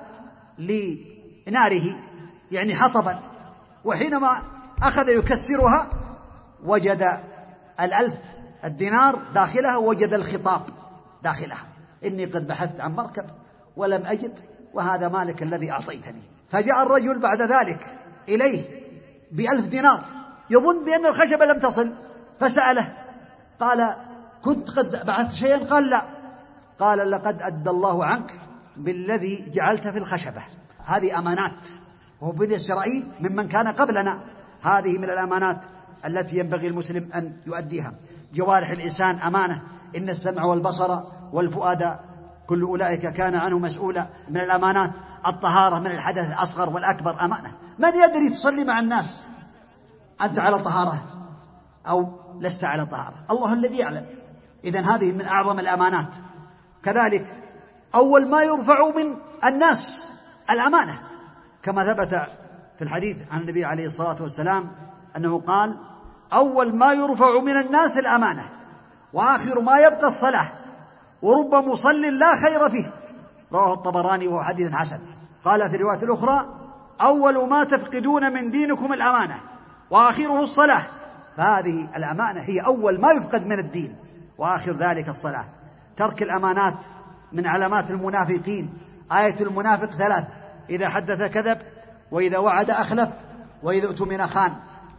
لناره. 0.59 2.05
يعني 2.51 2.75
حطبا. 2.75 3.19
وحينما 3.85 4.41
أخذ 4.83 5.09
يكسرها 5.09 5.89
وجد 6.63 7.19
الألف 7.81 8.15
الدينار 8.65 9.19
داخلها 9.33 9.77
وجد 9.77 10.13
الخطاب 10.13 10.61
داخلها. 11.23 11.65
إني 12.05 12.25
قد 12.25 12.47
بحثت 12.47 12.81
عن 12.81 12.95
مركب 12.95 13.25
ولم 13.77 14.05
أجد 14.05 14.39
وهذا 14.73 15.07
مالك 15.07 15.43
الذي 15.43 15.71
أعطيتني. 15.71 16.21
فجاء 16.49 16.83
الرجل 16.83 17.19
بعد 17.19 17.41
ذلك 17.41 17.97
إليه 18.29 18.85
بألف 19.31 19.67
دينار. 19.67 20.03
يظن 20.49 20.85
بأن 20.85 21.05
الخشبة 21.05 21.45
لم 21.45 21.59
تصل 21.59 21.93
فسأله. 22.39 22.93
قال 23.59 23.95
كنت 24.43 24.69
قد 24.69 25.05
بعثت 25.05 25.33
شيئا؟ 25.33 25.57
قال 25.57 25.89
لا. 25.89 26.01
قال 26.79 27.11
لقد 27.11 27.41
أدى 27.41 27.69
الله 27.69 28.05
عنك 28.05 28.31
بالذي 28.77 29.51
جعلت 29.53 29.87
في 29.87 29.97
الخشبة. 29.97 30.43
هذه 30.85 31.19
أمانات. 31.19 31.67
وهو 32.26 32.32
بني 32.32 32.55
إسرائيل 32.55 33.07
ممن 33.19 33.47
كان 33.47 33.67
قبلنا. 33.67 34.19
هذه 34.61 34.97
من 34.97 35.03
الأمانات 35.03 35.61
التي 36.05 36.38
ينبغي 36.38 36.67
المسلم 36.67 37.09
أن 37.15 37.38
يؤديها. 37.45 37.93
جوارح 38.34 38.69
الإنسان 38.69 39.15
أمانة. 39.15 39.61
إن 39.95 40.09
السمع 40.09 40.43
والبصر 40.43 40.99
والفؤاد 41.34 41.95
كل 42.47 42.61
أولئك 42.61 43.07
كان 43.07 43.36
عنه 43.36 43.59
مسؤولا. 43.59 44.07
من 44.30 44.38
الأمانات 44.38 44.91
الطهارة 45.28 45.80
من 45.80 45.88
الحدث 45.88 46.28
الأصغر 46.28 46.69
والأكبر 46.69 47.21
أمانة. 47.21 47.51
من 47.80 47.89
يدري 47.89 48.30
تصلي 48.30 48.63
مع 48.63 48.80
الناس 48.80 49.28
أنت 50.21 50.39
على 50.39 50.57
طهارة 50.57 51.03
أو 51.88 52.09
لست 52.39 52.63
على 52.63 52.86
طهارة؟ 52.86 53.15
الله 53.32 53.53
الذي 53.53 53.78
يعلم. 53.78 54.05
إذا 54.63 54.82
هذه 54.82 55.11
من 55.11 55.26
أعظم 55.26 55.59
الأمانات. 55.59 56.09
كذلك 56.84 57.26
أول 57.95 58.30
ما 58.30 58.43
يرفع 58.43 58.89
من 58.89 59.17
الناس 59.45 60.09
الأمانة. 60.49 61.14
كما 61.66 61.93
ثبت 61.93 62.22
في 62.78 62.84
الحديث 62.84 63.18
عن 63.32 63.41
النبي 63.41 63.66
عليه 63.66 63.86
الصلاة 63.86 64.16
والسلام 64.22 64.72
أنه 65.18 65.39
قال 65.41 65.78
أول 66.34 66.76
ما 66.76 66.93
يرفع 66.93 67.39
من 67.45 67.57
الناس 67.57 67.97
الأمانة 67.97 68.43
وآخر 69.13 69.61
ما 69.61 69.78
يبقى 69.78 70.07
الصلاة 70.07 70.47
ورب 71.22 71.55
مصل 71.55 72.01
لا 72.01 72.36
خير 72.36 72.70
فيه. 72.70 72.91
رواه 73.51 73.74
الطبراني 73.74 74.28
وهو 74.28 74.43
حديث 74.43 74.72
حسن. 74.72 74.99
قال 75.45 75.70
في 75.70 75.76
الرواية 75.76 76.03
الأخرى 76.03 76.45
أول 77.01 77.49
ما 77.49 77.63
تفقدون 77.63 78.34
من 78.34 78.51
دينكم 78.51 78.93
الأمانة 78.93 79.39
وآخره 79.91 80.43
الصلاة. 80.43 80.84
فهذه 81.38 81.89
الأمانة 81.95 82.41
هي 82.41 82.59
أول 82.59 83.01
ما 83.01 83.11
يفقد 83.11 83.47
من 83.47 83.59
الدين 83.59 83.95
وآخر 84.38 84.72
ذلك 84.72 85.09
الصلاة. 85.09 85.45
ترك 85.97 86.24
الأمانات 86.24 86.76
من 87.32 87.47
علامات 87.47 87.91
المنافقين. 87.91 88.74
آية 89.11 89.36
المنافق 89.41 89.91
ثلاث 89.91 90.26
إذا 90.70 90.89
حدث 90.89 91.22
كذب 91.22 91.57
وإذا 92.11 92.38
وعد 92.38 92.70
أخلف 92.70 93.09
وإذا 93.63 93.88
اؤتمن 93.88 94.28
خان 94.28 94.53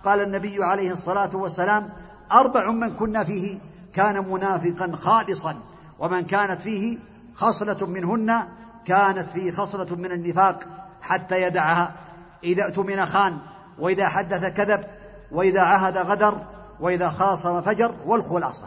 قال 0.04 0.20
النبي 0.20 0.64
عليه 0.64 0.92
الصلاة 0.92 1.36
والسلام 1.36 1.88
أربع 2.32 2.70
من 2.70 2.94
كنا 2.94 3.24
فيه 3.24 3.58
كان 3.94 4.28
منافقا 4.32 4.96
خالصا 4.96 5.56
ومن 5.98 6.24
كانت 6.24 6.60
فيه 6.60 6.98
خصلة 7.34 7.86
منهن 7.86 8.42
كانت 8.84 9.30
فيه 9.30 9.50
خصلة 9.50 9.96
من 9.96 10.12
النفاق 10.12 10.64
حتى 11.02 11.42
يدعها. 11.42 11.94
إذا 12.44 12.64
اؤتمن 12.64 13.06
خان 13.06 13.38
وإذا 13.78 14.08
حدث 14.08 14.44
كذب 14.44 14.84
وإذا 15.32 15.60
عهد 15.60 15.98
غدر 15.98 16.34
وإذا 16.80 17.10
خاصم 17.10 17.60
فجر 17.60 17.94
والخلاصة. 18.06 18.64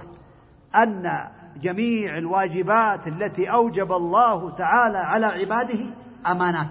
أن 0.75 1.27
جميع 1.61 2.17
الواجبات 2.17 3.07
التي 3.07 3.51
أوجب 3.51 3.91
الله 3.91 4.55
تعالى 4.55 4.97
على 4.97 5.25
عباده 5.25 5.79
أمانات. 6.27 6.69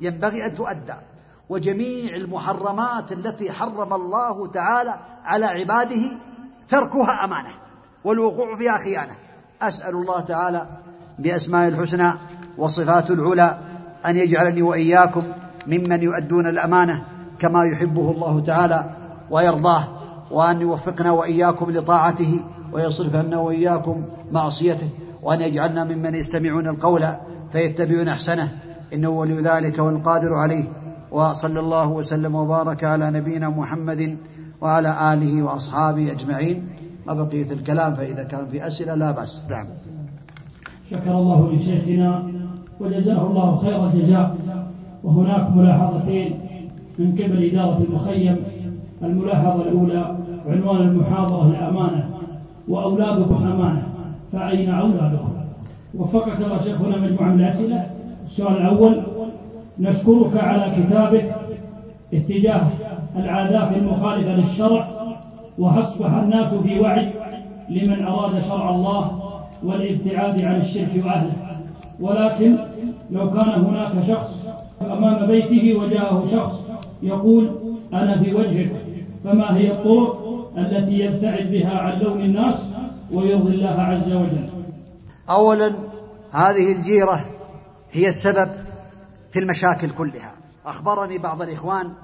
ينبغي 0.00 0.46
أن 0.46 0.54
تؤدى. 0.54 0.94
وجميع 1.48 2.16
المحرمات 2.16 3.12
التي 3.12 3.52
حرم 3.52 3.94
الله 3.94 4.46
تعالى 4.46 4.94
على 5.24 5.44
عباده 5.44 6.18
تركها 6.68 7.24
أمانة 7.24 7.54
والوقوع 8.04 8.56
فيها 8.56 8.78
خيانة. 8.78 9.16
أسأل 9.62 9.94
الله 9.94 10.20
تعالى 10.20 10.68
بأسماء 11.18 11.68
الحسنى 11.68 12.12
وصفات 12.58 13.10
العلى 13.10 13.58
أن 14.06 14.16
يجعلني 14.16 14.62
وإياكم 14.62 15.22
ممن 15.66 16.02
يؤدون 16.02 16.46
الأمانة 16.46 17.04
كما 17.38 17.64
يحبه 17.64 18.10
الله 18.10 18.40
تعالى 18.40 18.90
ويرضاه 19.30 19.88
وأن 20.30 20.60
يوفقنا 20.60 21.10
وإياكم 21.10 21.70
لطاعته 21.70 22.44
ويصرف 22.72 23.16
عنا 23.16 23.38
وإياكم 23.38 24.04
معصيته 24.32 24.88
وأن 25.22 25.40
يجعلنا 25.40 25.84
ممن 25.84 26.14
يستمعون 26.14 26.68
القول 26.68 27.06
فيتبعون 27.52 28.08
أحسنه. 28.08 28.48
إنه 28.94 29.08
ولي 29.08 29.34
ذلك 29.34 29.78
والقادر 29.78 30.34
عليه. 30.34 30.64
وصلى 31.10 31.60
الله 31.60 31.88
وسلم 31.88 32.34
وبارك 32.34 32.84
على 32.84 33.10
نبينا 33.10 33.48
محمد 33.48 34.16
وعلى 34.60 35.12
آله 35.12 35.42
وأصحابه 35.42 36.12
أجمعين. 36.12 36.68
وبقية 37.08 37.52
الكلام 37.52 37.94
فإذا 37.94 38.22
كان 38.22 38.46
في 38.48 38.66
أسئلة 38.66 38.94
لا 38.94 39.10
بأس. 39.10 39.44
نعم. 39.50 39.66
شكر 40.90 41.18
الله 41.18 41.52
لشيخنا 41.52 42.22
وجزاه 42.80 43.26
الله 43.26 43.56
خير 43.56 43.86
الجزاء. 43.86 44.36
وهناك 45.04 45.56
ملاحظتين 45.56 46.40
من 46.98 47.12
قبل 47.12 47.50
إدارة 47.50 47.82
المخيم. 47.82 48.36
الملاحظة 49.02 49.62
الأولى 49.62 50.18
عنوان 50.46 50.82
المحاضرة 50.82 51.48
الأمانة 51.48 52.10
وأولادكم 52.68 53.34
أمانة. 53.34 53.86
فأين 54.32 54.70
أولادكم؟ 54.70 55.34
وفقك 55.94 56.40
الله 56.42 56.58
شيخنا 56.58 56.96
مجموعة 56.96 57.28
من 57.32 57.40
الأسئلة. 57.40 57.86
السؤال 58.24 58.56
الأول 58.56 59.02
نشكرك 59.78 60.36
على 60.36 60.74
كتابك 60.76 61.36
اتجاه 62.14 62.62
العادات 63.16 63.76
المخالفة 63.76 64.32
للشرع 64.36 64.86
وأصبح 65.58 66.12
الناس 66.12 66.54
في 66.54 66.80
وعي 66.80 67.12
لمن 67.68 68.04
أراد 68.04 68.42
شرع 68.42 68.70
الله 68.70 69.20
والابتعاد 69.64 70.42
عن 70.42 70.56
الشرك 70.56 71.04
وأهله. 71.04 71.32
ولكن 72.00 72.58
لو 73.10 73.30
كان 73.30 73.48
هناك 73.48 74.00
شخص 74.00 74.48
أمام 74.82 75.26
بيته 75.26 75.78
وجاءه 75.78 76.24
شخص 76.26 76.66
يقول 77.02 77.50
أنا 77.92 78.12
في 78.12 78.34
وجهك 78.34 78.72
فما 79.24 79.56
هي 79.56 79.70
الطرق 79.70 80.24
التي 80.58 80.98
يبتعد 80.98 81.46
بها 81.50 81.78
عن 81.78 81.98
لوم 81.98 82.20
الناس 82.20 82.74
ويرضي 83.12 83.54
الله 83.54 83.80
عز 83.80 84.12
وجل؟ 84.12 84.46
أولا 85.30 85.68
هذه 86.30 86.72
الجيرة 86.72 87.33
هي 87.94 88.08
السبب 88.08 88.50
في 89.32 89.38
المشاكل 89.38 89.90
كلها. 89.90 90.34
أخبرني 90.66 91.18
بعض 91.18 91.42
الإخوان 91.42 91.94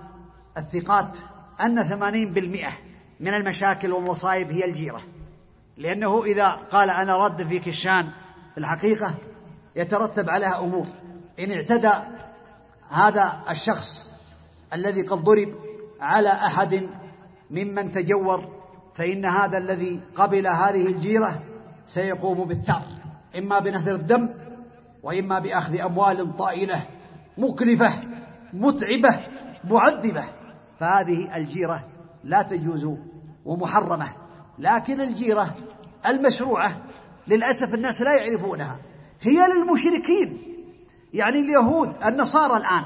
الثقات 0.59 1.19
أن 1.61 1.83
ثمانين 1.83 2.33
بالمئة 2.33 2.73
من 3.21 3.35
المشاكل 3.35 3.93
والمصائب 3.93 4.51
هي 4.51 4.65
الجيرة. 4.65 5.03
لأنه 5.77 6.25
إذا 6.25 6.49
قال 6.49 6.91
أنا 6.91 7.17
رد 7.17 7.49
في 7.49 7.59
كشان 7.59 8.11
في 8.55 8.59
الحقيقة 8.59 9.15
يترتب 9.77 10.31
عليها 10.31 10.61
أمور. 10.61 10.87
إن 11.41 11.53
اعتدى 11.53 11.93
هذا 12.91 13.41
الشخص 13.51 14.15
الذي 14.73 15.03
قد 15.03 15.19
ضرب 15.19 15.55
على 16.01 16.29
أحد 16.29 16.89
ممن 17.51 17.93
تجور 17.93 18.49
فإن 18.95 19.25
هذا 19.25 19.59
الذي 19.59 20.01
قبل 20.15 20.47
هذه 20.47 20.87
الجيرة 20.87 21.43
سيقوم 21.87 22.45
بالثأر. 22.45 22.83
إما 23.39 23.59
بنثر 23.59 23.95
الدم 23.95 24.29
وإما 25.03 25.39
بأخذ 25.39 25.81
أموال 25.81 26.37
طائلة 26.37 26.83
مكلفة 27.39 27.93
متعبة 28.53 29.21
معذبة. 29.65 30.25
فهذه 30.81 31.37
الجيرة 31.37 31.89
لا 32.25 32.43
تجوز 32.43 32.89
ومحرمة 33.45 34.09
لكن 34.59 35.01
الجيرة 35.01 35.55
المشروعة 36.07 36.83
للأسف 37.29 37.75
الناس 37.75 38.03
لا 38.03 38.17
يعرفونها. 38.17 38.77
هي 39.21 39.39
للمشركين 39.49 40.43
يعني 41.15 41.41
اليهود 41.41 41.93
النصارى 42.05 42.57
الآن. 42.57 42.85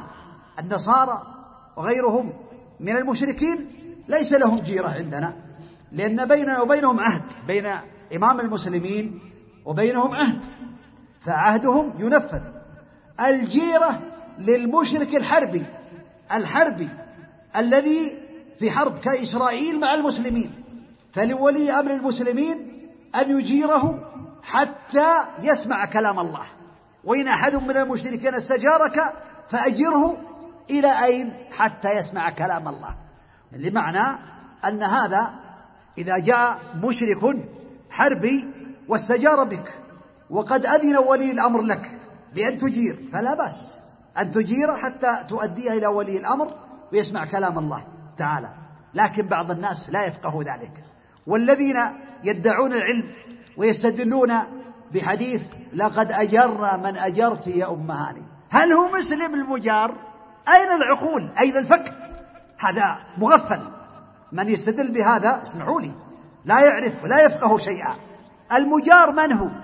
النصارى 0.58 1.22
وغيرهم 1.76 2.32
من 2.80 2.96
المشركين 2.96 3.66
ليس 4.08 4.32
لهم 4.32 4.58
جيرة 4.58 4.88
عندنا 4.88 5.36
لأن 5.92 6.28
بيننا 6.28 6.60
وبينهم 6.60 7.00
عهد 7.00 7.22
بين 7.46 7.66
إمام 8.16 8.40
المسلمين 8.40 9.20
وبينهم 9.64 10.14
عهد. 10.14 10.44
فعهدهم 11.26 11.92
ينفذ. 11.98 12.40
الجيرة 13.20 14.00
للمشرك 14.38 15.14
الحربي 15.14 15.64
الحربي 16.32 16.88
الذي 17.56 18.18
في 18.58 18.70
حرب 18.70 18.98
كإسرائيل 18.98 19.80
مع 19.80 19.94
المسلمين 19.94 20.52
فلولي 21.12 21.72
أمر 21.72 21.90
المسلمين 21.90 22.88
أن 23.14 23.38
يجيره 23.38 24.10
حتى 24.42 25.08
يسمع 25.42 25.86
كلام 25.86 26.20
الله. 26.20 26.44
وإن 27.04 27.28
أحد 27.28 27.56
من 27.56 27.76
المشركين 27.76 28.34
استجارك 28.34 29.12
فأجره 29.50 30.16
إلى 30.70 31.04
أين؟ 31.04 31.32
حتى 31.52 31.90
يسمع 31.98 32.30
كلام 32.30 32.68
الله. 32.68 32.94
لمعنى 33.52 34.18
أن 34.64 34.82
هذا 34.82 35.34
إذا 35.98 36.18
جاء 36.18 36.60
مشرك 36.82 37.36
حربي 37.90 38.48
واستجار 38.88 39.44
بك 39.44 39.83
وقد 40.34 40.66
أذن 40.66 40.96
ولي 40.96 41.30
الأمر 41.30 41.60
لك 41.60 41.90
بأن 42.34 42.58
تجير. 42.58 43.08
فلا 43.12 43.34
بأس 43.34 43.74
أن 44.18 44.30
تجير 44.30 44.76
حتى 44.76 45.24
تؤديه 45.28 45.72
إلى 45.72 45.86
ولي 45.86 46.18
الأمر 46.18 46.54
ويسمع 46.92 47.24
كلام 47.24 47.58
الله 47.58 47.84
تعالى. 48.18 48.50
لكن 48.94 49.26
بعض 49.26 49.50
الناس 49.50 49.90
لا 49.90 50.06
يفقه 50.06 50.42
ذلك. 50.42 50.84
والذين 51.26 51.76
يدعون 52.24 52.72
العلم 52.72 53.04
ويستدلون 53.56 54.34
بحديث 54.94 55.42
لقد 55.74 56.12
أجرنا 56.12 56.76
من 56.76 56.96
أجرت 56.96 57.46
يا 57.46 57.70
أم 57.70 57.90
هاني 57.90 58.22
هل 58.50 58.72
هو 58.72 58.88
مسلم 58.88 59.34
المجار؟ 59.34 59.94
أين 60.48 60.68
العقول؟ 60.72 61.30
أين 61.40 61.56
الفكر 61.56 61.94
هذا 62.58 62.98
مغفل. 63.18 63.60
من 64.32 64.48
يستدل 64.48 64.92
بهذا 64.92 65.42
اسمعوا 65.42 65.80
لي. 65.80 65.92
لا 66.44 66.60
يعرف 66.60 67.04
لا 67.04 67.24
يفقه 67.24 67.58
شيئا. 67.58 67.94
المجار 68.52 69.12
من 69.12 69.32
هو؟ 69.32 69.63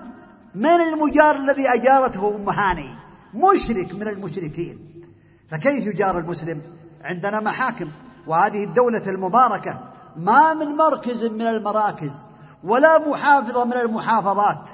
من 0.54 0.66
المجار 0.66 1.36
الذي 1.36 1.68
أجارته 1.68 2.36
أم 2.36 2.50
هاني؟ 2.50 2.94
مشرك 3.34 3.94
من 3.94 4.08
المشركين. 4.08 5.04
فكيف 5.50 5.86
يجار 5.86 6.18
المسلم؟ 6.18 6.62
عندنا 7.04 7.40
محاكم 7.40 7.90
وهذه 8.26 8.64
الدولة 8.64 9.02
المباركة 9.06 9.80
ما 10.16 10.54
من 10.54 10.66
مركز 10.66 11.24
من 11.24 11.42
المراكز 11.42 12.26
ولا 12.64 13.08
محافظة 13.08 13.64
من 13.64 13.72
المحافظات 13.72 14.70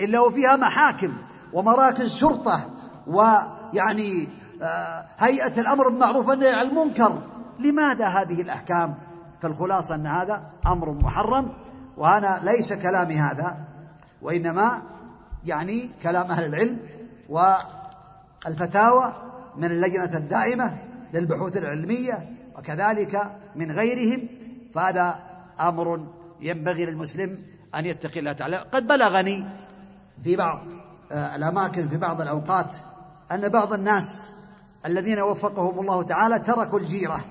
إلا 0.00 0.20
وفيها 0.20 0.56
محاكم 0.56 1.12
ومراكز 1.52 2.14
شرطة 2.14 2.70
ويعني 3.06 4.28
آه، 4.62 5.06
هيئة 5.18 5.60
الأمر 5.60 5.88
بالمعروف 5.88 6.28
والنهي 6.28 6.54
عن 6.54 6.66
المنكر. 6.66 7.22
لماذا 7.58 8.06
هذه 8.08 8.42
الأحكام؟ 8.42 8.94
فالخلاصة 9.42 9.94
أن 9.94 10.06
هذا 10.06 10.42
أمر 10.66 10.90
محرم 10.90 11.52
وأنا 11.96 12.40
ليس 12.44 12.72
كلامي 12.72 13.14
هذا 13.14 13.56
وإنما 14.22 14.82
يعني 15.46 15.90
كلام 16.02 16.26
أهل 16.26 16.44
العلم 16.44 16.78
والفتاوى 17.28 19.12
من 19.56 19.64
اللجنة 19.64 20.16
الدائمة 20.16 20.78
للبحوث 21.14 21.56
العلمية 21.56 22.36
وكذلك 22.58 23.32
من 23.56 23.72
غيرهم 23.72 24.28
فهذا 24.74 25.18
أمر 25.60 26.06
ينبغي 26.40 26.86
للمسلم 26.86 27.38
أن 27.74 27.86
يتقي 27.86 28.20
الله 28.20 28.32
تعالى. 28.32 28.56
قد 28.56 28.86
بلغني 28.86 29.44
في 30.24 30.36
بعض 30.36 30.60
آه، 31.12 31.36
الأماكن 31.36 31.88
في 31.88 31.96
بعض 31.96 32.20
الأوقات 32.20 32.76
أن 33.32 33.48
بعض 33.48 33.72
الناس 33.72 34.30
الذين 34.86 35.20
وفقهم 35.20 35.80
الله 35.80 36.02
تعالى 36.02 36.38
تركوا 36.38 36.78
الجيرة 36.78 37.24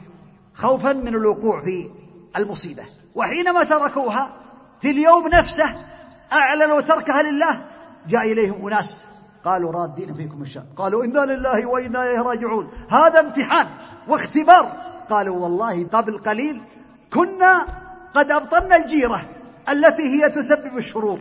خوفا 0.54 0.94
من 0.94 1.08
الوقوع 1.08 1.62
في 1.62 1.90
المصيبة 2.38 2.84
وحينما 3.16 3.64
تركوها 3.64 4.34
في 4.82 4.90
اليوم 4.90 5.28
نفسه 5.28 5.76
أعلنوا 6.32 6.82
تركها 6.82 7.22
لله 7.22 7.62
جاء 8.08 8.32
إليهم 8.32 8.68
أناس 8.68 9.04
قالوا 9.44 9.72
رادين 9.72 10.14
فيكم 10.14 10.42
الشر. 10.42 10.64
قالوا 10.76 11.04
إنا 11.04 11.20
لله 11.20 11.66
وإنا 11.66 12.04
إليه 12.04 12.22
راجعون. 12.22 12.70
هذا 12.90 13.20
امتحان 13.20 13.68
واختبار. 14.08 14.66
قالوا 15.10 15.38
والله 15.38 15.88
قبل 15.88 16.18
قليل 16.18 16.62
كنا 17.14 17.66
قد 18.14 18.32
أبطلنا 18.32 18.76
الجيرة 18.76 19.30
التي 19.70 20.04
هي 20.04 20.30
تسبب 20.30 20.78
الشرور. 20.78 21.20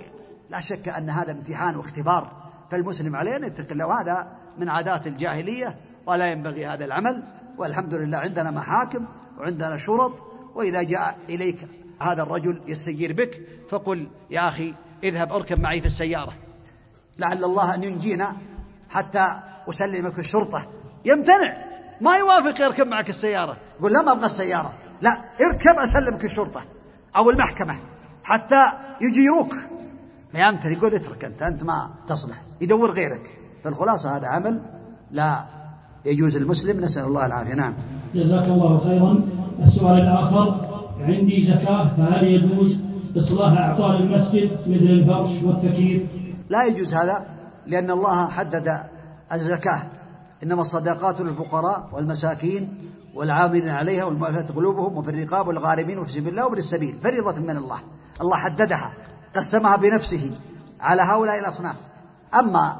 لا 0.50 0.60
شك 0.60 0.88
أن 0.88 1.10
هذا 1.10 1.32
امتحان 1.32 1.76
واختبار. 1.76 2.32
فالمسلم 2.70 3.16
عليه 3.16 3.36
أن 3.36 3.44
يتقي 3.44 3.72
الله. 3.72 3.86
وهذا 3.86 4.26
من 4.58 4.68
عادات 4.68 5.06
الجاهلية 5.06 5.76
ولا 6.06 6.26
ينبغي 6.26 6.66
هذا 6.66 6.84
العمل. 6.84 7.22
والحمد 7.58 7.94
لله 7.94 8.18
عندنا 8.18 8.50
محاكم 8.50 9.04
وعندنا 9.38 9.76
شرط. 9.76 10.22
وإذا 10.54 10.82
جاء 10.82 11.18
إليك 11.28 11.58
هذا 12.00 12.22
الرجل 12.22 12.62
يستجير 12.66 13.12
بك 13.12 13.40
فقل 13.70 14.08
يا 14.30 14.48
أخي 14.48 14.74
اذهب 15.04 15.32
اركب 15.32 15.60
معي 15.60 15.80
في 15.80 15.86
السيارة. 15.86 16.32
لعل 17.18 17.44
الله 17.44 17.74
أن 17.74 17.82
ينجينا 17.82 18.32
حتى 18.90 19.40
أسلمك 19.68 20.18
الشرطة. 20.18 20.66
يمتنع. 21.04 21.56
ما 22.00 22.16
يوافق 22.16 22.60
يركب 22.60 22.86
معك 22.86 23.08
السيارة. 23.08 23.56
يقول 23.78 23.92
لا 23.92 24.02
ما 24.02 24.12
أبغى 24.12 24.24
السيارة. 24.24 24.72
لا 25.02 25.10
اركب 25.40 25.78
أسلمك 25.78 26.24
الشرطة 26.24 26.64
أو 27.16 27.30
المحكمة 27.30 27.78
حتى 28.24 28.72
يجيروك. 29.00 29.52
فيمتنع 30.32 30.72
يقول 30.72 30.94
اترك 30.94 31.24
أنت 31.24 31.42
أنت 31.42 31.62
ما 31.62 31.90
تصلح. 32.08 32.36
يدور 32.60 32.92
غيرك. 32.92 33.38
فالخلاصة 33.64 34.16
هذا 34.16 34.26
عمل 34.26 34.62
لا 35.10 35.44
يجوز 36.04 36.36
المسلم 36.36 36.80
نسأل 36.80 37.04
الله 37.04 37.26
العافية. 37.26 37.54
نعم. 37.54 37.74
جزاك 38.14 38.44
الله 38.44 38.78
خيرا. 38.78 39.20
السؤال 39.60 39.98
الآخر 39.98 40.68
عندي 41.00 41.42
زكاة 41.42 41.88
فهل 41.96 42.24
يجوز 42.24 42.78
إصلاح 43.16 43.58
أعطال 43.58 44.02
المسجد 44.02 44.52
مثل 44.52 44.84
الفرش 44.84 45.42
والتكييف؟ 45.42 46.02
لا 46.48 46.64
يجوز 46.64 46.94
هذا 46.94 47.26
لأن 47.66 47.90
الله 47.90 48.28
حدد 48.28 48.82
الزكاة. 49.32 49.82
إنما 50.42 50.60
الصدقات 50.60 51.20
للفقراء 51.20 51.88
والمساكين 51.92 52.90
والعاملين 53.14 53.68
عليها 53.68 54.04
والمؤلفة 54.04 54.54
قلوبهم 54.54 54.96
وفي 54.96 55.10
الرقاب 55.10 55.48
والغارمين 55.48 55.98
وفي 55.98 56.12
سبيل 56.12 56.28
الله 56.28 56.46
وفي 56.46 56.58
السبيل 56.58 56.94
فريضة 57.02 57.40
من 57.40 57.56
الله. 57.56 57.78
الله 58.20 58.36
حددها 58.36 58.90
قسمها 59.36 59.76
بنفسه 59.76 60.30
على 60.80 61.02
هؤلاء 61.02 61.38
الأصناف 61.38 61.76
أما 62.34 62.76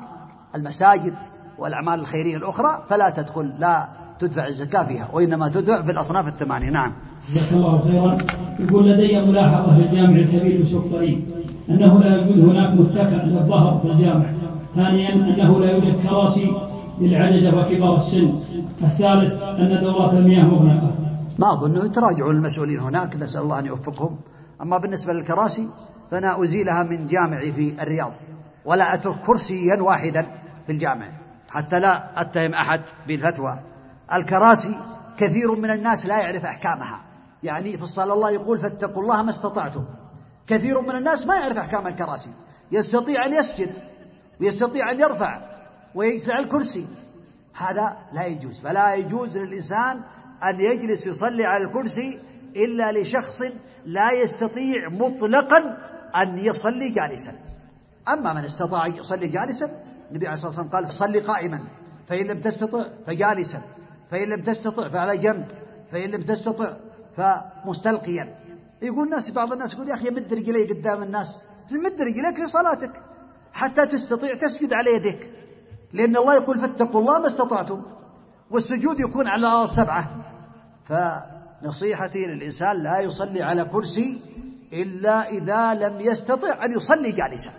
المساجد 0.54 1.14
والأعمال 1.58 2.00
الخيرية 2.00 2.36
الأخرى 2.36 2.82
فلا 2.88 3.10
تدخل 3.10 3.54
لا 3.58 3.88
تدفع 4.20 4.46
الزكاة 4.46 4.84
فيها 4.84 5.08
وإنما 5.12 5.48
تدفع 5.48 5.82
في 5.82 5.90
الأصناف 5.90 6.28
الثمانية. 6.28 6.70
نعم. 6.70 6.94
جزاك 7.30 7.52
الله 7.52 7.82
خيرا. 7.82 8.18
يقول 8.58 8.90
لدي 8.90 9.20
ملاحظة 9.20 9.76
في 9.76 9.82
الجامع 9.82 10.16
الكبير 10.16 10.62
بسوق 10.62 10.92
طريق. 10.92 11.37
أنه 11.70 12.00
لا 12.00 12.16
يوجد 12.16 12.44
هناك 12.44 12.74
متكأ 12.74 13.24
للظهر 13.24 13.78
في 13.80 13.88
الجامع. 13.88 14.32
ثانيا 14.74 15.12
أنه 15.14 15.60
لا 15.60 15.70
يوجد 15.70 16.02
كراسي 16.02 16.52
للعجزة 17.00 17.58
وكبار 17.58 17.94
السن. 17.94 18.34
الثالث 18.82 19.42
أن 19.42 19.80
دورات 19.82 20.14
المياه 20.14 20.44
مغلقة. 20.44 20.94
ما 21.38 21.52
أظن 21.52 21.92
تراجعوا 21.92 22.32
المسؤولين 22.32 22.80
هناك 22.80 23.16
نسأل 23.16 23.42
الله 23.42 23.58
أن 23.58 23.66
يوفقهم. 23.66 24.18
أما 24.62 24.78
بالنسبة 24.78 25.12
للكراسي 25.12 25.68
فأنا 26.10 26.42
أزيلها 26.42 26.82
من 26.82 27.06
جامعي 27.06 27.52
في 27.52 27.82
الرياض 27.82 28.12
ولا 28.64 28.94
أترك 28.94 29.16
كرسيا 29.26 29.82
واحدا 29.82 30.26
في 30.66 30.72
الجامع 30.72 31.08
حتى 31.48 31.80
لا 31.80 32.20
أتهم 32.20 32.54
أحد 32.54 32.80
بالفتوى. 33.08 33.58
الكراسي 34.14 34.74
كثير 35.18 35.54
من 35.54 35.70
الناس 35.70 36.06
لا 36.06 36.20
يعرف 36.20 36.44
أحكامها. 36.44 37.00
يعني 37.42 37.76
في 37.76 37.82
الصلاة 37.82 38.14
الله 38.14 38.30
يقول 38.30 38.58
فاتقوا 38.58 39.02
الله 39.02 39.22
ما 39.22 39.30
استطعتم. 39.30 39.84
كثير 40.48 40.80
من 40.80 40.96
الناس 40.96 41.26
ما 41.26 41.34
يعرف 41.34 41.56
أحكام 41.56 41.86
الكراسي. 41.86 42.30
يستطيع 42.72 43.26
أن 43.26 43.32
يسجد 43.32 43.70
ويستطيع 44.40 44.90
أن 44.90 45.00
يرفع 45.00 45.40
ويجلس 45.94 46.30
على 46.30 46.44
الكرسي. 46.44 46.86
هذا 47.54 47.96
لا 48.12 48.26
يجوز. 48.26 48.60
فلا 48.60 48.94
يجوز 48.94 49.38
للإنسان 49.38 50.00
أن 50.44 50.60
يجلس 50.60 51.06
يصلي 51.06 51.44
على 51.44 51.64
الكرسي 51.64 52.18
إلا 52.56 52.92
لشخص 52.92 53.42
لا 53.86 54.12
يستطيع 54.12 54.88
مطلقا 54.88 55.78
أن 56.16 56.38
يصلي 56.38 56.90
جالسا. 56.90 57.32
أما 58.08 58.32
من 58.32 58.44
استطاع 58.44 58.86
أن 58.86 58.94
يصلي 58.94 59.28
جالسا 59.28 59.70
النبي 60.10 60.26
عليه 60.26 60.34
الصلاة 60.34 60.48
والسلام 60.48 60.68
قال 60.68 60.90
صلي 60.90 61.18
قائما. 61.18 61.60
فإن 62.08 62.26
لم 62.26 62.40
تستطع 62.40 62.84
فجالسا. 63.06 63.62
فإن 64.10 64.28
لم 64.28 64.42
تستطع 64.42 64.88
فعلى 64.88 65.18
جنب. 65.18 65.46
فإن 65.92 66.10
لم 66.10 66.22
تستطع 66.22 66.76
فمستلقيا. 67.16 68.38
يقول 68.82 69.04
الناس 69.04 69.30
بعض 69.30 69.52
الناس 69.52 69.74
يقول 69.74 69.88
يا 69.88 69.94
أخي 69.94 70.10
مد 70.10 70.34
رجلي 70.34 70.64
قدام 70.64 71.02
الناس. 71.02 71.44
مد 71.70 72.02
رجليك 72.02 72.40
لصلاتك 72.40 72.90
حتى 73.52 73.86
تستطيع 73.86 74.34
تسجد 74.34 74.72
على 74.72 74.90
يديك. 74.96 75.30
لأن 75.92 76.16
الله 76.16 76.34
يقول 76.34 76.58
فاتقوا 76.58 77.00
الله 77.00 77.18
ما 77.18 77.26
استطعتم. 77.26 77.82
والسجود 78.50 79.00
يكون 79.00 79.26
على 79.28 79.66
سبعة. 79.66 80.10
فنصيحتي 80.88 82.26
للإنسان 82.26 82.82
لا 82.82 83.00
يصلي 83.00 83.42
على 83.42 83.64
كرسي 83.64 84.20
إلا 84.72 85.28
إذا 85.28 85.74
لم 85.74 86.00
يستطع 86.00 86.64
أن 86.64 86.72
يصلي 86.72 87.12
جالسا. 87.12 87.50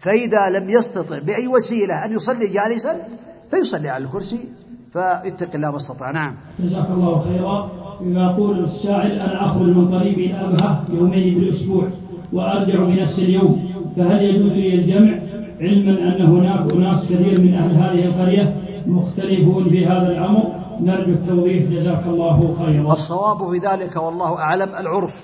فإذا 0.00 0.50
لم 0.50 0.70
يستطع 0.70 1.18
بأي 1.18 1.46
وسيلة 1.46 2.04
أن 2.04 2.12
يصلي 2.12 2.46
جالسا 2.46 3.08
فيصلي 3.50 3.88
على 3.88 4.04
الكرسي. 4.04 4.52
فيتق 4.92 5.54
الله 5.54 5.70
ما 5.70 5.76
استطاع 5.76 6.10
نعم. 6.10 6.36
جزاك 6.58 6.90
الله 6.90 7.24
خيرا. 7.24 7.85
يقول 8.00 8.64
الشاعر 8.64 9.06
أنا 9.06 9.44
أخرج 9.44 9.68
من 9.68 9.94
قريبي 9.94 10.26
إلى 10.26 10.44
أبها 10.44 10.84
يومين 10.92 11.34
بالأسبوع 11.34 11.88
وأرجع 12.32 12.84
بنفس 12.84 13.18
اليوم 13.18 13.74
فهل 13.96 14.22
يجوز 14.22 14.52
لي 14.52 14.74
الجمع؟ 14.74 15.18
علما 15.60 15.92
أن 15.92 16.26
هناك 16.26 16.72
أناس 16.72 17.04
كثير 17.04 17.40
من 17.40 17.54
أهل 17.54 17.74
هذه 17.74 18.04
القرية 18.04 18.56
مختلفون 18.86 19.64
في 19.64 19.86
هذا 19.86 20.08
الأمر. 20.08 20.56
نرجو 20.80 21.12
التوضيح. 21.12 21.64
جزاك 21.64 22.06
الله 22.06 22.54
خيرا. 22.54 22.86
والصواب 22.86 23.52
في 23.52 23.58
ذلك 23.58 23.96
والله 23.96 24.38
أعلم 24.38 24.68
العرف. 24.68 25.14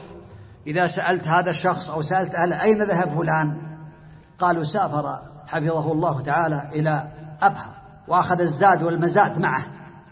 إذا 0.67 0.87
سألت 0.87 1.29
هذا 1.29 1.51
الشخص 1.51 1.91
أو 1.91 2.03
سألت 2.03 2.35
أهل 2.35 2.53
أين 2.53 2.83
ذهب 2.83 3.09
فلان؟ 3.09 3.53
قالوا 4.39 4.65
سافر 4.65 5.19
حفظه 5.47 5.93
الله 5.93 6.21
تعالى 6.21 6.63
إلى 6.75 7.09
أبها 7.43 7.75
وأخذ 8.09 8.41
الزاد 8.41 8.83
والمزاد 8.83 9.41
معه. 9.41 9.65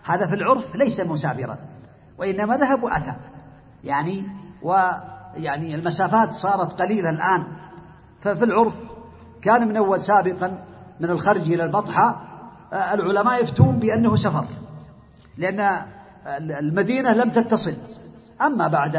هذا 0.04 0.26
في 0.26 0.34
العرف 0.34 0.76
ليس 0.76 1.00
مسافرا. 1.00 1.69
وإنما 2.20 2.56
ذهب 2.56 2.82
وأتى 2.82 3.12
يعني 3.84 4.28
ويعني 4.62 5.74
المسافات 5.74 6.32
صارت 6.32 6.82
قليلة 6.82 7.10
الآن. 7.10 7.44
ففي 8.20 8.44
العرف 8.44 8.74
كان 9.42 9.68
من 9.68 9.76
أول 9.76 10.00
سابقا 10.00 10.64
من 11.00 11.10
الخرج 11.10 11.52
إلى 11.52 11.64
البطحة 11.64 12.26
آه، 12.72 12.94
العلماء 12.94 13.42
يفتون 13.42 13.78
بأنه 13.78 14.16
سفر. 14.16 14.44
لأن 15.36 15.86
المدينة 16.38 17.12
لم 17.12 17.30
تتصل. 17.30 17.74
أما 18.42 18.68
بعد 18.68 18.96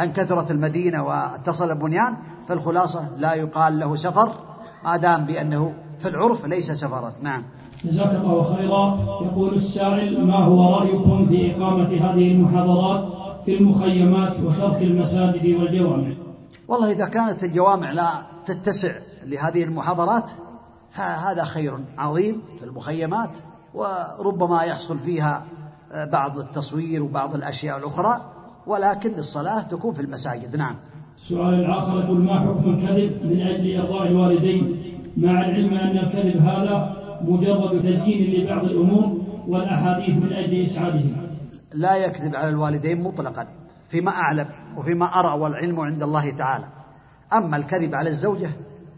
أن 0.00 0.12
كثرت 0.12 0.50
المدينة 0.50 1.02
واتصل 1.02 1.70
البنيان 1.70 2.16
فالخلاصة 2.48 3.08
لا 3.18 3.34
يقال 3.34 3.78
له 3.78 3.96
سفر 3.96 4.34
ما 4.84 4.96
دام 4.96 5.24
بأنه 5.24 5.74
في 6.02 6.08
العرف 6.08 6.46
ليس 6.46 6.70
سفرا. 6.70 7.12
نعم. 7.22 7.44
جزاك 7.84 8.14
الله 8.14 8.56
خيرا. 8.56 8.98
يقول 9.22 9.54
السائل 9.54 10.24
ما 10.26 10.36
هو 10.36 10.74
رأيكم 10.74 11.26
في 11.26 11.56
إقامة 11.56 11.88
هذه 11.88 12.32
المحاضرات 12.32 13.08
في 13.44 13.58
المخيمات 13.58 14.40
وترك 14.40 14.82
المساجد 14.82 15.54
والجوامع؟ 15.54 16.14
والله 16.68 16.92
إذا 16.92 17.06
كانت 17.06 17.44
الجوامع 17.44 17.92
لا 17.92 18.08
تتسع 18.44 18.92
لهذه 19.26 19.64
المحاضرات 19.64 20.30
فهذا 20.90 21.44
خير 21.44 21.78
عظيم 21.98 22.42
في 22.58 22.64
المخيمات 22.64 23.30
وربما 23.74 24.62
يحصل 24.62 24.98
فيها 24.98 25.44
بعض 25.94 26.38
التصوير 26.38 27.02
وبعض 27.02 27.34
الأشياء 27.34 27.78
الأخرى 27.78 28.20
ولكن 28.66 29.14
الصلاة 29.18 29.62
تكون 29.62 29.94
في 29.94 30.00
المساجد. 30.02 30.56
نعم. 30.56 30.76
السؤال 31.16 31.54
الآخر 31.54 32.00
يقول 32.00 32.20
ما 32.20 32.40
حكم 32.40 32.70
الكذب 32.70 33.26
من 33.26 33.40
أجل 33.40 33.80
إرضاء 33.80 34.06
الوالدين؟ 34.06 34.82
مع 35.16 35.30
العلم 35.30 35.74
أن 35.74 35.98
الكذب 35.98 36.42
هذا 36.42 36.96
مجرد 37.22 37.82
تزيين 37.82 38.44
لبعض 38.44 38.64
الأمور 38.64 39.20
والأحاديث 39.48 40.16
من 40.16 40.32
أجل 40.32 40.62
إسعادهم. 40.62 41.16
لا 41.74 41.96
يكذب 41.96 42.36
على 42.36 42.48
الوالدين 42.48 43.02
مطلقا 43.02 43.46
فيما 43.88 44.10
أعلم 44.10 44.48
وفيما 44.76 45.06
أرى 45.06 45.40
والعلم 45.40 45.80
عند 45.80 46.02
الله 46.02 46.30
تعالى. 46.30 46.64
أما 47.32 47.56
الكذب 47.56 47.94
على 47.94 48.08
الزوجة 48.08 48.50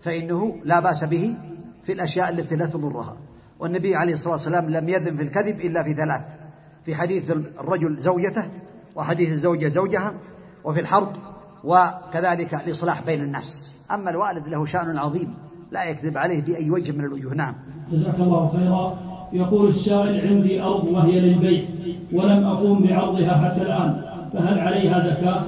فإنه 0.02 0.56
لا 0.64 0.80
بأس 0.80 1.04
به 1.04 1.36
في 1.84 1.92
الأشياء 1.92 2.30
التي 2.30 2.56
لا 2.56 2.66
تضرها. 2.66 3.16
والنبي 3.60 3.96
عليه 3.96 4.12
الصلاة 4.12 4.32
والسلام 4.32 4.70
لم 4.70 4.88
يذن 4.88 5.16
في 5.16 5.22
الكذب 5.22 5.60
إلا 5.60 5.82
في 5.82 5.94
ثلاث 5.94 6.20
في 6.84 6.94
حديث 6.94 7.30
الرجل 7.30 7.98
زوجته 7.98 8.48
وحديث 8.96 9.28
الزوجة 9.28 9.68
زوجها 9.68 10.14
وفي 10.64 10.80
الحرب 10.80 11.12
وكذلك 11.64 12.54
الإصلاح 12.54 13.02
بين 13.02 13.20
الناس. 13.20 13.74
أما 13.90 14.10
الوالد 14.10 14.48
له 14.48 14.66
شأن 14.66 14.98
عظيم 14.98 15.34
لا 15.70 15.84
يكذب 15.84 16.18
عليه 16.18 16.42
بأي 16.42 16.70
وجه 16.70 16.92
من 16.92 17.04
الوجوه. 17.04 17.34
نعم. 17.34 17.54
جزاك 17.93 18.20
الله 18.20 18.49
خيرا. 18.57 18.99
يقول 19.32 19.68
السائل 19.68 20.28
عندي 20.28 20.62
أرض 20.62 20.84
وهي 20.84 21.20
للبيع 21.20 21.64
ولم 22.12 22.45
أقوم 22.45 22.82
بعرضها 22.82 23.34
حتى 23.34 23.62
الآن 23.62 24.03
فهل 24.32 24.59
عليها 24.59 24.99
زكاة؟ 24.99 25.43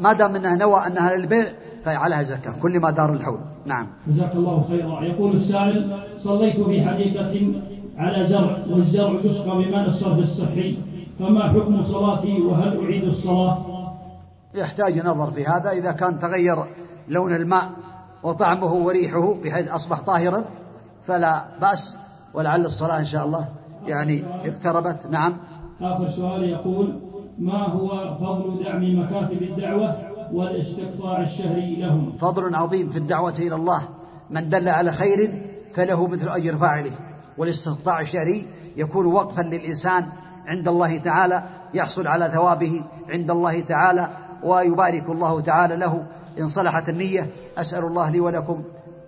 ما 0.00 0.12
دام 0.12 0.34
أنها 0.34 0.56
نوى 0.56 0.86
أنها 0.86 1.16
للبيع 1.16 1.52
فعليها 1.82 2.22
زكاة 2.22 2.52
كل 2.62 2.80
ما 2.80 2.90
دار 2.90 3.12
الحول. 3.12 3.40
نعم. 3.66 3.86
جزاك 4.08 4.34
الله 4.34 4.64
خيرا. 4.70 5.04
يقول 5.04 5.32
السائل 5.32 5.96
صليت 6.16 6.60
في 6.60 6.88
حديقة 6.88 7.52
على 7.96 8.24
زرع 8.24 8.58
والزرع 8.70 9.20
يسقى 9.24 9.56
بماء 9.56 9.86
الصرف 9.86 10.18
الصحي 10.18 10.76
فما 11.18 11.52
حكم 11.52 11.82
صلاتي 11.82 12.40
وهل 12.40 12.84
أعيد 12.84 13.04
الصلاة؟ 13.04 13.58
يحتاج 14.54 15.06
نظر 15.06 15.30
في 15.30 15.44
هذا. 15.44 15.70
إذا 15.70 15.92
كان 15.92 16.18
تغير 16.18 16.56
لون 17.08 17.34
الماء 17.34 17.70
وطعمه 18.22 18.72
وريحه 18.72 19.34
بحيث 19.34 19.68
أصبح 19.68 20.00
طاهرا 20.00 20.44
فلا 21.06 21.44
بأس 21.60 21.96
ولعل 22.34 22.66
الصلاة 22.66 22.98
إن 22.98 23.06
شاء 23.06 23.24
الله 23.24 23.48
يعني 23.86 24.24
اقتربت. 24.44 25.06
نعم. 25.10 25.36
آخر 25.80 26.10
سؤال 26.10 26.44
يقول 26.44 27.00
ما 27.38 27.68
هو 27.68 28.16
فضل 28.16 28.64
دعم 28.64 29.00
مكاتب 29.00 29.42
الدعوة 29.42 29.96
والاستقطاع 30.32 31.20
الشهري 31.20 31.76
لهم؟ 31.76 32.16
فضل 32.18 32.54
عظيم 32.54 32.90
في 32.90 32.96
الدعوة 32.96 33.34
إلى 33.38 33.54
الله. 33.54 33.88
من 34.30 34.48
دل 34.48 34.68
على 34.68 34.92
خير 34.92 35.42
فله 35.74 36.06
مثل 36.06 36.28
أجر 36.28 36.56
فاعله. 36.56 36.92
والاستقطاع 37.38 38.00
الشهري 38.00 38.46
يكون 38.76 39.06
وقفا 39.06 39.42
للإنسان 39.42 40.06
عند 40.46 40.68
الله 40.68 40.96
تعالى 40.96 41.44
يحصل 41.74 42.06
على 42.06 42.24
ثوابه 42.28 42.84
عند 43.08 43.30
الله 43.30 43.60
تعالى 43.60 44.08
ويبارك 44.42 45.08
الله 45.08 45.40
تعالى 45.40 45.76
له. 45.76 46.06
إن 46.38 46.48
صلحت 46.48 46.88
النية 46.88 47.30
أسأل 47.58 47.84
الله 47.84 48.10
لي 48.10 48.20
ولكم 48.20 48.62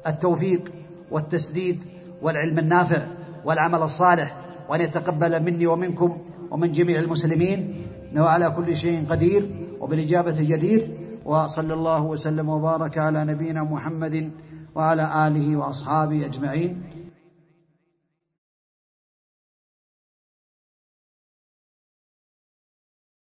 التوفيق. 0.06 0.72
والتسديد 1.10 1.84
والعلم 2.22 2.58
النافع 2.58 3.06
والعمل 3.44 3.82
الصالح 3.82 4.36
وأن 4.68 4.80
يتقبل 4.80 5.42
مني 5.42 5.66
ومنكم 5.66 6.18
ومن 6.50 6.72
جميع 6.72 6.98
المسلمين 6.98 7.74
إنه 8.12 8.24
على 8.24 8.50
كل 8.50 8.76
شيء 8.76 9.06
قدير 9.06 9.50
وبالإجابة 9.80 10.36
جدير. 10.40 10.90
وصلى 11.26 11.74
الله 11.74 12.02
وسلم 12.02 12.48
وبارك 12.48 12.98
على 12.98 13.24
نبينا 13.24 13.62
محمد 13.62 14.30
وعلى 14.74 15.26
آله 15.26 15.56
وأصحابه 15.56 16.26
أجمعين. 16.26 16.82